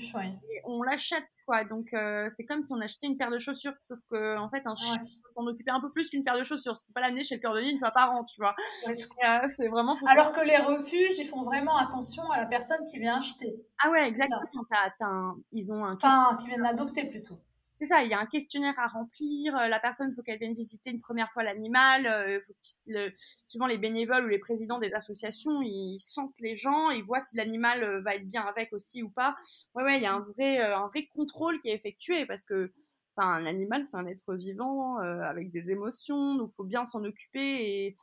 On 0.65 0.83
l'achète, 0.83 1.27
quoi. 1.47 1.65
Donc, 1.65 1.93
euh, 1.93 2.29
c'est 2.35 2.45
comme 2.45 2.63
si 2.63 2.73
on 2.73 2.81
achetait 2.81 3.07
une 3.07 3.17
paire 3.17 3.31
de 3.31 3.39
chaussures. 3.39 3.73
Sauf 3.81 3.99
que, 4.11 4.39
en 4.39 4.49
fait, 4.51 4.63
un 4.67 4.77
chien, 4.77 4.97
s'en 5.33 5.47
occuper 5.47 5.71
un 5.71 5.81
peu 5.81 5.91
plus 5.91 6.11
qu'une 6.11 6.23
paire 6.23 6.39
de 6.39 6.45
chaussures. 6.45 6.77
C'est 6.77 6.93
pas 6.93 7.01
l'année 7.01 7.25
chez 7.25 7.37
le 7.37 7.41
cordonnier 7.41 7.71
une 7.71 7.79
fois 7.79 7.91
par 7.91 8.13
an, 8.13 8.25
tu 8.25 8.41
vois. 8.41 8.55
Euh, 8.89 9.49
c'est 9.49 9.69
vraiment. 9.69 9.97
Alors 10.07 10.33
que 10.33 10.41
les 10.41 10.59
refuges, 10.59 11.19
ils 11.19 11.27
font 11.27 11.43
vraiment 11.43 11.77
attention 11.79 12.31
à 12.31 12.41
la 12.41 12.47
personne 12.47 12.85
qui 12.91 12.99
vient 12.99 13.17
acheter. 13.17 13.55
Ah 13.83 13.91
ouais, 13.91 14.07
exactement. 14.07 15.37
Ils 15.51 15.73
ont 15.73 15.85
un. 15.85 15.95
Enfin, 15.95 16.37
qui 16.41 16.49
viennent 16.49 16.67
adopter 16.67 17.05
plutôt 17.05 17.39
c'est 17.83 17.89
ça, 17.89 18.05
il 18.05 18.11
y 18.11 18.15
a 18.15 18.21
un 18.21 18.27
questionnaire 18.27 18.79
à 18.79 18.87
remplir. 18.87 19.57
Euh, 19.57 19.67
la 19.67 19.81
personne, 19.81 20.11
il 20.13 20.15
faut 20.15 20.23
qu'elle 20.23 20.39
vienne 20.39 20.55
visiter 20.55 20.91
une 20.91 21.01
première 21.01 21.33
fois 21.33 21.43
l'animal. 21.43 22.07
Euh, 22.07 23.11
souvent, 23.49 23.67
les 23.67 23.77
bénévoles 23.77 24.25
ou 24.25 24.29
les 24.29 24.39
présidents 24.39 24.79
des 24.79 24.95
associations, 24.95 25.63
ils 25.63 25.99
sentent 25.99 26.39
les 26.39 26.55
gens, 26.55 26.91
ils 26.91 27.03
voient 27.03 27.19
si 27.19 27.37
l'animal 27.37 27.83
euh, 27.83 28.01
va 28.03 28.15
être 28.15 28.29
bien 28.29 28.43
avec 28.43 28.73
aussi 28.73 29.03
ou 29.03 29.11
pas. 29.11 29.35
Ouais, 29.75 29.83
ouais, 29.83 29.97
il 29.97 30.03
y 30.03 30.07
a 30.07 30.15
un 30.15 30.21
vrai, 30.21 30.61
un 30.61 30.87
vrai 30.87 31.09
contrôle 31.13 31.59
qui 31.59 31.71
est 31.71 31.75
effectué 31.75 32.25
parce 32.25 32.45
que, 32.45 32.73
enfin, 33.17 33.29
un 33.29 33.47
animal, 33.47 33.85
c'est 33.85 33.97
un 33.97 34.07
être 34.07 34.37
vivant 34.37 34.99
avec 34.99 35.51
des 35.51 35.73
émotions, 35.73 36.37
donc 36.37 36.53
faut 36.57 36.65
bien 36.65 36.85
s'en 36.85 37.03
occuper. 37.03 37.41
Et, 37.41 37.95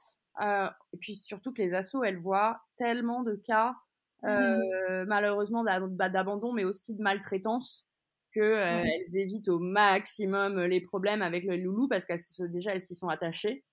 et 0.42 0.98
puis 1.00 1.16
surtout 1.16 1.54
que 1.54 1.62
les 1.62 1.74
assos, 1.74 2.04
elles 2.04 2.20
voient 2.20 2.60
tellement 2.76 3.24
de 3.24 3.36
cas, 3.36 3.76
mmh. 4.24 5.06
malheureusement, 5.08 5.64
d'abandon, 5.64 6.52
mais 6.52 6.66
aussi 6.66 6.96
de 6.96 7.02
maltraitance 7.02 7.89
que 8.32 8.40
euh, 8.40 8.84
elles 8.84 9.18
évitent 9.18 9.50
au 9.50 9.60
maximum 9.60 10.62
les 10.64 10.82
problèmes 10.82 11.22
avec 11.22 11.44
le 11.46 11.58
loulou 11.58 11.88
parce 11.88 12.06
qu'elles 12.06 12.20
déjà 12.52 12.74
elles 12.74 12.82
s'y 12.82 12.96
sont 12.96 13.08
attachées. 13.08 13.64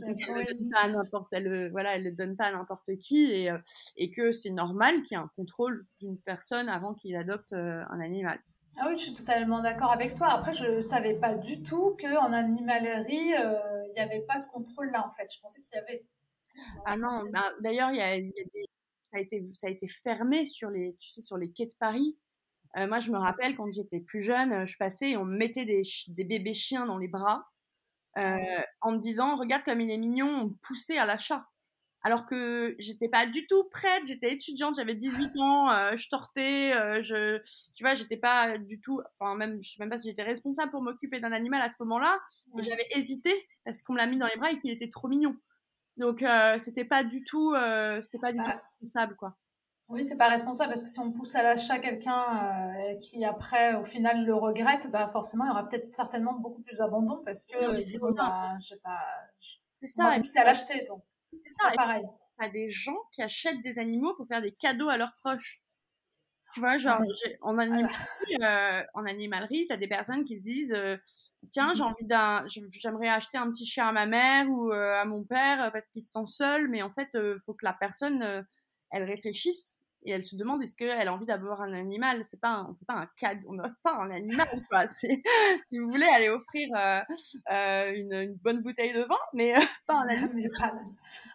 Donc 0.00 0.16
elles 0.28 0.34
le 0.34 0.44
donnent 0.44 0.70
pas 0.70 0.80
à 0.80 0.88
n'importe 0.88 1.34
voilà, 1.70 1.96
elles 1.96 2.04
le 2.04 2.12
donnent 2.12 2.36
pas 2.36 2.46
à 2.46 2.52
n'importe 2.52 2.96
qui 2.98 3.32
et, 3.32 3.50
euh, 3.50 3.58
et 3.96 4.10
que 4.10 4.32
c'est 4.32 4.50
normal 4.50 5.02
qu'il 5.02 5.16
y 5.16 5.20
ait 5.20 5.24
un 5.24 5.30
contrôle 5.36 5.86
d'une 6.00 6.18
personne 6.18 6.68
avant 6.68 6.94
qu'il 6.94 7.16
adopte 7.16 7.52
euh, 7.52 7.82
un 7.90 8.00
animal. 8.00 8.38
Ah 8.78 8.86
oui, 8.88 8.96
je 8.96 9.04
suis 9.04 9.14
totalement 9.14 9.60
d'accord 9.60 9.92
avec 9.92 10.16
toi. 10.16 10.28
Après, 10.30 10.52
je 10.52 10.80
savais 10.80 11.14
pas 11.14 11.34
du 11.36 11.62
tout 11.62 11.96
qu'en 12.00 12.32
animalerie, 12.32 13.14
il 13.14 13.92
n'y 13.94 14.00
avait 14.00 14.22
pas 14.22 14.36
ce 14.36 14.48
contrôle-là, 14.48 15.06
en 15.06 15.10
fait. 15.12 15.32
Je 15.32 15.40
pensais 15.40 15.62
qu'il 15.62 15.76
y 15.76 15.78
avait. 15.78 16.04
ah 16.84 16.96
non, 16.96 17.22
bah, 17.32 17.52
d'ailleurs, 17.60 17.92
il 17.92 17.98
y 17.98 18.00
a, 18.00 18.16
ça, 19.04 19.18
a 19.18 19.20
été, 19.20 19.44
ça 19.46 19.68
a 19.68 19.70
été 19.70 19.86
fermé 19.86 20.44
sur 20.46 20.70
les, 20.70 20.96
tu 20.98 21.08
sais, 21.08 21.22
sur 21.22 21.36
les 21.36 21.52
quais 21.52 21.66
de 21.66 21.74
Paris. 21.78 22.18
Euh, 22.76 22.88
moi, 22.88 22.98
je 22.98 23.10
me 23.10 23.18
rappelle 23.18 23.56
quand 23.56 23.70
j'étais 23.72 24.00
plus 24.00 24.20
jeune, 24.20 24.52
euh, 24.52 24.66
je 24.66 24.76
passais 24.76 25.10
et 25.10 25.16
on 25.16 25.24
me 25.24 25.36
mettait 25.36 25.64
des, 25.64 25.82
des 26.08 26.24
bébés 26.24 26.54
chiens 26.54 26.86
dans 26.86 26.98
les 26.98 27.08
bras 27.08 27.46
euh, 28.16 28.62
en 28.80 28.92
me 28.92 28.98
disant 28.98 29.36
regarde 29.36 29.64
comme 29.64 29.80
il 29.80 29.90
est 29.90 29.98
mignon, 29.98 30.28
on 30.28 30.44
me 30.46 30.54
poussait 30.62 30.98
à 30.98 31.06
l'achat. 31.06 31.46
Alors 32.02 32.26
que 32.26 32.76
j'étais 32.78 33.08
pas 33.08 33.26
du 33.26 33.46
tout 33.46 33.64
prête, 33.70 34.04
j'étais 34.06 34.30
étudiante, 34.32 34.74
j'avais 34.76 34.94
18 34.94 35.30
ans, 35.38 35.70
euh, 35.72 35.96
je 35.96 36.08
tortais, 36.10 36.74
euh, 36.74 37.00
je, 37.00 37.40
tu 37.74 37.82
vois, 37.82 37.94
j'étais 37.94 38.18
pas 38.18 38.58
du 38.58 38.78
tout, 38.82 39.00
enfin 39.18 39.36
même, 39.36 39.60
je 39.62 39.70
sais 39.70 39.76
même 39.80 39.88
pas 39.88 39.98
si 39.98 40.10
j'étais 40.10 40.22
responsable 40.22 40.70
pour 40.70 40.82
m'occuper 40.82 41.18
d'un 41.18 41.32
animal 41.32 41.62
à 41.62 41.70
ce 41.70 41.76
moment-là. 41.80 42.20
J'avais 42.58 42.86
hésité 42.90 43.32
parce 43.64 43.82
qu'on 43.82 43.94
me 43.94 43.98
l'a 43.98 44.06
mis 44.06 44.18
dans 44.18 44.26
les 44.26 44.36
bras 44.36 44.52
et 44.52 44.60
qu'il 44.60 44.70
était 44.70 44.90
trop 44.90 45.08
mignon. 45.08 45.34
Donc 45.96 46.22
euh, 46.22 46.58
c'était 46.58 46.84
pas 46.84 47.04
du 47.04 47.24
tout, 47.24 47.54
c'était 48.02 48.18
pas 48.18 48.32
du 48.32 48.38
tout 48.38 48.52
responsable 48.80 49.16
quoi. 49.16 49.34
Oui, 49.88 50.04
c'est 50.04 50.16
pas 50.16 50.28
responsable 50.28 50.70
parce 50.70 50.82
que 50.82 50.88
si 50.88 50.98
on 50.98 51.12
pousse 51.12 51.34
à 51.34 51.42
l'achat 51.42 51.78
quelqu'un 51.78 52.22
euh, 52.22 52.94
qui 53.00 53.24
après 53.24 53.74
au 53.74 53.84
final 53.84 54.24
le 54.24 54.34
regrette, 54.34 54.90
bah 54.90 55.06
forcément 55.06 55.44
il 55.44 55.48
y 55.48 55.50
aura 55.50 55.68
peut-être 55.68 55.94
certainement 55.94 56.32
beaucoup 56.32 56.62
plus 56.62 56.78
d'abandon 56.78 57.22
parce 57.24 57.44
que 57.44 57.58
oui, 57.58 57.94
euh, 57.94 58.14
bah, 58.16 58.56
je 58.60 58.68
sais 58.68 58.80
pas, 58.82 59.04
c'est 59.80 59.86
ça, 59.86 60.16
c'est 60.22 60.40
à 60.40 60.44
l'acheter 60.44 60.84
donc. 60.88 61.02
C'est 61.32 61.50
ça, 61.50 61.70
pareil. 61.76 62.04
T'as 62.38 62.48
des 62.48 62.70
gens 62.70 62.96
qui 63.12 63.22
achètent 63.22 63.60
des 63.60 63.78
animaux 63.78 64.14
pour 64.14 64.26
faire 64.26 64.40
des 64.40 64.52
cadeaux 64.52 64.88
à 64.88 64.96
leurs 64.96 65.14
proches. 65.22 65.60
Tu 66.54 66.60
vois, 66.60 66.78
genre, 66.78 67.00
en, 67.42 67.58
animalerie, 67.58 67.96
euh, 68.40 68.82
en 68.94 69.04
animalerie, 69.06 69.66
t'as 69.68 69.76
des 69.76 69.88
personnes 69.88 70.24
qui 70.24 70.36
disent, 70.36 70.72
euh, 70.72 70.96
tiens, 71.50 71.74
j'ai 71.74 71.82
mmh 71.82 71.86
envie 71.86 72.04
d'un, 72.06 72.44
j'aimerais 72.70 73.08
acheter 73.08 73.38
un 73.38 73.50
petit 73.50 73.66
chien 73.66 73.88
à 73.88 73.92
ma 73.92 74.06
mère 74.06 74.48
ou 74.48 74.70
à 74.70 75.04
mon 75.04 75.24
père 75.24 75.70
parce 75.72 75.88
qu'ils 75.88 76.02
se 76.02 76.12
sentent 76.12 76.28
seuls, 76.28 76.68
mais 76.68 76.82
en 76.82 76.90
fait, 76.90 77.18
faut 77.44 77.54
que 77.54 77.64
la 77.64 77.72
personne 77.72 78.46
elle 78.94 79.04
réfléchissent 79.04 79.80
et 80.06 80.10
elle 80.10 80.22
se 80.22 80.36
demande 80.36 80.62
est-ce 80.62 80.76
qu'elle 80.76 81.08
a 81.08 81.12
envie 81.12 81.24
d'avoir 81.24 81.62
un 81.62 81.72
animal? 81.72 82.24
C'est 82.24 82.40
pas 82.40 82.50
un, 82.50 82.76
pas 82.86 82.94
un 82.94 83.08
cadeau, 83.18 83.48
on 83.48 83.54
n'offre 83.54 83.76
pas 83.82 83.96
un 83.96 84.10
animal, 84.10 84.46
quoi. 84.70 84.86
Si 84.86 85.78
vous 85.78 85.90
voulez 85.90 86.06
aller 86.06 86.28
offrir 86.28 86.68
euh, 86.76 87.00
euh, 87.50 87.92
une, 87.94 88.12
une, 88.12 88.34
bonne 88.34 88.60
bouteille 88.60 88.92
de 88.92 89.00
vin, 89.00 89.16
mais 89.32 89.56
euh, 89.56 89.60
pas 89.86 89.94
un 89.94 90.08
animal. 90.08 90.72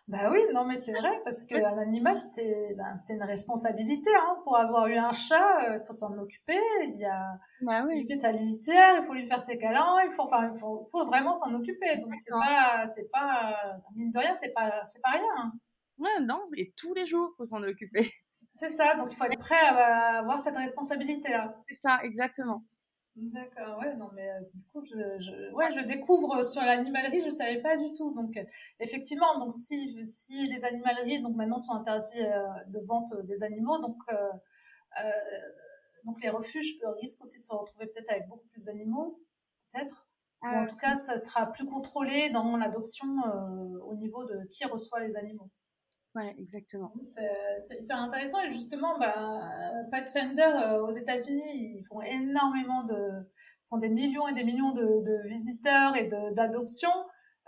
Bah 0.08 0.30
oui, 0.32 0.40
non, 0.54 0.66
mais 0.66 0.76
c'est 0.76 0.92
vrai, 0.92 1.20
parce 1.24 1.44
qu'un 1.46 1.78
animal, 1.78 2.18
c'est, 2.20 2.76
ben, 2.78 2.96
c'est 2.98 3.14
une 3.14 3.24
responsabilité. 3.24 4.12
Hein. 4.16 4.38
Pour 4.44 4.58
avoir 4.58 4.88
eu 4.88 4.98
un 4.98 5.12
chat, 5.12 5.76
il 5.76 5.86
faut 5.86 5.94
s'en 5.94 6.16
occuper. 6.18 6.60
Il 6.84 6.98
y 6.98 7.06
a 7.06 7.40
bah 7.62 7.82
s'occuper 7.82 8.16
de 8.16 8.22
sa 8.22 8.32
litière, 8.32 8.96
il 8.98 9.04
faut 9.04 9.14
lui 9.14 9.28
faire 9.28 9.42
ses 9.42 9.58
câlins, 9.58 9.98
il 10.06 10.12
faut, 10.12 10.24
enfin, 10.24 10.52
il 10.54 10.60
faut, 10.60 10.88
faut 10.92 11.06
vraiment 11.06 11.34
s'en 11.34 11.54
occuper. 11.56 11.98
Donc 11.98 12.14
c'est 12.16 12.32
pas, 12.32 12.86
c'est 12.86 13.10
pas, 13.12 13.56
mine 13.96 14.12
de 14.12 14.20
rien, 14.20 14.34
c'est 14.34 14.54
pas, 14.54 14.82
c'est 14.84 15.02
pas 15.02 15.12
rien. 15.12 15.34
Hein. 15.38 15.54
Ouais, 16.00 16.20
non, 16.22 16.48
et 16.56 16.74
tous 16.78 16.94
les 16.94 17.06
jours, 17.06 17.34
faut 17.38 17.46
s'en 17.46 17.62
occuper. 17.62 18.10
C'est 18.54 18.70
ça, 18.70 18.96
donc 18.96 19.10
il 19.12 19.16
faut 19.16 19.26
être 19.26 19.38
prêt 19.38 19.56
à 19.56 20.20
avoir 20.20 20.40
cette 20.40 20.58
responsabilité-là. 20.58 21.62
C'est 21.68 21.76
ça, 21.76 22.00
exactement. 22.04 22.64
D'accord, 23.16 23.80
ouais, 23.80 23.96
non, 23.96 24.10
mais 24.14 24.30
euh, 24.30 24.40
du 24.54 24.64
coup, 24.72 24.84
je, 24.86 24.96
je, 25.20 25.54
ouais, 25.54 25.70
je 25.72 25.82
découvre 25.82 26.42
sur 26.42 26.62
l'animalerie, 26.62 27.20
je 27.20 27.26
ne 27.26 27.32
savais 27.32 27.62
pas 27.62 27.76
du 27.76 27.92
tout. 27.94 28.14
Donc, 28.14 28.40
effectivement, 28.80 29.38
donc 29.40 29.52
si, 29.52 30.06
si 30.06 30.46
les 30.46 30.64
animaleries, 30.64 31.22
donc 31.22 31.36
maintenant, 31.36 31.58
sont 31.58 31.74
interdits 31.74 32.24
euh, 32.24 32.48
de 32.68 32.80
vente 32.80 33.14
des 33.26 33.44
animaux, 33.44 33.78
donc, 33.80 33.98
euh, 34.12 35.04
donc 36.06 36.22
les 36.22 36.30
refuges 36.30 36.80
risquent 37.02 37.22
aussi 37.22 37.38
de 37.38 37.44
se 37.44 37.54
retrouver 37.54 37.88
peut-être 37.88 38.10
avec 38.10 38.28
beaucoup 38.28 38.48
plus 38.48 38.66
d'animaux, 38.66 39.20
peut-être. 39.72 40.08
en 40.42 40.66
tout 40.66 40.78
cas, 40.78 40.96
ça 40.96 41.18
sera 41.18 41.52
plus 41.52 41.66
contrôlé 41.66 42.30
dans 42.30 42.56
l'adoption 42.56 43.08
au 43.86 43.96
niveau 43.96 44.24
de 44.24 44.48
qui 44.50 44.64
reçoit 44.66 45.02
les 45.02 45.18
animaux. 45.18 45.50
Ouais, 46.20 46.36
exactement. 46.38 46.92
C'est 47.02 47.80
hyper 47.80 47.98
intéressant. 47.98 48.42
Et 48.42 48.52
justement, 48.52 49.00
bah, 49.00 49.42
Pathfinder, 49.90 50.42
euh, 50.42 50.86
aux 50.86 50.92
États-Unis, 50.92 51.78
ils 51.78 51.84
font 51.84 52.02
énormément 52.02 52.84
de, 52.84 52.98
font 53.70 53.78
des 53.78 53.90
millions 53.90 54.28
et 54.28 54.34
des 54.34 54.44
millions 54.44 54.72
de, 54.72 54.82
de 54.82 55.28
visiteurs 55.28 55.96
et 55.96 56.08
d'adoptions. 56.34 56.90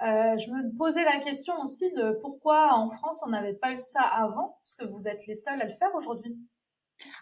Euh, 0.01 0.37
je 0.37 0.49
me 0.49 0.75
posais 0.77 1.03
la 1.03 1.19
question 1.19 1.59
aussi 1.61 1.91
de 1.91 2.17
pourquoi 2.21 2.73
en 2.73 2.87
France 2.87 3.21
on 3.25 3.29
n'avait 3.29 3.53
pas 3.53 3.71
eu 3.73 3.79
ça 3.79 4.01
avant, 4.01 4.59
parce 4.63 4.75
que 4.75 4.85
vous 4.85 5.07
êtes 5.07 5.27
les 5.27 5.35
seuls 5.35 5.61
à 5.61 5.65
le 5.65 5.71
faire 5.71 5.93
aujourd'hui. 5.93 6.39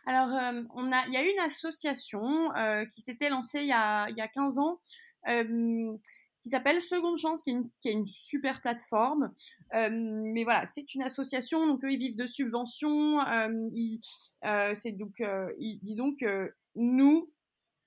Alors, 0.05 0.29
euh, 0.29 0.61
on 0.75 0.91
a, 0.91 1.05
il 1.07 1.13
y 1.13 1.17
a 1.17 1.23
une 1.23 1.39
association 1.39 2.53
euh, 2.55 2.85
qui 2.85 3.01
s'était 3.01 3.29
lancée 3.29 3.61
il 3.61 3.67
y 3.67 3.73
a, 3.73 4.07
il 4.09 4.17
y 4.17 4.21
a 4.21 4.27
15 4.27 4.59
ans 4.59 4.79
qui 6.41 6.49
s'appelle 6.49 6.81
Seconde 6.81 7.17
Chance, 7.17 7.41
qui 7.41 7.49
est 7.49 7.53
une, 7.53 7.69
qui 7.79 7.89
est 7.89 7.93
une 7.93 8.05
super 8.05 8.61
plateforme. 8.61 9.31
Euh, 9.73 9.89
mais 9.91 10.43
voilà, 10.43 10.65
c'est 10.65 10.93
une 10.95 11.01
association, 11.01 11.67
donc 11.67 11.83
eux, 11.83 11.91
ils 11.91 11.99
vivent 11.99 12.15
de 12.15 12.27
subventions. 12.27 13.19
Euh, 13.21 13.49
euh, 14.45 14.73
c'est 14.75 14.93
donc, 14.93 15.19
euh, 15.21 15.51
disons 15.81 16.15
que 16.15 16.53
nous, 16.75 17.31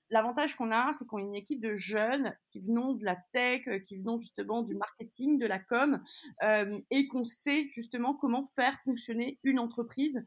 l'avantage 0.09 0.55
qu'on 0.55 0.71
a, 0.71 0.93
c'est 0.93 1.05
qu'on 1.07 1.17
est 1.17 1.25
une 1.25 1.35
équipe 1.35 1.59
de 1.59 1.75
jeunes 1.75 2.37
qui 2.47 2.59
venons 2.59 2.93
de 2.93 3.05
la 3.05 3.17
tech, 3.31 3.67
euh, 3.67 3.79
qui 3.79 3.97
venons 3.97 4.19
justement 4.19 4.61
du 4.61 4.75
marketing, 4.75 5.39
de 5.39 5.47
la 5.47 5.59
com, 5.59 6.03
euh, 6.43 6.79
et 6.91 7.07
qu'on 7.07 7.23
sait 7.23 7.67
justement 7.71 8.13
comment 8.13 8.45
faire 8.45 8.79
fonctionner 8.81 9.39
une 9.43 9.59
entreprise 9.59 10.25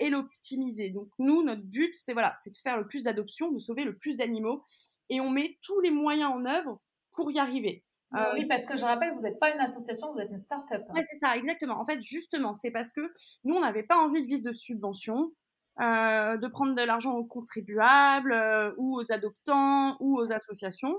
et 0.00 0.10
l'optimiser. 0.10 0.90
Donc 0.90 1.10
nous, 1.20 1.44
notre 1.44 1.62
but, 1.62 1.94
c'est 1.94 2.12
voilà, 2.12 2.34
c'est 2.36 2.50
de 2.50 2.56
faire 2.56 2.76
le 2.76 2.88
plus 2.88 3.04
d'adoptions, 3.04 3.52
de 3.52 3.60
sauver 3.60 3.84
le 3.84 3.96
plus 3.96 4.16
d'animaux, 4.16 4.64
et 5.10 5.20
on 5.20 5.30
met 5.30 5.58
tous 5.62 5.78
les 5.78 5.92
moyens 5.92 6.32
en 6.32 6.44
œuvre 6.44 6.80
pour 7.20 7.30
y 7.30 7.38
arriver. 7.38 7.84
oui, 8.34 8.46
parce 8.46 8.66
que 8.66 8.76
je 8.76 8.84
rappelle, 8.84 9.12
vous 9.14 9.22
n'êtes 9.22 9.38
pas 9.38 9.52
une 9.54 9.60
association, 9.60 10.12
vous 10.12 10.18
êtes 10.18 10.30
une 10.30 10.38
start-up. 10.38 10.82
Oui, 10.94 11.00
c'est 11.04 11.18
ça, 11.18 11.36
exactement. 11.36 11.78
En 11.80 11.84
fait, 11.84 12.00
justement, 12.02 12.54
c'est 12.54 12.70
parce 12.70 12.90
que 12.90 13.00
nous, 13.44 13.54
on 13.54 13.60
n'avait 13.60 13.84
pas 13.84 13.96
envie 13.96 14.20
de 14.20 14.26
vivre 14.26 14.42
de 14.42 14.52
subventions. 14.52 15.32
Euh, 15.80 16.36
de 16.36 16.46
prendre 16.46 16.74
de 16.74 16.82
l'argent 16.82 17.14
aux 17.14 17.24
contribuables 17.24 18.32
euh, 18.32 18.70
ou 18.76 19.00
aux 19.00 19.12
adoptants 19.12 19.96
ou 20.00 20.18
aux 20.18 20.30
associations. 20.30 20.94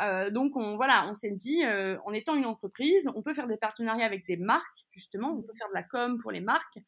Euh, 0.00 0.30
donc 0.30 0.56
on 0.56 0.76
voilà, 0.76 1.06
on 1.10 1.14
s'est 1.14 1.32
dit 1.32 1.62
en 2.06 2.12
étant 2.14 2.34
une 2.34 2.46
entreprise, 2.46 3.10
on 3.14 3.22
peut 3.22 3.34
faire 3.34 3.46
des 3.46 3.58
partenariats 3.58 4.06
avec 4.06 4.26
des 4.26 4.38
marques 4.38 4.86
justement, 4.90 5.32
on 5.32 5.42
peut 5.42 5.52
faire 5.58 5.68
de 5.68 5.74
la 5.74 5.82
com 5.82 6.18
pour 6.18 6.30
les 6.30 6.40
marques 6.40 6.78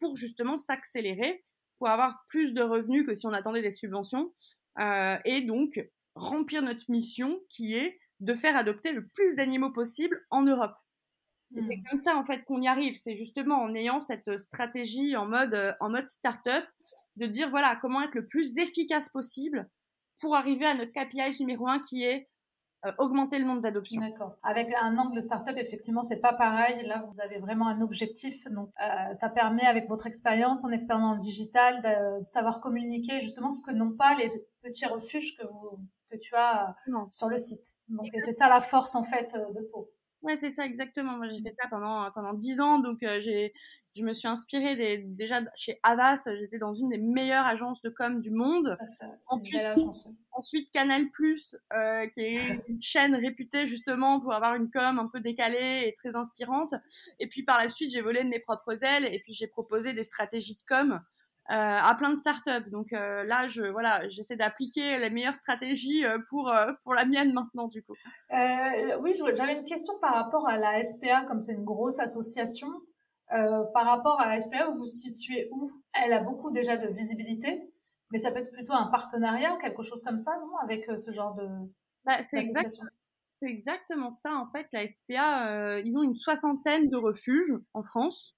pour 0.00 0.16
justement 0.16 0.56
s'accélérer, 0.56 1.44
pour 1.78 1.88
avoir 1.88 2.24
plus 2.28 2.54
de 2.54 2.62
revenus 2.62 3.04
que 3.06 3.14
si 3.14 3.26
on 3.26 3.34
attendait 3.34 3.60
des 3.60 3.70
subventions 3.70 4.32
et 5.26 5.42
donc 5.42 5.78
remplir 6.16 6.62
notre 6.62 6.90
mission 6.90 7.40
qui 7.48 7.74
est 7.74 7.98
de 8.20 8.34
faire 8.34 8.56
adopter 8.56 8.92
le 8.92 9.06
plus 9.06 9.36
d'animaux 9.36 9.70
possible 9.70 10.26
en 10.30 10.42
Europe. 10.42 10.76
Et 11.56 11.62
c'est 11.62 11.76
mmh. 11.76 11.84
comme 11.88 11.98
ça 11.98 12.16
en 12.16 12.24
fait 12.24 12.42
qu'on 12.44 12.60
y 12.60 12.66
arrive. 12.66 12.96
C'est 12.96 13.14
justement 13.14 13.62
en 13.62 13.74
ayant 13.74 14.00
cette 14.00 14.38
stratégie 14.38 15.14
en 15.14 15.26
mode 15.26 15.54
euh, 15.54 15.72
en 15.80 15.90
mode 15.90 16.08
startup 16.08 16.64
de 17.16 17.26
dire 17.26 17.50
voilà 17.50 17.78
comment 17.80 18.02
être 18.02 18.14
le 18.14 18.26
plus 18.26 18.58
efficace 18.58 19.08
possible 19.10 19.68
pour 20.20 20.34
arriver 20.34 20.66
à 20.66 20.74
notre 20.74 20.92
KPI 20.92 21.38
numéro 21.40 21.68
un 21.68 21.78
qui 21.78 22.02
est 22.02 22.28
euh, 22.84 22.92
augmenter 22.98 23.38
le 23.38 23.44
nombre 23.44 23.62
d'adoptions. 23.62 24.00
D'accord. 24.00 24.36
Avec 24.42 24.72
un 24.80 24.96
angle 24.98 25.20
startup, 25.22 25.56
effectivement, 25.56 26.02
c'est 26.02 26.20
pas 26.20 26.34
pareil. 26.34 26.84
Là, 26.86 27.04
vous 27.10 27.20
avez 27.20 27.38
vraiment 27.38 27.68
un 27.68 27.80
objectif. 27.80 28.46
Donc, 28.48 28.70
euh, 28.80 29.12
ça 29.12 29.28
permet, 29.28 29.64
avec 29.64 29.88
votre 29.88 30.06
expérience, 30.06 30.60
ton 30.60 30.70
expérience 30.70 31.02
dans 31.02 31.14
le 31.14 31.20
digital, 31.20 31.80
de, 31.80 32.22
savoir 32.22 32.60
communiquer 32.60 33.18
justement 33.20 33.50
ce 33.50 33.62
que 33.62 33.72
n'ont 33.72 33.92
pas 33.92 34.14
les 34.14 34.30
petits 34.62 34.86
refuges 34.86 35.36
que 35.36 35.46
vous 35.46 35.78
que 36.16 36.22
tu 36.22 36.34
as 36.34 36.74
sur 37.10 37.28
le 37.28 37.36
site. 37.36 37.74
Donc, 37.88 38.06
c'est 38.18 38.32
ça 38.32 38.48
la 38.48 38.60
force 38.60 38.94
en 38.94 39.02
fait 39.02 39.34
de 39.34 39.62
Pau. 39.72 39.90
Ouais, 40.22 40.36
c'est 40.36 40.50
ça 40.50 40.64
exactement. 40.64 41.16
Moi, 41.16 41.28
j'ai 41.28 41.40
fait 41.42 41.50
ça 41.50 41.68
pendant 41.68 42.10
pendant 42.12 42.34
dix 42.34 42.60
ans, 42.60 42.78
donc 42.78 43.02
euh, 43.02 43.20
j'ai 43.20 43.52
je 43.96 44.04
me 44.04 44.12
suis 44.12 44.28
inspirée 44.28 44.76
des, 44.76 44.98
déjà 44.98 45.40
chez 45.54 45.80
Avas, 45.82 46.28
j'étais 46.34 46.58
dans 46.58 46.74
une 46.74 46.90
des 46.90 46.98
meilleures 46.98 47.46
agences 47.46 47.80
de 47.82 47.88
com 47.88 48.20
du 48.20 48.30
monde. 48.30 48.76
En 49.30 49.40
plus, 49.40 49.56
agence, 49.56 50.08
ensuite 50.32 50.70
Canal 50.70 51.06
euh, 51.72 52.06
qui 52.08 52.20
est 52.20 52.62
une 52.68 52.80
chaîne 52.80 53.14
réputée 53.14 53.66
justement 53.66 54.20
pour 54.20 54.34
avoir 54.34 54.54
une 54.54 54.70
com 54.70 54.98
un 54.98 55.08
peu 55.08 55.20
décalée 55.20 55.84
et 55.86 55.94
très 55.94 56.14
inspirante. 56.14 56.74
Et 57.18 57.26
puis 57.26 57.42
par 57.42 57.58
la 57.58 57.68
suite, 57.68 57.90
j'ai 57.90 58.02
volé 58.02 58.22
de 58.22 58.28
mes 58.28 58.40
propres 58.40 58.84
ailes 58.84 59.06
et 59.06 59.20
puis 59.20 59.32
j'ai 59.32 59.46
proposé 59.46 59.94
des 59.94 60.02
stratégies 60.02 60.56
de 60.56 60.62
com 60.68 60.92
euh, 60.92 60.98
à 61.48 61.94
plein 61.96 62.10
de 62.10 62.16
startups. 62.16 62.70
Donc 62.70 62.92
euh, 62.92 63.24
là, 63.24 63.46
je 63.46 63.62
voilà, 63.62 64.06
j'essaie 64.08 64.36
d'appliquer 64.36 64.98
les 64.98 65.10
meilleures 65.10 65.34
stratégies 65.34 66.04
euh, 66.04 66.18
pour 66.28 66.52
pour 66.82 66.94
la 66.94 67.04
mienne 67.04 67.32
maintenant 67.32 67.68
du 67.68 67.82
coup. 67.82 67.94
oui, 68.30 69.14
j'avais 69.34 69.54
une 69.54 69.64
question 69.64 69.94
par 70.00 70.14
rapport 70.14 70.48
à 70.48 70.58
la 70.58 70.82
SPA, 70.82 71.22
comme 71.26 71.40
c'est 71.40 71.52
une 71.52 71.64
grosse 71.64 71.98
association. 71.98 72.68
par 73.28 73.84
rapport 73.84 74.20
à 74.20 74.28
la 74.28 74.40
SPA, 74.40 74.66
vous 74.66 74.78
vous 74.78 74.86
situez 74.86 75.48
où? 75.52 75.70
Elle 75.92 76.12
a 76.12 76.20
beaucoup 76.20 76.50
déjà 76.50 76.76
de 76.76 76.88
visibilité, 76.88 77.72
mais 78.10 78.18
ça 78.18 78.30
peut 78.30 78.38
être 78.38 78.52
plutôt 78.52 78.74
un 78.74 78.86
partenariat, 78.86 79.54
quelque 79.60 79.82
chose 79.82 80.02
comme 80.02 80.18
ça, 80.18 80.36
non? 80.40 80.56
Avec 80.62 80.90
ce 80.98 81.10
genre 81.12 81.34
de 81.34 81.48
bah, 82.04 82.22
c'est 82.22 82.42
c'est 83.38 83.50
exactement 83.50 84.10
ça 84.10 84.34
en 84.34 84.50
fait. 84.50 84.66
La 84.72 84.86
SPA, 84.86 85.80
ils 85.80 85.98
ont 85.98 86.02
une 86.02 86.14
soixantaine 86.14 86.88
de 86.88 86.96
refuges 86.96 87.52
en 87.74 87.82
France. 87.82 88.35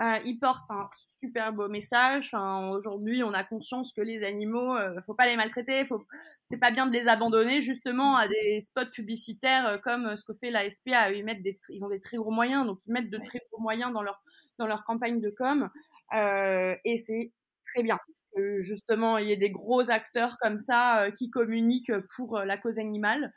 Euh, 0.00 0.18
ils 0.24 0.38
portent 0.38 0.70
un 0.70 0.88
super 0.94 1.52
beau 1.52 1.68
message. 1.68 2.30
Enfin, 2.32 2.70
aujourd'hui, 2.70 3.22
on 3.22 3.32
a 3.34 3.44
conscience 3.44 3.92
que 3.92 4.00
les 4.00 4.22
animaux, 4.22 4.74
euh, 4.76 5.00
faut 5.02 5.14
pas 5.14 5.26
les 5.26 5.36
maltraiter. 5.36 5.84
Faut, 5.84 6.02
c'est 6.42 6.58
pas 6.58 6.70
bien 6.70 6.86
de 6.86 6.92
les 6.92 7.08
abandonner 7.08 7.60
justement 7.60 8.16
à 8.16 8.26
des 8.26 8.60
spots 8.60 8.90
publicitaires 8.90 9.66
euh, 9.66 9.78
comme 9.78 10.16
ce 10.16 10.24
que 10.24 10.34
fait 10.34 10.50
la 10.50 10.68
SPA. 10.70 11.12
Ils 11.12 11.24
mettent 11.24 11.42
des, 11.42 11.58
ils 11.68 11.84
ont 11.84 11.88
des 11.88 12.00
très 12.00 12.16
gros 12.16 12.30
moyens, 12.30 12.66
donc 12.66 12.78
ils 12.86 12.92
mettent 12.92 13.10
de 13.10 13.18
très 13.18 13.40
gros 13.50 13.60
moyens 13.60 13.92
dans 13.92 14.02
leur 14.02 14.22
dans 14.58 14.66
leur 14.66 14.84
campagne 14.84 15.20
de 15.20 15.30
com. 15.30 15.68
Euh, 16.14 16.74
et 16.84 16.96
c'est 16.96 17.32
très 17.64 17.82
bien 17.82 17.98
que 18.34 18.60
justement 18.62 19.18
il 19.18 19.28
y 19.28 19.32
ait 19.32 19.36
des 19.36 19.50
gros 19.50 19.90
acteurs 19.90 20.38
comme 20.40 20.56
ça 20.56 21.02
euh, 21.02 21.10
qui 21.10 21.30
communiquent 21.30 21.92
pour 22.16 22.38
la 22.40 22.56
cause 22.56 22.78
animale. 22.78 23.32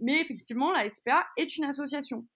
mais 0.00 0.20
effectivement, 0.20 0.70
la 0.72 0.88
SPA 0.88 1.26
est 1.36 1.56
une 1.56 1.64
association. 1.64 2.26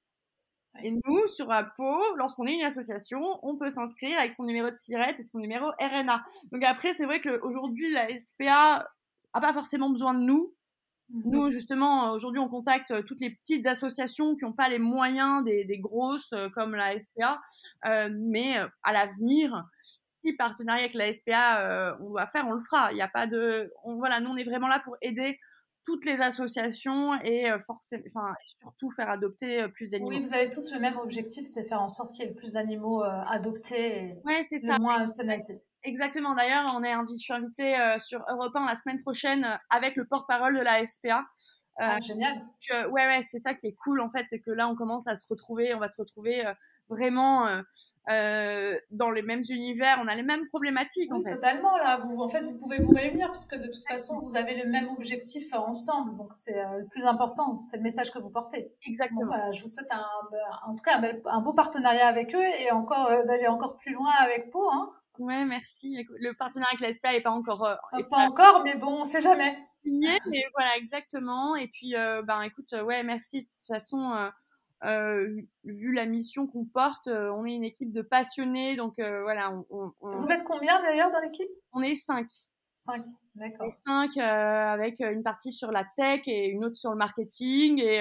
Et 0.83 0.93
nous, 0.93 1.27
sur 1.29 1.51
Apo, 1.51 2.01
lorsqu'on 2.17 2.45
est 2.45 2.55
une 2.55 2.65
association, 2.65 3.21
on 3.43 3.57
peut 3.57 3.71
s'inscrire 3.71 4.19
avec 4.19 4.33
son 4.33 4.45
numéro 4.45 4.71
de 4.71 4.75
SIRET 4.75 5.15
et 5.19 5.23
son 5.23 5.41
numéro 5.41 5.67
RNA. 5.81 6.23
Donc 6.53 6.65
après, 6.65 6.95
c'est 6.95 7.05
vrai 7.05 7.21
qu'aujourd'hui, 7.21 7.93
la 7.93 8.09
SPA 8.19 8.89
a 9.33 9.41
pas 9.41 9.53
forcément 9.53 9.91
besoin 9.91 10.15
de 10.15 10.21
nous. 10.21 10.55
Mhm. 11.11 11.23
Nous, 11.27 11.51
justement, 11.51 12.13
aujourd'hui, 12.13 12.41
on 12.41 12.49
contacte 12.49 13.05
toutes 13.05 13.21
les 13.21 13.31
petites 13.31 13.67
associations 13.67 14.37
qui 14.37 14.45
n'ont 14.45 14.53
pas 14.53 14.69
les 14.69 14.79
moyens 14.79 15.43
des, 15.45 15.65
des, 15.65 15.79
grosses 15.79 16.33
euh, 16.33 16.49
comme 16.51 16.75
la 16.75 16.99
SPA. 16.99 17.41
Euh, 17.87 18.09
mais 18.13 18.59
euh, 18.59 18.69
à 18.85 18.93
l'avenir, 18.93 19.65
si 20.21 20.37
partenariat 20.37 20.85
avec 20.85 20.95
la 20.95 21.13
SPA, 21.13 21.61
euh, 21.61 21.97
on 22.01 22.11
doit 22.11 22.27
faire, 22.27 22.47
on 22.47 22.53
le 22.53 22.61
fera. 22.61 22.93
Il 22.93 22.97
n'y 22.97 23.03
a 23.03 23.09
pas 23.09 23.27
de, 23.27 23.73
on, 23.85 23.97
voilà, 23.97 24.21
nous, 24.21 24.31
on 24.31 24.37
est 24.37 24.45
vraiment 24.45 24.69
là 24.69 24.81
pour 24.85 24.97
aider 25.03 25.39
toutes 25.91 26.05
les 26.05 26.21
associations 26.21 27.21
et 27.23 27.51
forcément, 27.67 28.05
enfin, 28.07 28.33
surtout 28.45 28.91
faire 28.91 29.11
adopter 29.11 29.67
plus 29.75 29.91
d'animaux. 29.91 30.11
Oui, 30.11 30.21
vous 30.21 30.33
avez 30.33 30.49
tous 30.49 30.73
le 30.73 30.79
même 30.79 30.97
objectif, 30.99 31.45
c'est 31.47 31.65
faire 31.65 31.83
en 31.83 31.89
sorte 31.89 32.13
qu'il 32.15 32.25
y 32.25 32.27
ait 32.29 32.31
le 32.31 32.37
plus 32.37 32.53
d'animaux 32.53 33.03
adoptés 33.03 33.97
et 33.97 34.15
ouais, 34.25 34.45
c'est 34.45 34.59
ça. 34.59 34.79
moins 34.79 35.09
euthanasiés. 35.09 35.61
Exactement. 35.83 36.37
D'ailleurs, 36.37 36.73
on 36.77 36.85
est 36.85 36.93
invité, 36.93 37.19
je 37.19 37.25
suis 37.25 37.33
invitée 37.33 37.77
sur 37.99 38.23
Europe 38.29 38.55
1 38.55 38.67
la 38.67 38.77
semaine 38.77 39.01
prochaine 39.01 39.59
avec 39.69 39.97
le 39.97 40.07
porte-parole 40.07 40.57
de 40.57 40.63
la 40.63 40.87
SPA. 40.87 41.25
Ah, 41.81 41.99
génial. 41.99 42.47
ouais, 42.71 42.89
ouais, 42.93 43.21
c'est 43.23 43.39
ça 43.39 43.55
qui 43.55 43.67
est 43.67 43.75
cool 43.83 44.01
en 44.01 44.11
fait, 44.11 44.27
c'est 44.29 44.41
que 44.41 44.53
là, 44.53 44.69
on 44.69 44.77
commence 44.77 45.09
à 45.09 45.17
se 45.17 45.27
retrouver, 45.29 45.75
on 45.75 45.81
va 45.81 45.89
se 45.89 46.01
retrouver 46.01 46.45
vraiment 46.91 47.47
euh, 47.47 47.63
euh, 48.11 48.75
dans 48.91 49.11
les 49.11 49.23
mêmes 49.23 49.45
univers, 49.49 49.99
on 50.03 50.09
a 50.09 50.15
les 50.15 50.23
mêmes 50.23 50.47
problématiques. 50.49 51.11
Oui, 51.13 51.23
totalement. 51.25 51.77
Là, 51.79 51.97
vous, 51.99 52.21
en 52.21 52.29
fait, 52.29 52.43
vous 52.43 52.59
pouvez 52.59 52.79
vous 52.79 52.93
réunir 52.93 53.31
puisque 53.31 53.55
de 53.55 53.69
toute 53.69 53.87
façon, 53.89 54.19
vous 54.19 54.37
avez 54.37 54.61
le 54.63 54.69
même 54.69 54.89
objectif 54.91 55.55
ensemble. 55.55 56.17
Donc, 56.17 56.35
c'est 56.35 56.59
euh, 56.59 56.81
le 56.81 56.87
plus 56.87 57.07
important. 57.07 57.59
C'est 57.61 57.79
le 57.79 57.83
message 57.83 58.11
que 58.11 58.19
vous 58.19 58.31
portez. 58.31 58.73
Exactement. 58.87 59.31
Bah, 59.31 59.51
je 59.53 59.63
vous 59.63 59.69
souhaite 59.69 59.91
un, 59.93 60.05
en 60.67 60.75
tout 60.75 60.83
cas 60.83 61.01
un, 61.27 61.41
beau 61.41 61.55
partenariat 61.55 62.07
avec 62.07 62.35
eux 62.35 62.45
et 62.61 62.73
encore 62.73 63.09
d'aller 63.27 63.47
encore 63.47 63.77
plus 63.77 63.95
loin 63.95 64.13
avec 64.21 64.51
Pau. 64.51 64.69
Hein. 64.71 64.91
Ouais, 65.19 65.45
merci. 65.45 66.05
Le 66.19 66.33
partenariat 66.33 66.71
avec 66.73 66.81
l'ASPA 66.81 67.13
n'est 67.13 67.21
pas 67.21 67.31
encore. 67.31 67.61
pas, 67.93 68.03
pas, 68.11 68.27
encore, 68.27 68.63
mais 68.65 68.75
bon, 68.75 69.01
on 69.01 69.05
sait 69.05 69.21
jamais. 69.21 69.57
Signé, 69.85 70.19
mais 70.27 70.43
voilà, 70.55 70.77
exactement. 70.77 71.55
Et 71.57 71.69
puis, 71.69 71.95
ben, 71.95 72.43
écoute, 72.43 72.75
ouais, 72.85 73.03
merci. 73.03 73.43
De 73.43 73.47
toute 73.47 73.67
façon 73.67 74.31
euh, 74.85 75.43
vu 75.65 75.93
la 75.93 76.07
mission 76.07 76.47
qu'on 76.47 76.65
porte, 76.65 77.09
euh, 77.09 77.31
on 77.31 77.45
est 77.45 77.55
une 77.55 77.65
équipe 77.65 77.93
de 77.93 78.03
passionnés, 78.03 78.77
donc 78.77 78.99
euh, 78.99 79.23
voilà. 79.23 79.53
On, 79.71 79.93
on, 80.01 80.17
Vous 80.17 80.33
êtes 80.33 80.45
combien 80.45 80.81
d'ailleurs 80.81 81.11
dans 81.11 81.21
l'équipe? 81.21 81.51
On 81.73 81.83
est 81.83 81.95
cinq. 81.95 82.29
Cinq, 82.75 83.05
d'accord. 83.35 83.67
Et 83.67 83.71
cinq 83.71 84.17
avec 84.17 85.01
une 85.01 85.23
partie 85.23 85.53
sur 85.53 85.71
la 85.71 85.85
tech 85.97 86.23
et 86.27 86.47
une 86.47 86.65
autre 86.65 86.77
sur 86.77 86.91
le 86.91 86.97
marketing 86.97 87.79
et, 87.79 88.01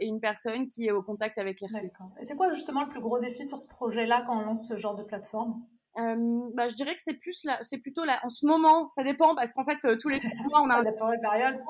et 0.00 0.06
une 0.06 0.20
personne 0.20 0.68
qui 0.68 0.86
est 0.86 0.90
au 0.90 1.02
contact 1.02 1.38
avec 1.38 1.62
les 1.62 1.68
D'accord. 1.68 2.10
Et 2.20 2.24
c'est 2.24 2.36
quoi 2.36 2.50
justement 2.50 2.82
le 2.82 2.90
plus 2.90 3.00
gros 3.00 3.18
défi 3.18 3.46
sur 3.46 3.58
ce 3.58 3.66
projet-là 3.68 4.24
quand 4.26 4.38
on 4.38 4.44
lance 4.44 4.68
ce 4.68 4.76
genre 4.76 4.96
de 4.96 5.02
plateforme? 5.02 5.62
Euh, 5.98 6.50
bah, 6.54 6.68
je 6.68 6.74
dirais 6.74 6.94
que 6.94 7.02
c'est 7.02 7.14
plus 7.14 7.44
là, 7.44 7.58
c'est 7.62 7.78
plutôt 7.78 8.04
là, 8.04 8.20
en 8.22 8.28
ce 8.28 8.46
moment, 8.46 8.88
ça 8.90 9.02
dépend 9.02 9.34
parce 9.34 9.52
qu'en 9.52 9.64
fait, 9.64 9.78
euh, 9.84 9.96
tous 9.96 10.08
les 10.08 10.20
mois, 10.44 10.62
on 10.62 10.70
a. 10.70 10.82
des 10.84 10.92
périodes. 10.92 11.56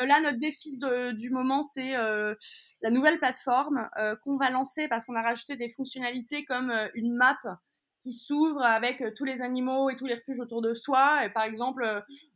Euh, 0.00 0.06
là, 0.06 0.20
notre 0.20 0.38
défi 0.38 0.76
de, 0.76 1.12
du 1.12 1.30
moment, 1.30 1.62
c'est 1.62 1.96
euh, 1.96 2.34
la 2.82 2.90
nouvelle 2.90 3.18
plateforme 3.18 3.88
qu'on 4.22 4.36
va 4.36 4.50
lancer 4.50 4.88
parce 4.88 5.04
qu'on 5.04 5.14
a 5.14 5.22
rajouté 5.22 5.56
des 5.56 5.68
fonctionnalités 5.68 6.44
comme 6.44 6.72
une 6.94 7.14
map 7.14 7.38
qui 8.02 8.12
s'ouvre 8.12 8.62
avec 8.62 9.02
tous 9.14 9.24
les 9.24 9.42
animaux 9.42 9.90
et 9.90 9.96
tous 9.96 10.06
les 10.06 10.14
refuges 10.14 10.40
autour 10.40 10.62
de 10.62 10.74
soi. 10.74 11.24
Et 11.24 11.30
par 11.30 11.44
exemple, 11.44 11.84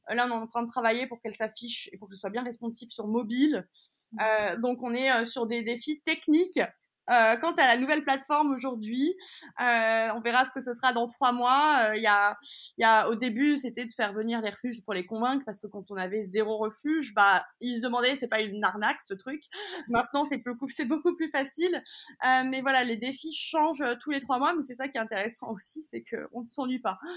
là, 0.08 0.26
on 0.26 0.30
est 0.30 0.32
en 0.32 0.46
train 0.46 0.62
de 0.62 0.70
travailler 0.70 1.06
pour 1.06 1.20
qu'elle 1.20 1.34
s'affiche 1.34 1.90
et 1.92 1.98
pour 1.98 2.08
que 2.08 2.14
ce 2.14 2.20
soit 2.20 2.30
bien 2.30 2.44
responsif 2.44 2.90
sur 2.90 3.06
mobile. 3.06 3.66
Mmh. 4.12 4.60
donc, 4.60 4.82
on 4.82 4.94
est 4.94 5.26
sur 5.26 5.46
des 5.46 5.62
défis 5.62 6.00
techniques 6.00 6.60
euh, 7.10 7.36
quant 7.36 7.52
à 7.52 7.66
la 7.66 7.76
nouvelle 7.78 8.02
plateforme 8.02 8.52
aujourd'hui, 8.52 9.14
euh, 9.60 10.08
on 10.14 10.20
verra 10.20 10.44
ce 10.44 10.52
que 10.52 10.60
ce 10.60 10.72
sera 10.72 10.92
dans 10.92 11.08
trois 11.08 11.32
mois. 11.32 11.88
Euh, 11.88 11.96
il 11.96 12.02
y, 12.02 12.06
a, 12.06 12.38
y 12.76 12.84
a, 12.84 13.08
au 13.08 13.14
début, 13.14 13.56
c'était 13.56 13.86
de 13.86 13.92
faire 13.92 14.12
venir 14.12 14.40
les 14.40 14.50
refuges 14.50 14.82
pour 14.82 14.94
les 14.94 15.06
convaincre 15.06 15.44
parce 15.44 15.60
que 15.60 15.66
quand 15.66 15.90
on 15.90 15.96
avait 15.96 16.22
zéro 16.22 16.58
refuge, 16.58 17.14
bah 17.14 17.44
ils 17.60 17.78
se 17.78 17.82
demandaient 17.82 18.14
c'est 18.16 18.28
pas 18.28 18.40
une 18.40 18.62
arnaque 18.64 19.00
ce 19.02 19.14
truc. 19.14 19.42
Maintenant 19.88 20.24
c'est 20.24 20.38
beaucoup 20.38 20.68
c'est 20.68 20.84
beaucoup 20.84 21.14
plus 21.16 21.28
facile. 21.28 21.82
Euh, 22.24 22.44
mais 22.46 22.60
voilà, 22.60 22.84
les 22.84 22.96
défis 22.96 23.32
changent 23.32 23.84
tous 24.00 24.10
les 24.10 24.20
trois 24.20 24.38
mois, 24.38 24.54
mais 24.54 24.62
c'est 24.62 24.74
ça 24.74 24.88
qui 24.88 24.98
est 24.98 25.00
intéressant 25.00 25.52
aussi, 25.52 25.82
c'est 25.82 26.02
qu'on 26.02 26.42
ne 26.42 26.48
s'ennuie 26.48 26.80
pas. 26.80 26.98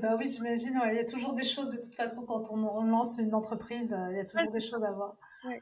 Bah 0.00 0.14
oui, 0.16 0.28
j'imagine. 0.28 0.80
Il 0.86 0.94
y 0.94 1.00
a 1.00 1.04
toujours 1.04 1.32
des 1.32 1.42
choses 1.42 1.72
de 1.72 1.80
toute 1.80 1.96
façon 1.96 2.24
quand 2.24 2.48
on, 2.52 2.84
lance 2.84 3.18
une 3.18 3.34
entreprise, 3.34 3.96
il 4.12 4.16
y 4.16 4.20
a 4.20 4.24
toujours 4.24 4.52
des 4.52 4.60
choses 4.60 4.84
à 4.84 4.92
voir. 4.92 5.16
Ouais. 5.44 5.60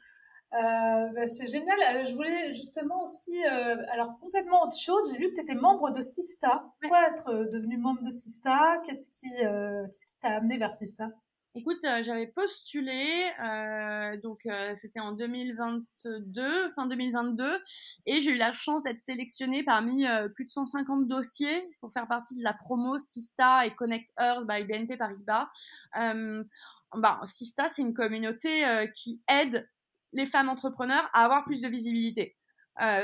Euh, 0.54 1.08
bah, 1.14 1.26
c'est 1.26 1.46
génial. 1.46 1.78
Euh, 1.80 2.04
je 2.04 2.14
voulais 2.14 2.52
justement 2.52 3.02
aussi, 3.02 3.44
euh, 3.44 3.76
alors 3.90 4.18
complètement 4.18 4.64
autre 4.64 4.76
chose. 4.76 5.12
J'ai 5.12 5.18
vu 5.18 5.30
que 5.30 5.34
tu 5.34 5.40
étais 5.40 5.54
membre 5.54 5.90
de 5.90 6.00
Sista. 6.00 6.64
Pourquoi 6.80 7.08
être 7.08 7.32
devenu 7.50 7.76
membre 7.78 8.02
de 8.02 8.10
Sista? 8.10 8.78
Qu'est-ce 8.84 9.10
qui, 9.10 9.30
qu'est-ce 9.30 10.06
qui 10.06 10.14
t'a 10.20 10.36
amené 10.36 10.58
vers 10.58 10.70
Sista? 10.70 11.08
Écoute, 11.54 11.84
euh, 11.84 12.02
j'avais 12.02 12.28
postulé, 12.28 13.30
euh, 13.44 14.16
donc 14.22 14.40
euh, 14.46 14.74
c'était 14.74 15.00
en 15.00 15.12
2022, 15.12 16.70
fin 16.70 16.86
2022, 16.86 17.60
et 18.06 18.22
j'ai 18.22 18.30
eu 18.30 18.36
la 18.38 18.52
chance 18.52 18.82
d'être 18.84 19.02
sélectionnée 19.02 19.62
parmi 19.62 20.06
plus 20.34 20.46
de 20.46 20.50
150 20.50 21.06
dossiers 21.06 21.62
pour 21.80 21.92
faire 21.92 22.08
partie 22.08 22.38
de 22.38 22.42
la 22.42 22.54
promo 22.54 22.96
Sista 22.96 23.66
et 23.66 23.74
Connect 23.74 24.08
Earth 24.18 24.46
by 24.46 24.64
BNP 24.64 24.96
Paribas. 24.96 25.48
bah, 25.92 27.20
Sista, 27.24 27.68
c'est 27.68 27.82
une 27.82 27.92
communauté 27.92 28.64
qui 28.94 29.20
aide 29.28 29.68
les 30.12 30.26
femmes 30.26 30.48
entrepreneurs 30.48 31.08
à 31.14 31.24
avoir 31.24 31.44
plus 31.44 31.60
de 31.60 31.68
visibilité. 31.68 32.36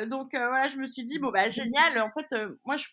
donc 0.07 0.31
voilà, 0.33 0.69
je 0.69 0.77
me 0.77 0.87
suis 0.87 1.05
dit 1.05 1.19
bon 1.19 1.31
bah 1.31 1.49
génial. 1.49 1.99
En 2.01 2.11
fait, 2.11 2.35
moi, 2.65 2.77
je, 2.77 2.87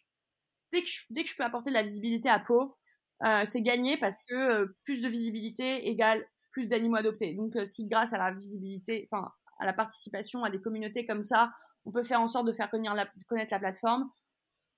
dès 0.71 0.81
que 0.81 0.87
je, 0.87 1.01
dès 1.09 1.23
que 1.23 1.29
je 1.29 1.35
peux 1.35 1.43
apporter 1.43 1.69
de 1.69 1.75
la 1.75 1.83
visibilité 1.83 2.29
à 2.29 2.39
Pau, 2.39 2.77
euh, 3.23 3.43
c'est 3.45 3.61
gagné 3.61 3.97
parce 3.97 4.21
que 4.27 4.35
euh, 4.35 4.77
plus 4.83 5.01
de 5.01 5.07
visibilité 5.07 5.87
égale 5.89 6.25
plus 6.51 6.67
d'animaux 6.67 6.97
adoptés. 6.97 7.33
Donc, 7.33 7.55
euh, 7.55 7.65
si 7.65 7.87
grâce 7.87 8.13
à 8.13 8.17
la 8.17 8.31
visibilité, 8.33 9.07
enfin, 9.09 9.29
à 9.59 9.65
la 9.65 9.73
participation 9.73 10.43
à 10.43 10.49
des 10.49 10.61
communautés 10.61 11.05
comme 11.05 11.21
ça, 11.21 11.51
on 11.85 11.91
peut 11.91 12.03
faire 12.03 12.21
en 12.21 12.27
sorte 12.27 12.47
de 12.47 12.53
faire 12.53 12.69
connaître 12.69 12.95
la, 12.95 13.07
connaître 13.27 13.53
la 13.53 13.59
plateforme, 13.59 14.09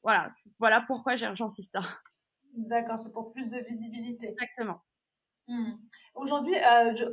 voilà, 0.04 0.28
voilà 0.60 0.82
pourquoi 0.82 1.16
j'ai 1.16 1.28
rejoint 1.28 1.50
Sista. 1.50 1.82
D'accord, 2.54 2.98
c'est 2.98 3.12
pour 3.12 3.32
plus 3.32 3.50
de 3.50 3.60
visibilité. 3.60 4.28
Exactement. 4.28 4.82
Hmm. 5.48 5.72
Aujourd'hui, 6.16 6.56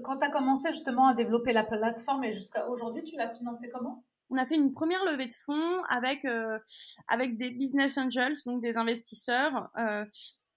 quand 0.02 0.18
tu 0.18 0.24
as 0.24 0.30
commencé 0.30 0.72
justement 0.72 1.08
à 1.08 1.14
développer 1.14 1.52
la 1.52 1.64
plateforme 1.64 2.24
et 2.24 2.32
jusqu'à 2.32 2.68
aujourd'hui, 2.68 3.04
tu 3.04 3.16
l'as 3.16 3.32
financée 3.32 3.70
comment? 3.72 4.04
On 4.30 4.36
a 4.36 4.46
fait 4.46 4.56
une 4.56 4.72
première 4.72 5.04
levée 5.04 5.26
de 5.26 5.34
fonds 5.34 5.82
avec 5.88 6.26
avec 7.08 7.36
des 7.36 7.50
business 7.50 7.98
angels, 7.98 8.34
donc 8.46 8.62
des 8.62 8.76
investisseurs, 8.76 9.70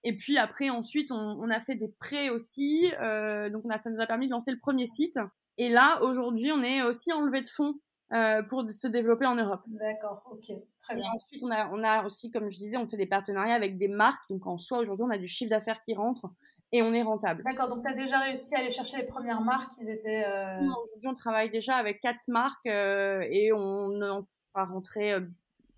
et 0.04 0.16
puis 0.16 0.38
après, 0.38 0.70
ensuite, 0.70 1.10
on, 1.10 1.50
a 1.50 1.60
fait 1.60 1.74
des 1.74 1.88
prêts 1.88 2.30
aussi. 2.30 2.92
Euh, 3.00 3.50
donc, 3.50 3.62
on 3.64 3.70
a, 3.70 3.78
ça 3.78 3.90
nous 3.90 4.00
a 4.00 4.06
permis 4.06 4.26
de 4.26 4.32
lancer 4.32 4.50
le 4.50 4.58
premier 4.58 4.86
site. 4.86 5.18
Et 5.56 5.68
là, 5.68 6.00
aujourd'hui, 6.02 6.52
on 6.52 6.62
est 6.62 6.82
aussi 6.82 7.12
en 7.12 7.20
levée 7.20 7.42
de 7.42 7.48
fonds 7.48 7.74
euh, 8.12 8.42
pour 8.42 8.66
se 8.66 8.86
développer 8.86 9.26
en 9.26 9.34
Europe. 9.34 9.62
D'accord, 9.66 10.22
ok, 10.30 10.52
très 10.80 10.94
bien. 10.94 11.04
Et 11.04 11.16
ensuite, 11.16 11.42
on 11.42 11.50
a, 11.50 11.68
on 11.72 11.82
a 11.82 12.04
aussi, 12.04 12.30
comme 12.30 12.48
je 12.48 12.58
disais, 12.58 12.76
on 12.76 12.86
fait 12.86 12.96
des 12.96 13.06
partenariats 13.06 13.54
avec 13.54 13.76
des 13.76 13.88
marques. 13.88 14.22
Donc, 14.30 14.46
en 14.46 14.56
soi, 14.56 14.78
aujourd'hui, 14.78 15.04
on 15.04 15.10
a 15.10 15.18
du 15.18 15.26
chiffre 15.26 15.50
d'affaires 15.50 15.82
qui 15.82 15.94
rentre 15.94 16.30
et 16.72 16.82
on 16.82 16.92
est 16.92 17.02
rentable. 17.02 17.42
D'accord, 17.44 17.68
donc 17.68 17.84
tu 17.84 17.90
as 17.90 17.94
déjà 17.94 18.18
réussi 18.20 18.54
à 18.54 18.58
aller 18.58 18.72
chercher 18.72 18.98
les 18.98 19.06
premières 19.06 19.40
marques 19.40 19.72
qui 19.74 19.90
étaient. 19.90 20.24
Euh... 20.26 20.50
Aujourd'hui, 20.82 21.08
on 21.08 21.14
travaille 21.14 21.50
déjà 21.50 21.76
avec 21.76 22.00
quatre 22.00 22.28
marques 22.28 22.66
euh, 22.66 23.24
et 23.30 23.52
on, 23.52 23.90
on 24.00 24.22
va 24.54 24.64
rentrer 24.64 25.14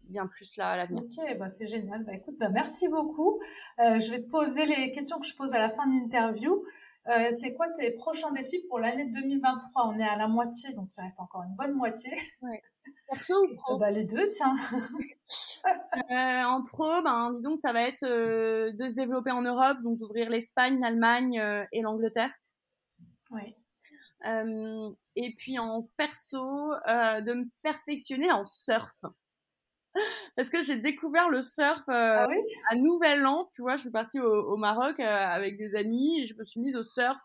bien 0.05 0.27
plus 0.27 0.57
là 0.57 0.71
à 0.71 0.77
l'avenir. 0.77 1.03
Ok, 1.03 1.39
bah 1.39 1.49
c'est 1.49 1.67
génial. 1.67 2.05
Bah 2.05 2.15
écoute, 2.15 2.37
bah 2.39 2.49
merci 2.51 2.89
beaucoup. 2.89 3.41
Euh, 3.79 3.99
je 3.99 4.11
vais 4.11 4.21
te 4.21 4.29
poser 4.29 4.67
les 4.67 4.91
questions 4.91 5.19
que 5.19 5.27
je 5.27 5.37
pose 5.37 5.55
à 5.55 5.59
la 5.59 5.69
fin 5.71 5.87
de 5.87 5.93
l'interview. 5.93 6.65
Euh, 7.09 7.31
c'est 7.31 7.55
quoi 7.55 7.69
tes 7.71 7.91
prochains 7.93 8.31
défis 8.33 8.63
pour 8.69 8.79
l'année 8.79 9.07
2023 9.07 9.89
On 9.89 9.99
est 9.99 10.07
à 10.07 10.17
la 10.17 10.29
moitié, 10.29 10.73
donc 10.75 10.91
il 10.97 11.01
reste 11.01 11.19
encore 11.19 11.43
une 11.43 11.55
bonne 11.55 11.73
moitié. 11.73 12.13
Ouais. 12.43 12.63
Perso 13.09 13.35
ou 13.35 13.55
pro? 13.57 13.79
Bah, 13.79 13.91
Les 13.91 14.05
deux, 14.05 14.29
tiens. 14.29 14.55
euh, 16.11 16.45
en 16.45 16.63
pro, 16.63 17.03
ben, 17.03 17.33
disons 17.33 17.55
que 17.55 17.61
ça 17.61 17.73
va 17.73 17.83
être 17.83 18.05
euh, 18.05 18.73
de 18.73 18.89
se 18.89 18.95
développer 18.95 19.31
en 19.31 19.43
Europe, 19.43 19.79
donc 19.83 19.99
d'ouvrir 19.99 20.29
l'Espagne, 20.29 20.79
l'Allemagne 20.81 21.41
euh, 21.41 21.65
et 21.73 21.81
l'Angleterre. 21.81 22.33
Oui. 23.31 23.55
Euh, 24.27 24.91
et 25.17 25.35
puis 25.35 25.59
en 25.59 25.89
perso, 25.97 26.73
de 26.87 27.33
me 27.33 27.45
perfectionner 27.63 28.31
en 28.31 28.45
surf 28.45 29.05
parce 30.37 30.51
que 30.51 30.63
j'ai 30.63 30.77
découvert 30.77 31.29
le 31.29 31.43
surf 31.43 31.89
euh, 31.89 31.93
ah 31.93 32.27
oui? 32.29 32.37
à 32.71 32.77
Nouvel 32.77 33.27
An, 33.27 33.49
tu 33.53 33.63
vois, 33.63 33.77
je 33.77 33.83
suis 33.83 33.91
partie 33.91 34.21
au, 34.21 34.57
Maroc 34.57 35.01
euh, 35.01 35.05
avec 35.05 35.57
des 35.57 35.75
amis, 35.75 36.21
et 36.21 36.27
je 36.27 36.37
me 36.37 36.45
suis 36.45 36.61
mise 36.61 36.77
au 36.77 36.83
surf 36.83 37.19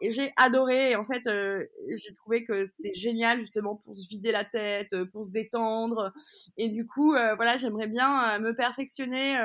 et 0.00 0.10
j'ai 0.10 0.32
adoré. 0.36 0.92
Et 0.92 0.96
en 0.96 1.04
fait, 1.04 1.26
euh, 1.26 1.64
j'ai 1.94 2.14
trouvé 2.14 2.44
que 2.44 2.64
c'était 2.64 2.94
génial 2.94 3.38
justement 3.38 3.76
pour 3.76 3.94
se 3.94 4.08
vider 4.08 4.32
la 4.32 4.44
tête, 4.44 5.04
pour 5.12 5.24
se 5.24 5.30
détendre. 5.30 6.12
Et 6.56 6.68
du 6.68 6.86
coup, 6.86 7.10
voilà, 7.10 7.56
j'aimerais 7.56 7.88
bien 7.88 8.38
me 8.38 8.54
perfectionner, 8.54 9.38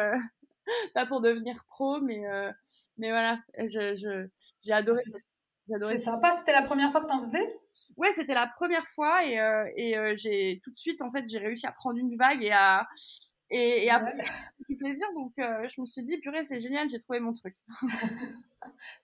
pas 0.93 1.05
pour 1.05 1.21
devenir 1.21 1.63
pro, 1.67 1.99
mais 2.01 2.23
mais 2.97 3.09
voilà, 3.09 3.39
je 3.57 4.27
j'ai 4.63 4.73
adoré. 4.73 5.01
C'est 5.83 5.97
sympa. 5.97 6.31
C'était 6.31 6.53
la 6.53 6.63
première 6.63 6.91
fois 6.91 7.01
que 7.01 7.07
tu 7.07 7.13
en 7.13 7.23
faisais? 7.23 7.60
Ouais, 7.97 8.11
c'était 8.13 8.33
la 8.33 8.47
première 8.47 8.87
fois 8.87 9.25
et, 9.25 9.39
euh, 9.39 9.69
et 9.75 9.97
euh, 9.97 10.15
j'ai 10.15 10.59
tout 10.63 10.71
de 10.71 10.77
suite, 10.77 11.01
en 11.01 11.11
fait, 11.11 11.27
j'ai 11.27 11.39
réussi 11.39 11.65
à 11.67 11.71
prendre 11.71 11.97
une 11.97 12.15
vague 12.17 12.43
et 12.43 12.51
à, 12.51 12.87
et, 13.49 13.85
et 13.85 13.89
après, 13.89 14.17
du 14.69 14.77
plaisir. 14.77 15.07
Donc, 15.13 15.33
euh, 15.39 15.67
je 15.67 15.81
me 15.81 15.85
suis 15.85 16.03
dit, 16.03 16.17
purée, 16.17 16.43
c'est 16.43 16.59
génial, 16.59 16.89
j'ai 16.89 16.99
trouvé 16.99 17.19
mon 17.19 17.33
truc. 17.33 17.55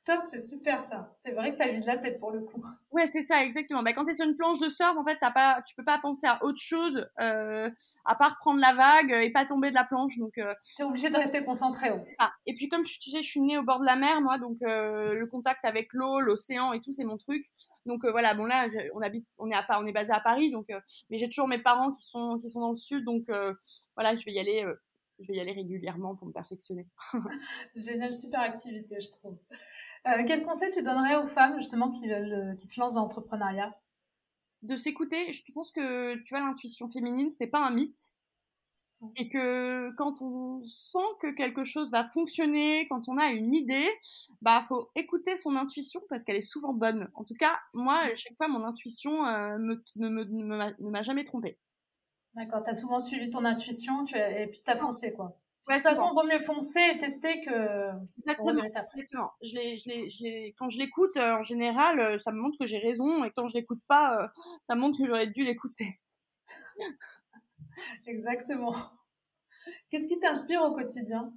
Top, 0.05 0.21
c'est 0.23 0.39
super 0.39 0.81
ça. 0.81 1.13
C'est 1.17 1.31
vrai 1.31 1.49
que 1.49 1.55
ça 1.55 1.67
vide 1.67 1.85
la 1.85 1.97
tête 1.97 2.19
pour 2.19 2.31
le 2.31 2.41
coup. 2.41 2.63
Ouais, 2.91 3.07
c'est 3.07 3.21
ça, 3.21 3.43
exactement. 3.43 3.83
Bah, 3.83 3.93
quand 3.93 4.05
tu 4.05 4.11
es 4.11 4.13
sur 4.13 4.25
une 4.25 4.35
planche 4.35 4.59
de 4.59 4.69
surf, 4.69 4.95
en 4.97 5.03
fait, 5.03 5.17
t'as 5.19 5.31
pas, 5.31 5.61
tu 5.67 5.75
peux 5.75 5.83
pas 5.83 5.97
penser 5.99 6.27
à 6.27 6.43
autre 6.43 6.59
chose 6.59 7.07
euh, 7.19 7.69
à 8.05 8.15
part 8.15 8.37
prendre 8.37 8.59
la 8.59 8.73
vague 8.73 9.11
et 9.11 9.31
pas 9.31 9.45
tomber 9.45 9.69
de 9.69 9.75
la 9.75 9.83
planche. 9.83 10.17
Donc, 10.17 10.37
euh, 10.37 10.53
tu 10.75 10.81
es 10.81 10.85
obligé 10.85 11.09
de 11.09 11.17
rester 11.17 11.43
concentré. 11.43 11.91
Ouais. 11.91 12.05
Ça. 12.09 12.31
Et 12.45 12.53
puis, 12.55 12.69
comme 12.69 12.83
tu 12.83 13.09
sais, 13.09 13.21
je 13.21 13.27
suis 13.27 13.41
née 13.41 13.57
au 13.57 13.63
bord 13.63 13.79
de 13.79 13.85
la 13.85 13.95
mer, 13.95 14.21
moi, 14.21 14.37
donc 14.37 14.57
euh, 14.63 15.13
le 15.13 15.27
contact 15.27 15.65
avec 15.65 15.89
l'eau, 15.93 16.19
l'océan 16.19 16.73
et 16.73 16.81
tout, 16.81 16.91
c'est 16.91 17.03
mon 17.03 17.17
truc. 17.17 17.45
Donc 17.85 18.03
euh, 18.03 18.11
voilà, 18.11 18.33
bon 18.33 18.45
là, 18.45 18.67
on 18.93 19.01
habite, 19.01 19.25
on 19.37 19.49
est 19.49 19.55
à, 19.55 19.65
on 19.79 19.85
est 19.85 19.93
basé 19.93 20.11
à 20.11 20.19
Paris, 20.19 20.51
donc 20.51 20.69
euh, 20.69 20.79
mais 21.09 21.17
j'ai 21.17 21.29
toujours 21.29 21.47
mes 21.47 21.57
parents 21.57 21.93
qui 21.93 22.03
sont 22.03 22.37
qui 22.39 22.49
sont 22.49 22.59
dans 22.59 22.71
le 22.71 22.75
sud, 22.75 23.05
donc 23.05 23.23
voilà, 23.95 24.15
je 24.15 24.25
vais 24.25 24.33
y 24.33 24.39
aller 24.39 24.65
je 25.19 25.27
vais 25.27 25.37
y 25.37 25.39
aller 25.39 25.53
régulièrement 25.53 26.15
pour 26.15 26.27
me 26.27 26.33
perfectionner. 26.33 26.87
Génial, 27.75 28.13
super 28.13 28.41
activité, 28.41 28.99
je 28.99 29.09
trouve. 29.11 29.37
Euh, 30.07 30.23
quel 30.25 30.43
conseil 30.43 30.71
tu 30.73 30.81
donnerais 30.81 31.15
aux 31.15 31.25
femmes 31.25 31.57
justement 31.57 31.91
qui 31.91 32.07
veulent, 32.07 32.51
euh, 32.51 32.55
qui 32.55 32.67
se 32.67 32.79
lancent 32.79 32.95
dans 32.95 33.01
l'entrepreneuriat? 33.01 33.75
De 34.61 34.75
s'écouter. 34.75 35.31
Je 35.31 35.51
pense 35.53 35.71
que 35.71 36.15
tu 36.23 36.33
vois 36.33 36.39
l'intuition 36.39 36.89
féminine, 36.89 37.29
c'est 37.29 37.47
pas 37.47 37.65
un 37.65 37.71
mythe. 37.71 38.17
Et 39.15 39.29
que 39.29 39.91
quand 39.95 40.23
on 40.23 40.63
sent 40.65 40.97
que 41.21 41.31
quelque 41.35 41.63
chose 41.63 41.91
va 41.91 42.03
fonctionner, 42.03 42.87
quand 42.87 43.07
on 43.09 43.17
a 43.19 43.27
une 43.27 43.53
idée, 43.53 43.87
bah 44.41 44.63
faut 44.67 44.89
écouter 44.95 45.35
son 45.35 45.55
intuition 45.55 46.01
parce 46.09 46.23
qu'elle 46.23 46.35
est 46.37 46.41
souvent 46.41 46.73
bonne. 46.73 47.07
En 47.13 47.23
tout 47.23 47.35
cas, 47.35 47.59
moi, 47.75 48.01
chaque 48.15 48.35
fois, 48.37 48.47
mon 48.47 48.63
intuition 48.63 49.23
euh, 49.27 49.59
me, 49.59 49.83
ne, 49.97 50.09
me, 50.09 50.23
ne 50.23 50.89
m'a 50.89 51.03
jamais 51.03 51.23
trompée. 51.23 51.59
D'accord, 52.37 52.61
tu 52.61 52.69
as 52.69 52.75
souvent 52.75 52.99
suivi 52.99 53.31
ton 53.31 53.45
intuition 53.45 54.05
tu 54.05 54.15
et 54.15 54.45
puis 54.45 54.61
tu 54.63 54.71
as 54.71 54.75
foncé, 54.75 55.11
quoi. 55.11 55.35
de 55.67 55.73
toute 55.73 55.81
façon, 55.81 56.11
il 56.11 56.13
vaut 56.13 56.27
mieux 56.27 56.37
foncer 56.37 56.79
et 56.93 56.97
tester 56.99 57.41
que. 57.41 57.89
Exactement. 58.15 58.63
Exactement. 58.63 59.31
Je 59.41 59.55
l'ai, 59.55 59.75
je 59.77 59.89
l'ai, 59.89 60.09
je 60.11 60.21
l'ai, 60.21 60.55
quand 60.59 60.69
je 60.69 60.77
l'écoute, 60.77 61.17
euh, 61.17 61.37
en 61.37 61.41
général, 61.41 61.99
euh, 61.99 62.19
ça 62.19 62.31
me 62.31 62.39
montre 62.39 62.59
que 62.59 62.67
j'ai 62.67 62.77
raison, 62.77 63.25
et 63.25 63.31
quand 63.35 63.47
je 63.47 63.55
l'écoute 63.55 63.81
pas, 63.87 64.21
euh, 64.21 64.27
ça 64.63 64.75
me 64.75 64.81
montre 64.81 64.99
que 64.99 65.05
j'aurais 65.05 65.25
dû 65.25 65.43
l'écouter. 65.43 65.99
Exactement. 68.05 68.75
Qu'est-ce 69.89 70.05
qui 70.05 70.19
t'inspire 70.19 70.61
au 70.61 70.73
quotidien? 70.73 71.33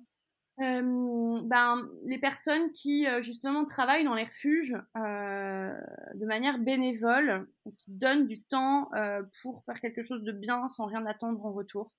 Ben, 0.58 1.88
les 2.04 2.18
personnes 2.18 2.70
qui 2.72 3.06
euh, 3.06 3.22
justement 3.22 3.64
travaillent 3.64 4.04
dans 4.04 4.14
les 4.14 4.24
refuges 4.24 4.76
euh, 4.96 5.72
de 6.14 6.26
manière 6.26 6.58
bénévole 6.58 7.48
qui 7.78 7.92
donnent 7.92 8.26
du 8.26 8.42
temps 8.42 8.92
euh, 8.94 9.22
pour 9.42 9.64
faire 9.64 9.80
quelque 9.80 10.02
chose 10.02 10.22
de 10.22 10.32
bien 10.32 10.68
sans 10.68 10.86
rien 10.86 11.06
attendre 11.06 11.44
en 11.44 11.52
retour. 11.52 11.96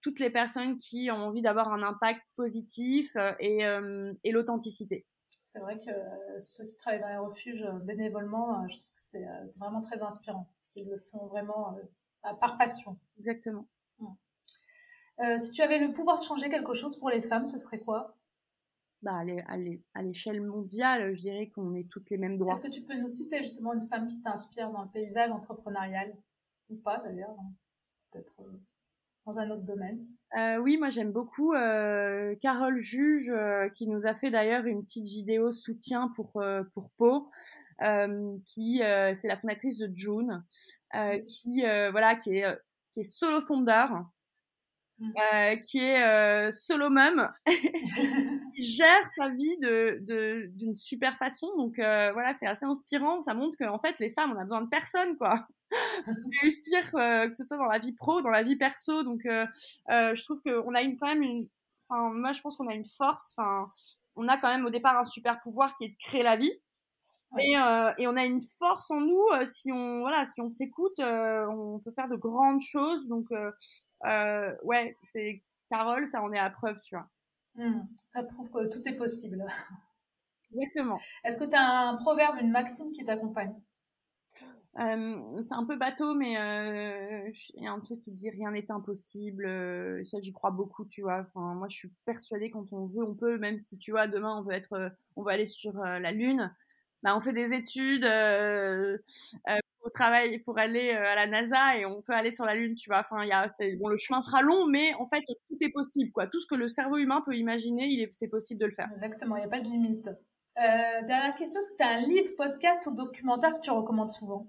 toutes 0.00 0.20
les 0.20 0.30
personnes 0.30 0.76
qui 0.76 1.10
ont 1.10 1.16
envie 1.16 1.42
d'avoir 1.42 1.72
un 1.72 1.82
impact 1.82 2.20
positif 2.36 3.16
et, 3.40 3.60
et 4.24 4.32
l'authenticité. 4.32 5.06
C'est 5.44 5.60
vrai 5.60 5.78
que 5.78 6.38
ceux 6.38 6.66
qui 6.66 6.76
travaillent 6.76 7.00
dans 7.00 7.08
les 7.08 7.16
refuges 7.16 7.66
bénévolement, 7.84 8.68
je 8.68 8.76
trouve 8.76 8.90
que 8.90 9.02
c'est 9.02 9.26
vraiment 9.58 9.80
très 9.80 10.02
inspirant 10.02 10.46
parce 10.52 10.68
qu'ils 10.68 10.90
le 10.90 10.98
font 10.98 11.26
vraiment 11.26 11.78
par 12.38 12.58
passion. 12.58 12.98
Exactement. 13.18 13.66
Euh, 15.20 15.36
si 15.38 15.50
tu 15.50 15.62
avais 15.62 15.78
le 15.78 15.92
pouvoir 15.92 16.18
de 16.18 16.24
changer 16.24 16.48
quelque 16.48 16.74
chose 16.74 16.96
pour 16.96 17.10
les 17.10 17.22
femmes, 17.22 17.46
ce 17.46 17.58
serait 17.58 17.80
quoi? 17.80 18.16
Bah, 19.02 19.22
à 19.94 20.02
l'échelle 20.02 20.42
mondiale, 20.42 21.14
je 21.14 21.20
dirais 21.20 21.48
qu'on 21.48 21.74
est 21.74 21.88
toutes 21.88 22.10
les 22.10 22.18
mêmes 22.18 22.36
droits. 22.36 22.52
Est-ce 22.52 22.60
que 22.60 22.70
tu 22.70 22.82
peux 22.82 22.96
nous 22.96 23.08
citer 23.08 23.38
justement 23.38 23.72
une 23.72 23.82
femme 23.82 24.08
qui 24.08 24.20
t'inspire 24.20 24.70
dans 24.70 24.82
le 24.82 24.88
paysage 24.88 25.30
entrepreneurial? 25.30 26.16
Ou 26.70 26.76
pas 26.76 26.98
d'ailleurs 26.98 27.36
hein. 27.38 27.52
Peut-être 28.10 28.34
euh, 28.40 28.60
dans 29.26 29.38
un 29.38 29.50
autre 29.50 29.62
domaine. 29.62 30.06
Euh, 30.36 30.56
oui, 30.56 30.76
moi 30.78 30.90
j'aime 30.90 31.12
beaucoup 31.12 31.52
euh, 31.54 32.34
Carole 32.36 32.78
Juge, 32.78 33.30
euh, 33.30 33.68
qui 33.70 33.86
nous 33.86 34.06
a 34.06 34.14
fait 34.14 34.30
d'ailleurs 34.30 34.66
une 34.66 34.82
petite 34.82 35.04
vidéo 35.04 35.52
soutien 35.52 36.08
pour, 36.16 36.42
pour 36.72 36.90
Pau, 36.96 37.30
qui 38.46 38.78
c'est 38.78 39.28
la 39.28 39.36
fondatrice 39.36 39.78
de 39.78 39.90
June, 39.94 40.44
qui, 41.26 41.62
voilà, 41.62 42.16
qui, 42.16 42.38
est, 42.38 42.58
qui 42.94 43.00
est 43.00 43.10
solo 43.10 43.40
fondeur. 43.40 44.06
Euh, 45.00 45.54
qui 45.56 45.78
est 45.78 46.02
euh, 46.02 46.50
solo 46.50 46.90
mum, 46.90 47.30
qui 48.56 48.64
gère 48.64 49.08
sa 49.16 49.28
vie 49.28 49.56
de 49.58 50.50
d'une 50.54 50.74
super 50.74 51.16
façon. 51.16 51.46
Donc 51.56 51.78
euh, 51.78 52.10
voilà, 52.12 52.34
c'est 52.34 52.46
assez 52.46 52.66
inspirant. 52.66 53.20
Ça 53.20 53.34
montre 53.34 53.56
qu'en 53.58 53.78
fait, 53.78 53.96
les 54.00 54.10
femmes, 54.10 54.32
on 54.36 54.40
a 54.40 54.44
besoin 54.44 54.62
de 54.62 54.68
personne, 54.68 55.16
quoi. 55.16 55.46
réussir, 56.42 56.80
euh, 56.94 57.28
que 57.28 57.36
ce 57.36 57.44
soit 57.44 57.58
dans 57.58 57.66
la 57.66 57.78
vie 57.78 57.92
pro, 57.92 58.22
dans 58.22 58.30
la 58.30 58.42
vie 58.42 58.56
perso. 58.56 59.04
Donc 59.04 59.20
je 59.24 60.24
trouve 60.24 60.42
qu'on 60.42 60.74
a 60.74 60.82
une 60.82 60.98
quand 60.98 61.06
même 61.06 61.22
une. 61.22 61.48
Enfin, 61.88 62.10
moi, 62.12 62.32
je 62.32 62.40
pense 62.40 62.56
qu'on 62.56 62.68
a 62.68 62.74
une 62.74 62.84
force. 62.84 63.34
Enfin, 63.36 63.70
on 64.16 64.26
a 64.26 64.36
quand 64.36 64.48
même 64.48 64.66
au 64.66 64.70
départ 64.70 64.98
un 64.98 65.04
super 65.04 65.40
pouvoir 65.40 65.76
qui 65.76 65.84
est 65.84 65.88
de 65.90 65.96
créer 66.00 66.24
la 66.24 66.36
vie. 66.36 66.52
Et, 67.38 67.58
euh, 67.58 67.92
et, 67.98 68.08
on 68.08 68.16
a 68.16 68.24
une 68.24 68.40
force 68.40 68.90
en 68.90 69.00
nous 69.00 69.22
euh, 69.34 69.44
si 69.44 69.70
on 69.70 70.00
voilà 70.00 70.24
si 70.24 70.40
on 70.40 70.48
s'écoute 70.48 70.98
euh, 70.98 71.46
on 71.50 71.78
peut 71.78 71.90
faire 71.90 72.08
de 72.08 72.16
grandes 72.16 72.62
choses 72.62 73.06
donc 73.06 73.26
euh, 74.04 74.54
ouais 74.62 74.96
c'est 75.02 75.42
Carole 75.70 76.06
ça 76.06 76.22
en 76.22 76.32
est 76.32 76.38
à 76.38 76.50
preuve 76.50 76.80
tu 76.82 76.94
vois 76.94 77.08
mmh. 77.56 77.80
ça 78.10 78.22
prouve 78.22 78.50
que 78.50 78.68
tout 78.68 78.86
est 78.88 78.96
possible 78.96 79.44
exactement 80.52 81.00
est-ce 81.24 81.38
que 81.38 81.44
tu 81.44 81.56
as 81.56 81.88
un 81.88 81.96
proverbe 81.96 82.36
une 82.40 82.50
maxime 82.50 82.90
qui 82.92 83.04
t'accompagne? 83.04 83.54
C'est 84.76 85.54
un 85.54 85.64
peu 85.66 85.76
bateau, 85.76 86.14
mais 86.14 86.34
il 86.34 87.62
y 87.64 87.66
a 87.66 87.72
un 87.72 87.80
truc 87.80 88.00
qui 88.00 88.12
dit 88.12 88.30
rien 88.30 88.52
n'est 88.52 88.70
impossible. 88.70 89.44
ça, 90.04 90.20
j'y 90.20 90.32
crois 90.32 90.52
beaucoup, 90.52 90.84
tu 90.84 91.02
vois. 91.02 91.18
Enfin, 91.18 91.54
moi, 91.54 91.66
je 91.68 91.76
suis 91.76 91.92
persuadée 92.04 92.48
quand 92.48 92.72
on 92.72 92.86
veut, 92.86 93.02
on 93.02 93.16
peut. 93.16 93.38
Même 93.38 93.58
si, 93.58 93.76
tu 93.76 93.90
vois, 93.90 94.06
demain, 94.06 94.38
on 94.38 94.42
veut 94.44 94.52
être, 94.52 94.92
on 95.16 95.24
veut 95.24 95.32
aller 95.32 95.46
sur 95.46 95.72
la 95.72 96.12
lune. 96.12 96.54
Bah, 97.02 97.16
on 97.16 97.20
fait 97.20 97.32
des 97.32 97.52
études 97.54 98.04
euh, 98.04 98.98
euh, 99.48 99.58
pour 99.88 99.92
travailler, 99.92 100.38
pour 100.38 100.58
aller 100.58 100.90
euh, 100.90 101.02
à 101.02 101.14
la 101.14 101.26
NASA 101.26 101.78
et 101.78 101.86
on 101.86 102.02
peut 102.02 102.12
aller 102.12 102.30
sur 102.30 102.44
la 102.44 102.54
Lune, 102.54 102.74
tu 102.74 102.90
vois. 102.90 103.00
Enfin, 103.00 103.24
il 103.24 103.28
y 103.28 103.32
a, 103.32 103.46
bon, 103.78 103.88
le 103.88 103.96
chemin 103.96 104.20
sera 104.20 104.42
long, 104.42 104.66
mais 104.66 104.92
en 104.94 105.06
fait, 105.06 105.22
tout 105.26 105.56
est 105.62 105.70
possible, 105.70 106.12
quoi. 106.12 106.26
Tout 106.26 106.38
ce 106.40 106.46
que 106.46 106.54
le 106.54 106.68
cerveau 106.68 106.98
humain 106.98 107.22
peut 107.24 107.34
imaginer, 107.34 107.86
il 107.86 108.02
est, 108.02 108.10
c'est 108.12 108.28
possible 108.28 108.60
de 108.60 108.66
le 108.66 108.72
faire. 108.72 108.90
Exactement, 108.94 109.36
il 109.36 109.40
n'y 109.40 109.46
a 109.46 109.48
pas 109.48 109.60
de 109.60 109.68
limite. 109.68 110.08
Euh, 110.08 111.06
dernière 111.06 111.34
question, 111.36 111.58
est-ce 111.60 111.70
que 111.70 111.76
tu 111.78 111.84
as 111.84 111.88
un 111.88 112.00
livre, 112.02 112.30
podcast 112.36 112.86
ou 112.86 112.94
documentaire 112.94 113.54
que 113.54 113.60
tu 113.60 113.70
recommandes 113.70 114.10
souvent? 114.10 114.46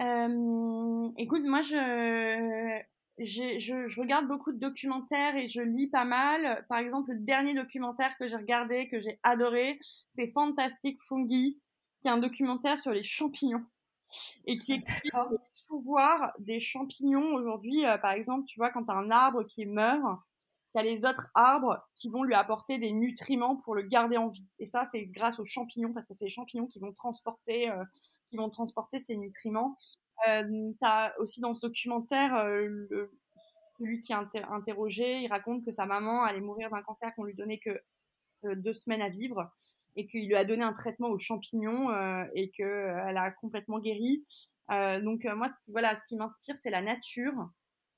Euh, 0.00 1.08
Écoute, 1.18 1.44
moi, 1.44 1.62
je, 1.62 2.80
je, 3.18 3.86
je, 3.86 4.00
regarde 4.00 4.26
beaucoup 4.26 4.50
de 4.50 4.58
documentaires 4.58 5.36
et 5.36 5.46
je 5.46 5.60
lis 5.62 5.88
pas 5.88 6.04
mal. 6.04 6.66
Par 6.68 6.78
exemple, 6.78 7.12
le 7.12 7.20
dernier 7.20 7.54
documentaire 7.54 8.16
que 8.18 8.26
j'ai 8.26 8.36
regardé, 8.36 8.88
que 8.88 8.98
j'ai 8.98 9.20
adoré, 9.22 9.78
c'est 10.08 10.26
Fantastic 10.26 10.98
Fungi 11.00 11.60
qui 12.02 12.08
est 12.08 12.10
un 12.10 12.18
documentaire 12.18 12.76
sur 12.76 12.90
les 12.90 13.04
champignons 13.04 13.62
et 14.46 14.54
qui 14.56 14.72
explique 14.74 15.12
le 15.12 15.38
pouvoir 15.68 16.32
des 16.38 16.60
champignons 16.60 17.34
aujourd'hui. 17.34 17.86
Euh, 17.86 17.98
par 17.98 18.12
exemple, 18.12 18.44
tu 18.46 18.58
vois, 18.58 18.70
quand 18.70 18.84
tu 18.84 18.92
as 18.92 18.96
un 18.96 19.10
arbre 19.10 19.44
qui 19.44 19.66
meurt, 19.66 20.20
il 20.74 20.78
y 20.78 20.80
a 20.80 20.82
les 20.82 21.04
autres 21.04 21.28
arbres 21.34 21.86
qui 21.94 22.08
vont 22.08 22.24
lui 22.24 22.34
apporter 22.34 22.78
des 22.78 22.92
nutriments 22.92 23.56
pour 23.56 23.74
le 23.74 23.82
garder 23.82 24.16
en 24.16 24.28
vie. 24.28 24.48
Et 24.58 24.66
ça, 24.66 24.84
c'est 24.84 25.06
grâce 25.06 25.38
aux 25.38 25.44
champignons, 25.44 25.92
parce 25.92 26.06
que 26.06 26.14
c'est 26.14 26.24
les 26.24 26.30
champignons 26.30 26.66
qui 26.66 26.80
vont 26.80 26.92
transporter, 26.92 27.70
euh, 27.70 27.84
qui 28.28 28.36
vont 28.36 28.50
transporter 28.50 28.98
ces 28.98 29.16
nutriments. 29.16 29.76
Euh, 30.28 30.42
tu 30.42 30.86
as 30.86 31.14
aussi 31.20 31.40
dans 31.40 31.52
ce 31.52 31.60
documentaire, 31.60 32.44
le, 32.46 33.12
celui 33.78 34.00
qui 34.00 34.12
est 34.12 34.44
interrogé, 34.50 35.20
il 35.20 35.28
raconte 35.28 35.64
que 35.64 35.72
sa 35.72 35.86
maman 35.86 36.24
allait 36.24 36.40
mourir 36.40 36.70
d'un 36.70 36.82
cancer 36.82 37.14
qu'on 37.14 37.24
lui 37.24 37.34
donnait 37.34 37.58
que 37.58 37.80
deux 38.54 38.72
semaines 38.72 39.02
à 39.02 39.08
vivre 39.08 39.50
et 39.96 40.06
qu'il 40.06 40.26
lui 40.26 40.36
a 40.36 40.44
donné 40.44 40.62
un 40.62 40.72
traitement 40.72 41.08
aux 41.08 41.18
champignons 41.18 41.90
euh, 41.90 42.24
et 42.34 42.50
qu'elle 42.50 42.66
euh, 42.66 43.16
a 43.16 43.30
complètement 43.30 43.78
guéri. 43.78 44.24
donc 44.70 45.24
moi, 45.24 45.48
ce 45.48 45.54
qui, 45.64 45.72
voilà, 45.72 45.94
ce 45.94 46.02
qui 46.08 46.16
m'inspire, 46.16 46.56
c'est 46.56 46.70
la 46.70 46.82
nature. 46.82 47.34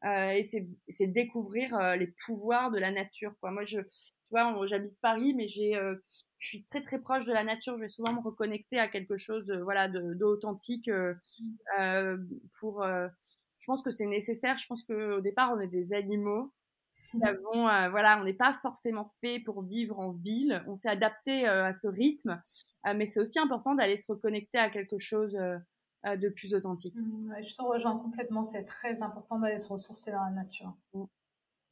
et 0.04 0.42
c'est 0.42 1.06
découvrir 1.06 1.96
les 1.96 2.14
pouvoirs 2.24 2.70
de 2.70 2.78
la 2.78 2.90
nature 2.90 3.34
quoi 3.40 3.50
moi 3.50 3.64
je 3.64 3.80
tu 3.80 4.30
vois 4.30 4.66
j'habite 4.66 4.96
Paris 5.00 5.34
mais 5.34 5.48
j'ai 5.48 5.72
je 6.38 6.46
suis 6.46 6.64
très 6.64 6.82
très 6.82 7.00
proche 7.00 7.24
de 7.24 7.32
la 7.32 7.44
nature 7.44 7.76
je 7.76 7.82
vais 7.82 7.88
souvent 7.88 8.12
me 8.12 8.20
reconnecter 8.20 8.78
à 8.78 8.88
quelque 8.88 9.16
chose 9.16 9.50
voilà 9.64 9.88
de, 9.88 10.24
authentique 10.24 10.90
pour 12.60 12.84
je 12.86 13.66
pense 13.66 13.82
que 13.82 13.90
c'est 13.90 14.06
nécessaire 14.06 14.58
je 14.58 14.66
pense 14.66 14.84
que 14.84 15.16
au 15.16 15.20
départ 15.20 15.50
on 15.56 15.60
est 15.60 15.66
des 15.66 15.92
animaux 15.94 16.52
avons, 17.22 17.68
euh, 17.68 17.88
voilà, 17.90 18.18
on 18.20 18.24
n'est 18.24 18.34
pas 18.34 18.52
forcément 18.52 19.08
fait 19.20 19.40
pour 19.40 19.62
vivre 19.62 19.98
en 19.98 20.10
ville. 20.10 20.62
On 20.66 20.74
s'est 20.74 20.88
adapté 20.88 21.48
euh, 21.48 21.66
à 21.66 21.72
ce 21.72 21.88
rythme, 21.88 22.40
euh, 22.86 22.94
mais 22.94 23.06
c'est 23.06 23.20
aussi 23.20 23.38
important 23.38 23.74
d'aller 23.74 23.96
se 23.96 24.10
reconnecter 24.10 24.58
à 24.58 24.70
quelque 24.70 24.98
chose 24.98 25.36
de 26.04 26.28
plus 26.28 26.54
authentique. 26.54 26.94
Mmh, 26.94 27.34
je 27.42 27.54
te 27.54 27.62
rejoins 27.62 27.98
complètement. 27.98 28.42
C'est 28.42 28.64
très 28.64 29.02
important 29.02 29.38
d'aller 29.38 29.58
se 29.58 29.68
ressourcer 29.68 30.12
dans 30.12 30.22
la 30.22 30.30
nature. 30.30 30.76
Mmh. 30.94 31.04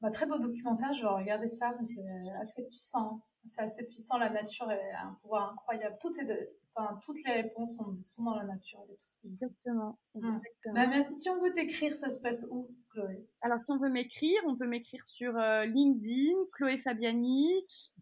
Bah, 0.01 0.11
très 0.11 0.27
beau 0.27 0.39
documentaire. 0.39 0.93
Je 0.93 1.03
vais 1.03 1.09
regarder 1.09 1.47
ça, 1.47 1.75
mais 1.79 1.87
c'est 1.87 2.31
assez 2.41 2.65
puissant. 2.65 3.21
C'est 3.45 3.63
assez 3.63 3.85
puissant. 3.85 4.19
La 4.19 4.31
nature 4.31 4.69
a 4.69 5.07
un 5.07 5.15
pouvoir 5.23 5.53
incroyable. 5.53 5.97
Tout 6.01 6.19
est 6.21 6.25
de, 6.25 6.51
Enfin, 6.77 6.99
toutes 7.05 7.23
les 7.25 7.33
réponses 7.33 7.81
sont, 8.03 8.25
dans 8.25 8.35
la 8.35 8.45
nature. 8.45 8.81
tout 8.89 9.07
ce 9.07 9.17
qui... 9.19 9.29
Exactement. 9.29 9.99
Mmh. 10.15 10.29
exactement. 10.29 10.75
Bah, 10.75 10.87
merci. 10.87 11.17
Si 11.17 11.31
on 11.31 11.41
veut 11.41 11.53
t'écrire, 11.53 11.95
ça 11.95 12.11
se 12.11 12.21
passe 12.21 12.47
où, 12.51 12.69
Chloé? 12.91 13.29
Alors, 13.43 13.61
si 13.61 13.71
on 13.71 13.79
veut 13.79 13.91
m'écrire, 13.91 14.41
on 14.47 14.57
peut 14.57 14.67
m'écrire 14.67 15.07
sur 15.07 15.37
euh, 15.37 15.65
LinkedIn, 15.67 16.35
Chloé 16.53 16.79
Fabiani. 16.79 17.49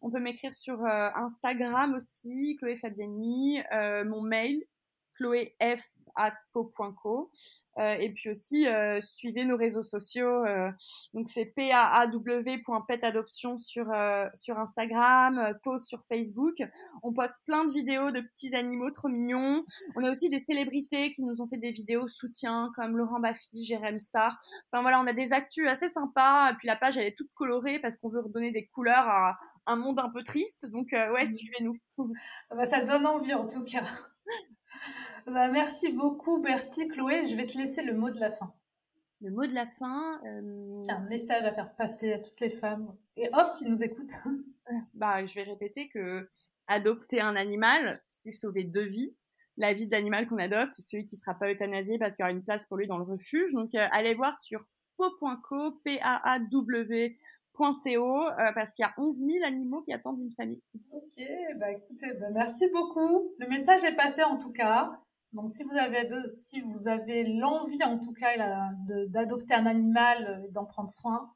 On 0.01 0.11
peut 0.11 0.21
m'écrire 0.21 0.55
sur 0.55 0.83
euh, 0.85 1.11
Instagram 1.15 1.95
aussi, 1.95 2.57
Chloé 2.59 2.77
Fabiani. 2.77 3.63
Euh, 3.73 4.05
mon 4.05 4.23
mail, 4.23 4.63
chloéf 5.15 5.87
at 6.17 6.35
po.co. 6.53 7.31
Euh, 7.79 7.95
et 7.95 8.11
puis 8.11 8.29
aussi, 8.29 8.69
euh, 8.69 9.01
suivez 9.01 9.47
nos 9.47 9.57
réseaux 9.57 9.83
sociaux. 9.83 10.45
Euh, 10.45 10.71
donc 11.15 11.29
c'est 11.29 11.47
paaw.petadoption 11.47 13.57
sur 13.57 13.87
sur 14.35 14.59
Instagram, 14.59 15.55
post 15.63 15.87
sur 15.87 16.05
Facebook. 16.09 16.61
On 17.03 17.13
poste 17.13 17.45
plein 17.47 17.65
de 17.65 17.73
vidéos 17.73 18.11
de 18.11 18.21
petits 18.21 18.55
animaux 18.55 18.91
trop 18.91 19.09
mignons. 19.09 19.65
On 19.97 20.05
a 20.05 20.11
aussi 20.11 20.29
des 20.29 20.39
célébrités 20.39 21.13
qui 21.13 21.23
nous 21.23 21.41
ont 21.41 21.49
fait 21.49 21.57
des 21.57 21.71
vidéos 21.71 22.09
soutien 22.09 22.71
comme 22.77 22.99
Laurent 22.99 23.21
Baffy, 23.21 23.65
Jérém 23.65 23.99
Star. 23.99 24.39
Enfin 24.71 24.83
voilà, 24.83 25.01
on 25.01 25.07
a 25.07 25.13
des 25.13 25.33
actus 25.33 25.69
assez 25.69 25.89
sympas. 25.89 26.53
Et 26.53 26.57
puis 26.57 26.69
la 26.69 26.77
page 26.77 26.99
elle 26.99 27.07
est 27.07 27.17
toute 27.17 27.33
colorée 27.35 27.79
parce 27.79 27.97
qu'on 27.97 28.11
veut 28.11 28.21
redonner 28.21 28.53
des 28.53 28.67
couleurs 28.67 29.09
à 29.09 29.39
un 29.67 29.77
monde 29.77 29.99
un 29.99 30.11
peu 30.11 30.23
triste. 30.23 30.67
Donc 30.67 30.89
ouais, 30.93 31.25
mmh. 31.25 31.31
suivez-nous. 31.31 31.77
bah, 32.51 32.65
ça 32.65 32.83
donne 32.83 33.07
envie 33.07 33.35
en 33.35 33.47
tout 33.47 33.65
cas. 33.65 33.85
Bah, 35.27 35.49
merci 35.49 35.93
beaucoup, 35.93 36.41
merci 36.41 36.89
Chloé. 36.89 37.27
Je 37.27 37.37
vais 37.37 37.47
te 37.47 37.57
laisser 37.57 37.83
le 37.83 37.95
mot 37.95 38.11
de 38.11 38.19
la 38.19 38.31
fin. 38.31 38.53
Le 39.21 39.31
mot 39.31 39.47
de 39.47 39.55
la 39.55 39.67
fin. 39.67 40.21
Euh... 40.27 40.73
C'est 40.73 40.93
un 40.93 41.01
message 41.09 41.45
à 41.45 41.53
faire 41.53 41.75
passer 41.77 42.13
à 42.13 42.19
toutes 42.19 42.41
les 42.41 42.51
femmes 42.51 42.95
et 43.17 43.29
hommes 43.33 43.53
qui 43.57 43.67
nous 43.67 43.85
écoutent. 43.85 44.17
bah, 44.95 45.25
je 45.25 45.35
vais 45.35 45.45
répéter 45.45 45.89
que 45.89 46.29
adopter 46.67 47.21
un 47.21 47.37
animal, 47.37 48.03
c'est 48.07 48.33
sauver 48.33 48.65
deux 48.65 48.87
vies. 48.87 49.15
La 49.59 49.75
vie 49.75 49.87
de 49.87 49.93
l'animal 49.93 50.27
qu'on 50.27 50.39
adopte, 50.39 50.73
c'est 50.75 50.83
celui 50.83 51.05
qui 51.05 51.17
sera 51.17 51.35
pas 51.35 51.51
euthanasié 51.51 51.99
parce 51.99 52.15
qu'il 52.15 52.23
y 52.23 52.25
aura 52.25 52.33
une 52.33 52.43
place 52.43 52.67
pour 52.67 52.79
lui 52.79 52.87
dans 52.87 52.97
le 52.97 53.05
refuge. 53.05 53.53
Donc, 53.53 53.75
euh, 53.75 53.87
allez 53.93 54.15
voir 54.15 54.39
sur 54.39 54.65
po.co, 54.97 55.73
P-A-A-W 55.85 57.19
.co, 57.55 58.29
euh, 58.29 58.53
parce 58.55 58.75
qu'il 58.75 58.83
y 58.83 58.87
a 58.87 58.95
11 58.97 59.19
000 59.19 59.45
animaux 59.45 59.83
qui 59.83 59.93
attendent 59.93 60.21
une 60.21 60.33
famille. 60.33 60.63
Ok, 60.93 61.23
bah 61.57 61.71
écoutez, 61.71 62.13
bah 62.15 62.31
merci 62.33 62.69
beaucoup. 62.71 63.35
Le 63.39 63.49
message 63.49 63.85
est 63.85 63.97
passé 63.97 64.23
en 64.23 64.39
tout 64.39 64.53
cas. 64.53 64.91
Donc 65.33 65.49
si 65.49 65.63
vous 65.65 65.77
avez 65.77 66.09
si 66.27 66.61
vous 66.61 66.89
avez 66.89 67.25
l'envie 67.25 67.83
en 67.85 67.99
tout 67.99 68.13
cas 68.13 68.37
d'adopter 69.09 69.55
un 69.55 69.67
animal 69.67 70.45
et 70.47 70.51
d'en 70.51 70.67
prendre 70.67 70.91
soin, 70.91 71.33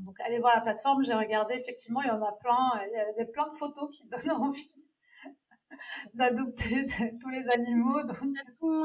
donc 0.00 0.18
allez 0.20 0.38
voir 0.38 0.54
la 0.54 0.60
plateforme. 0.60 1.04
J'ai 1.04 1.14
regardé 1.14 1.54
effectivement, 1.54 2.02
il 2.02 2.08
y 2.08 2.10
en 2.10 2.22
a 2.22 2.32
plein. 2.32 2.80
Il 2.86 2.92
y 2.92 3.00
a 3.00 3.12
des 3.12 3.30
plein 3.30 3.48
de 3.48 3.54
photos 3.54 3.88
qui 3.90 4.08
donnent 4.08 4.32
envie 4.32 4.72
d'adopter 6.14 6.84
tous 7.20 7.28
les 7.28 7.48
animaux. 7.50 8.02
Donc... 8.02 8.16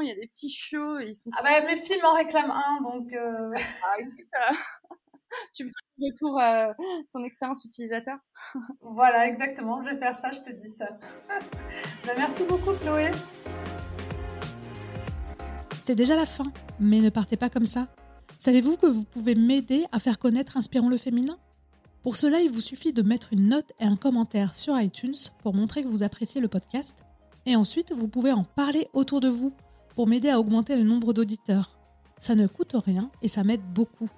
Il 0.02 0.08
y 0.08 0.12
a 0.12 0.14
des 0.14 0.28
petits 0.28 0.50
chiots. 0.50 0.98
ils 0.98 1.16
sont 1.16 1.30
ah 1.36 1.42
bah, 1.42 1.60
mes 1.66 1.76
filles 1.76 2.00
m'en 2.02 2.14
réclament 2.14 2.52
un, 2.52 2.80
donc. 2.82 3.12
Euh... 3.12 3.52
Ah, 3.84 4.00
écoute, 4.00 4.30
euh, 4.50 4.54
tu 5.54 5.64
me 5.64 5.68
feras 5.68 6.10
retour 6.10 6.40
euh, 6.40 6.72
ton 7.12 7.24
expérience 7.24 7.64
utilisateur. 7.64 8.18
voilà, 8.80 9.26
exactement. 9.26 9.82
Je 9.82 9.90
vais 9.90 9.96
faire 9.96 10.14
ça, 10.14 10.30
je 10.32 10.40
te 10.40 10.52
dis 10.52 10.68
ça. 10.68 10.88
bah, 12.06 12.12
merci 12.16 12.44
beaucoup, 12.44 12.72
Chloé. 12.82 13.10
C'est 15.82 15.94
déjà 15.94 16.16
la 16.16 16.26
fin, 16.26 16.52
mais 16.80 17.00
ne 17.00 17.10
partez 17.10 17.36
pas 17.36 17.48
comme 17.48 17.66
ça. 17.66 17.88
Savez-vous 18.38 18.76
que 18.76 18.86
vous 18.86 19.04
pouvez 19.04 19.34
m'aider 19.34 19.86
à 19.92 19.98
faire 19.98 20.18
connaître 20.18 20.56
Inspirons 20.56 20.88
le 20.88 20.98
féminin? 20.98 21.38
Pour 22.02 22.16
cela, 22.16 22.40
il 22.40 22.50
vous 22.50 22.60
suffit 22.60 22.92
de 22.92 23.02
mettre 23.02 23.32
une 23.32 23.48
note 23.48 23.72
et 23.80 23.84
un 23.84 23.96
commentaire 23.96 24.54
sur 24.54 24.78
iTunes 24.80 25.14
pour 25.42 25.54
montrer 25.54 25.82
que 25.82 25.88
vous 25.88 26.02
appréciez 26.02 26.40
le 26.40 26.48
podcast. 26.48 27.04
Et 27.46 27.56
ensuite, 27.56 27.92
vous 27.92 28.08
pouvez 28.08 28.32
en 28.32 28.44
parler 28.44 28.88
autour 28.92 29.20
de 29.20 29.28
vous 29.28 29.52
pour 29.94 30.06
m'aider 30.06 30.28
à 30.28 30.38
augmenter 30.38 30.76
le 30.76 30.82
nombre 30.82 31.12
d'auditeurs. 31.12 31.78
Ça 32.18 32.34
ne 32.34 32.46
coûte 32.46 32.74
rien 32.74 33.10
et 33.22 33.28
ça 33.28 33.44
m'aide 33.44 33.62
beaucoup. 33.72 34.10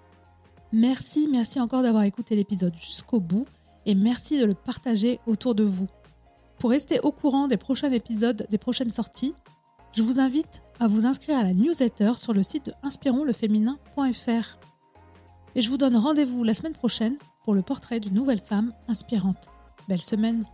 Merci, 0.72 1.28
merci 1.30 1.60
encore 1.60 1.82
d'avoir 1.82 2.02
écouté 2.02 2.36
l'épisode 2.36 2.74
jusqu'au 2.76 3.20
bout 3.20 3.46
et 3.86 3.94
merci 3.94 4.38
de 4.38 4.44
le 4.44 4.54
partager 4.54 5.18
autour 5.26 5.54
de 5.54 5.64
vous. 5.64 5.86
Pour 6.58 6.70
rester 6.70 7.00
au 7.00 7.12
courant 7.12 7.46
des 7.46 7.56
prochains 7.56 7.90
épisodes, 7.90 8.46
des 8.50 8.58
prochaines 8.58 8.90
sorties, 8.90 9.34
je 9.92 10.02
vous 10.02 10.20
invite 10.20 10.62
à 10.80 10.86
vous 10.86 11.06
inscrire 11.06 11.38
à 11.38 11.42
la 11.42 11.54
newsletter 11.54 12.12
sur 12.16 12.34
le 12.34 12.42
site 12.42 12.66
de 12.66 12.72
inspironsleféminin.fr. 12.82 14.58
Et 15.54 15.60
je 15.62 15.70
vous 15.70 15.78
donne 15.78 15.96
rendez-vous 15.96 16.44
la 16.44 16.54
semaine 16.54 16.74
prochaine 16.74 17.16
pour 17.44 17.54
le 17.54 17.62
portrait 17.62 18.00
d'une 18.00 18.14
nouvelle 18.14 18.42
femme 18.42 18.74
inspirante. 18.88 19.48
Belle 19.88 20.02
semaine 20.02 20.44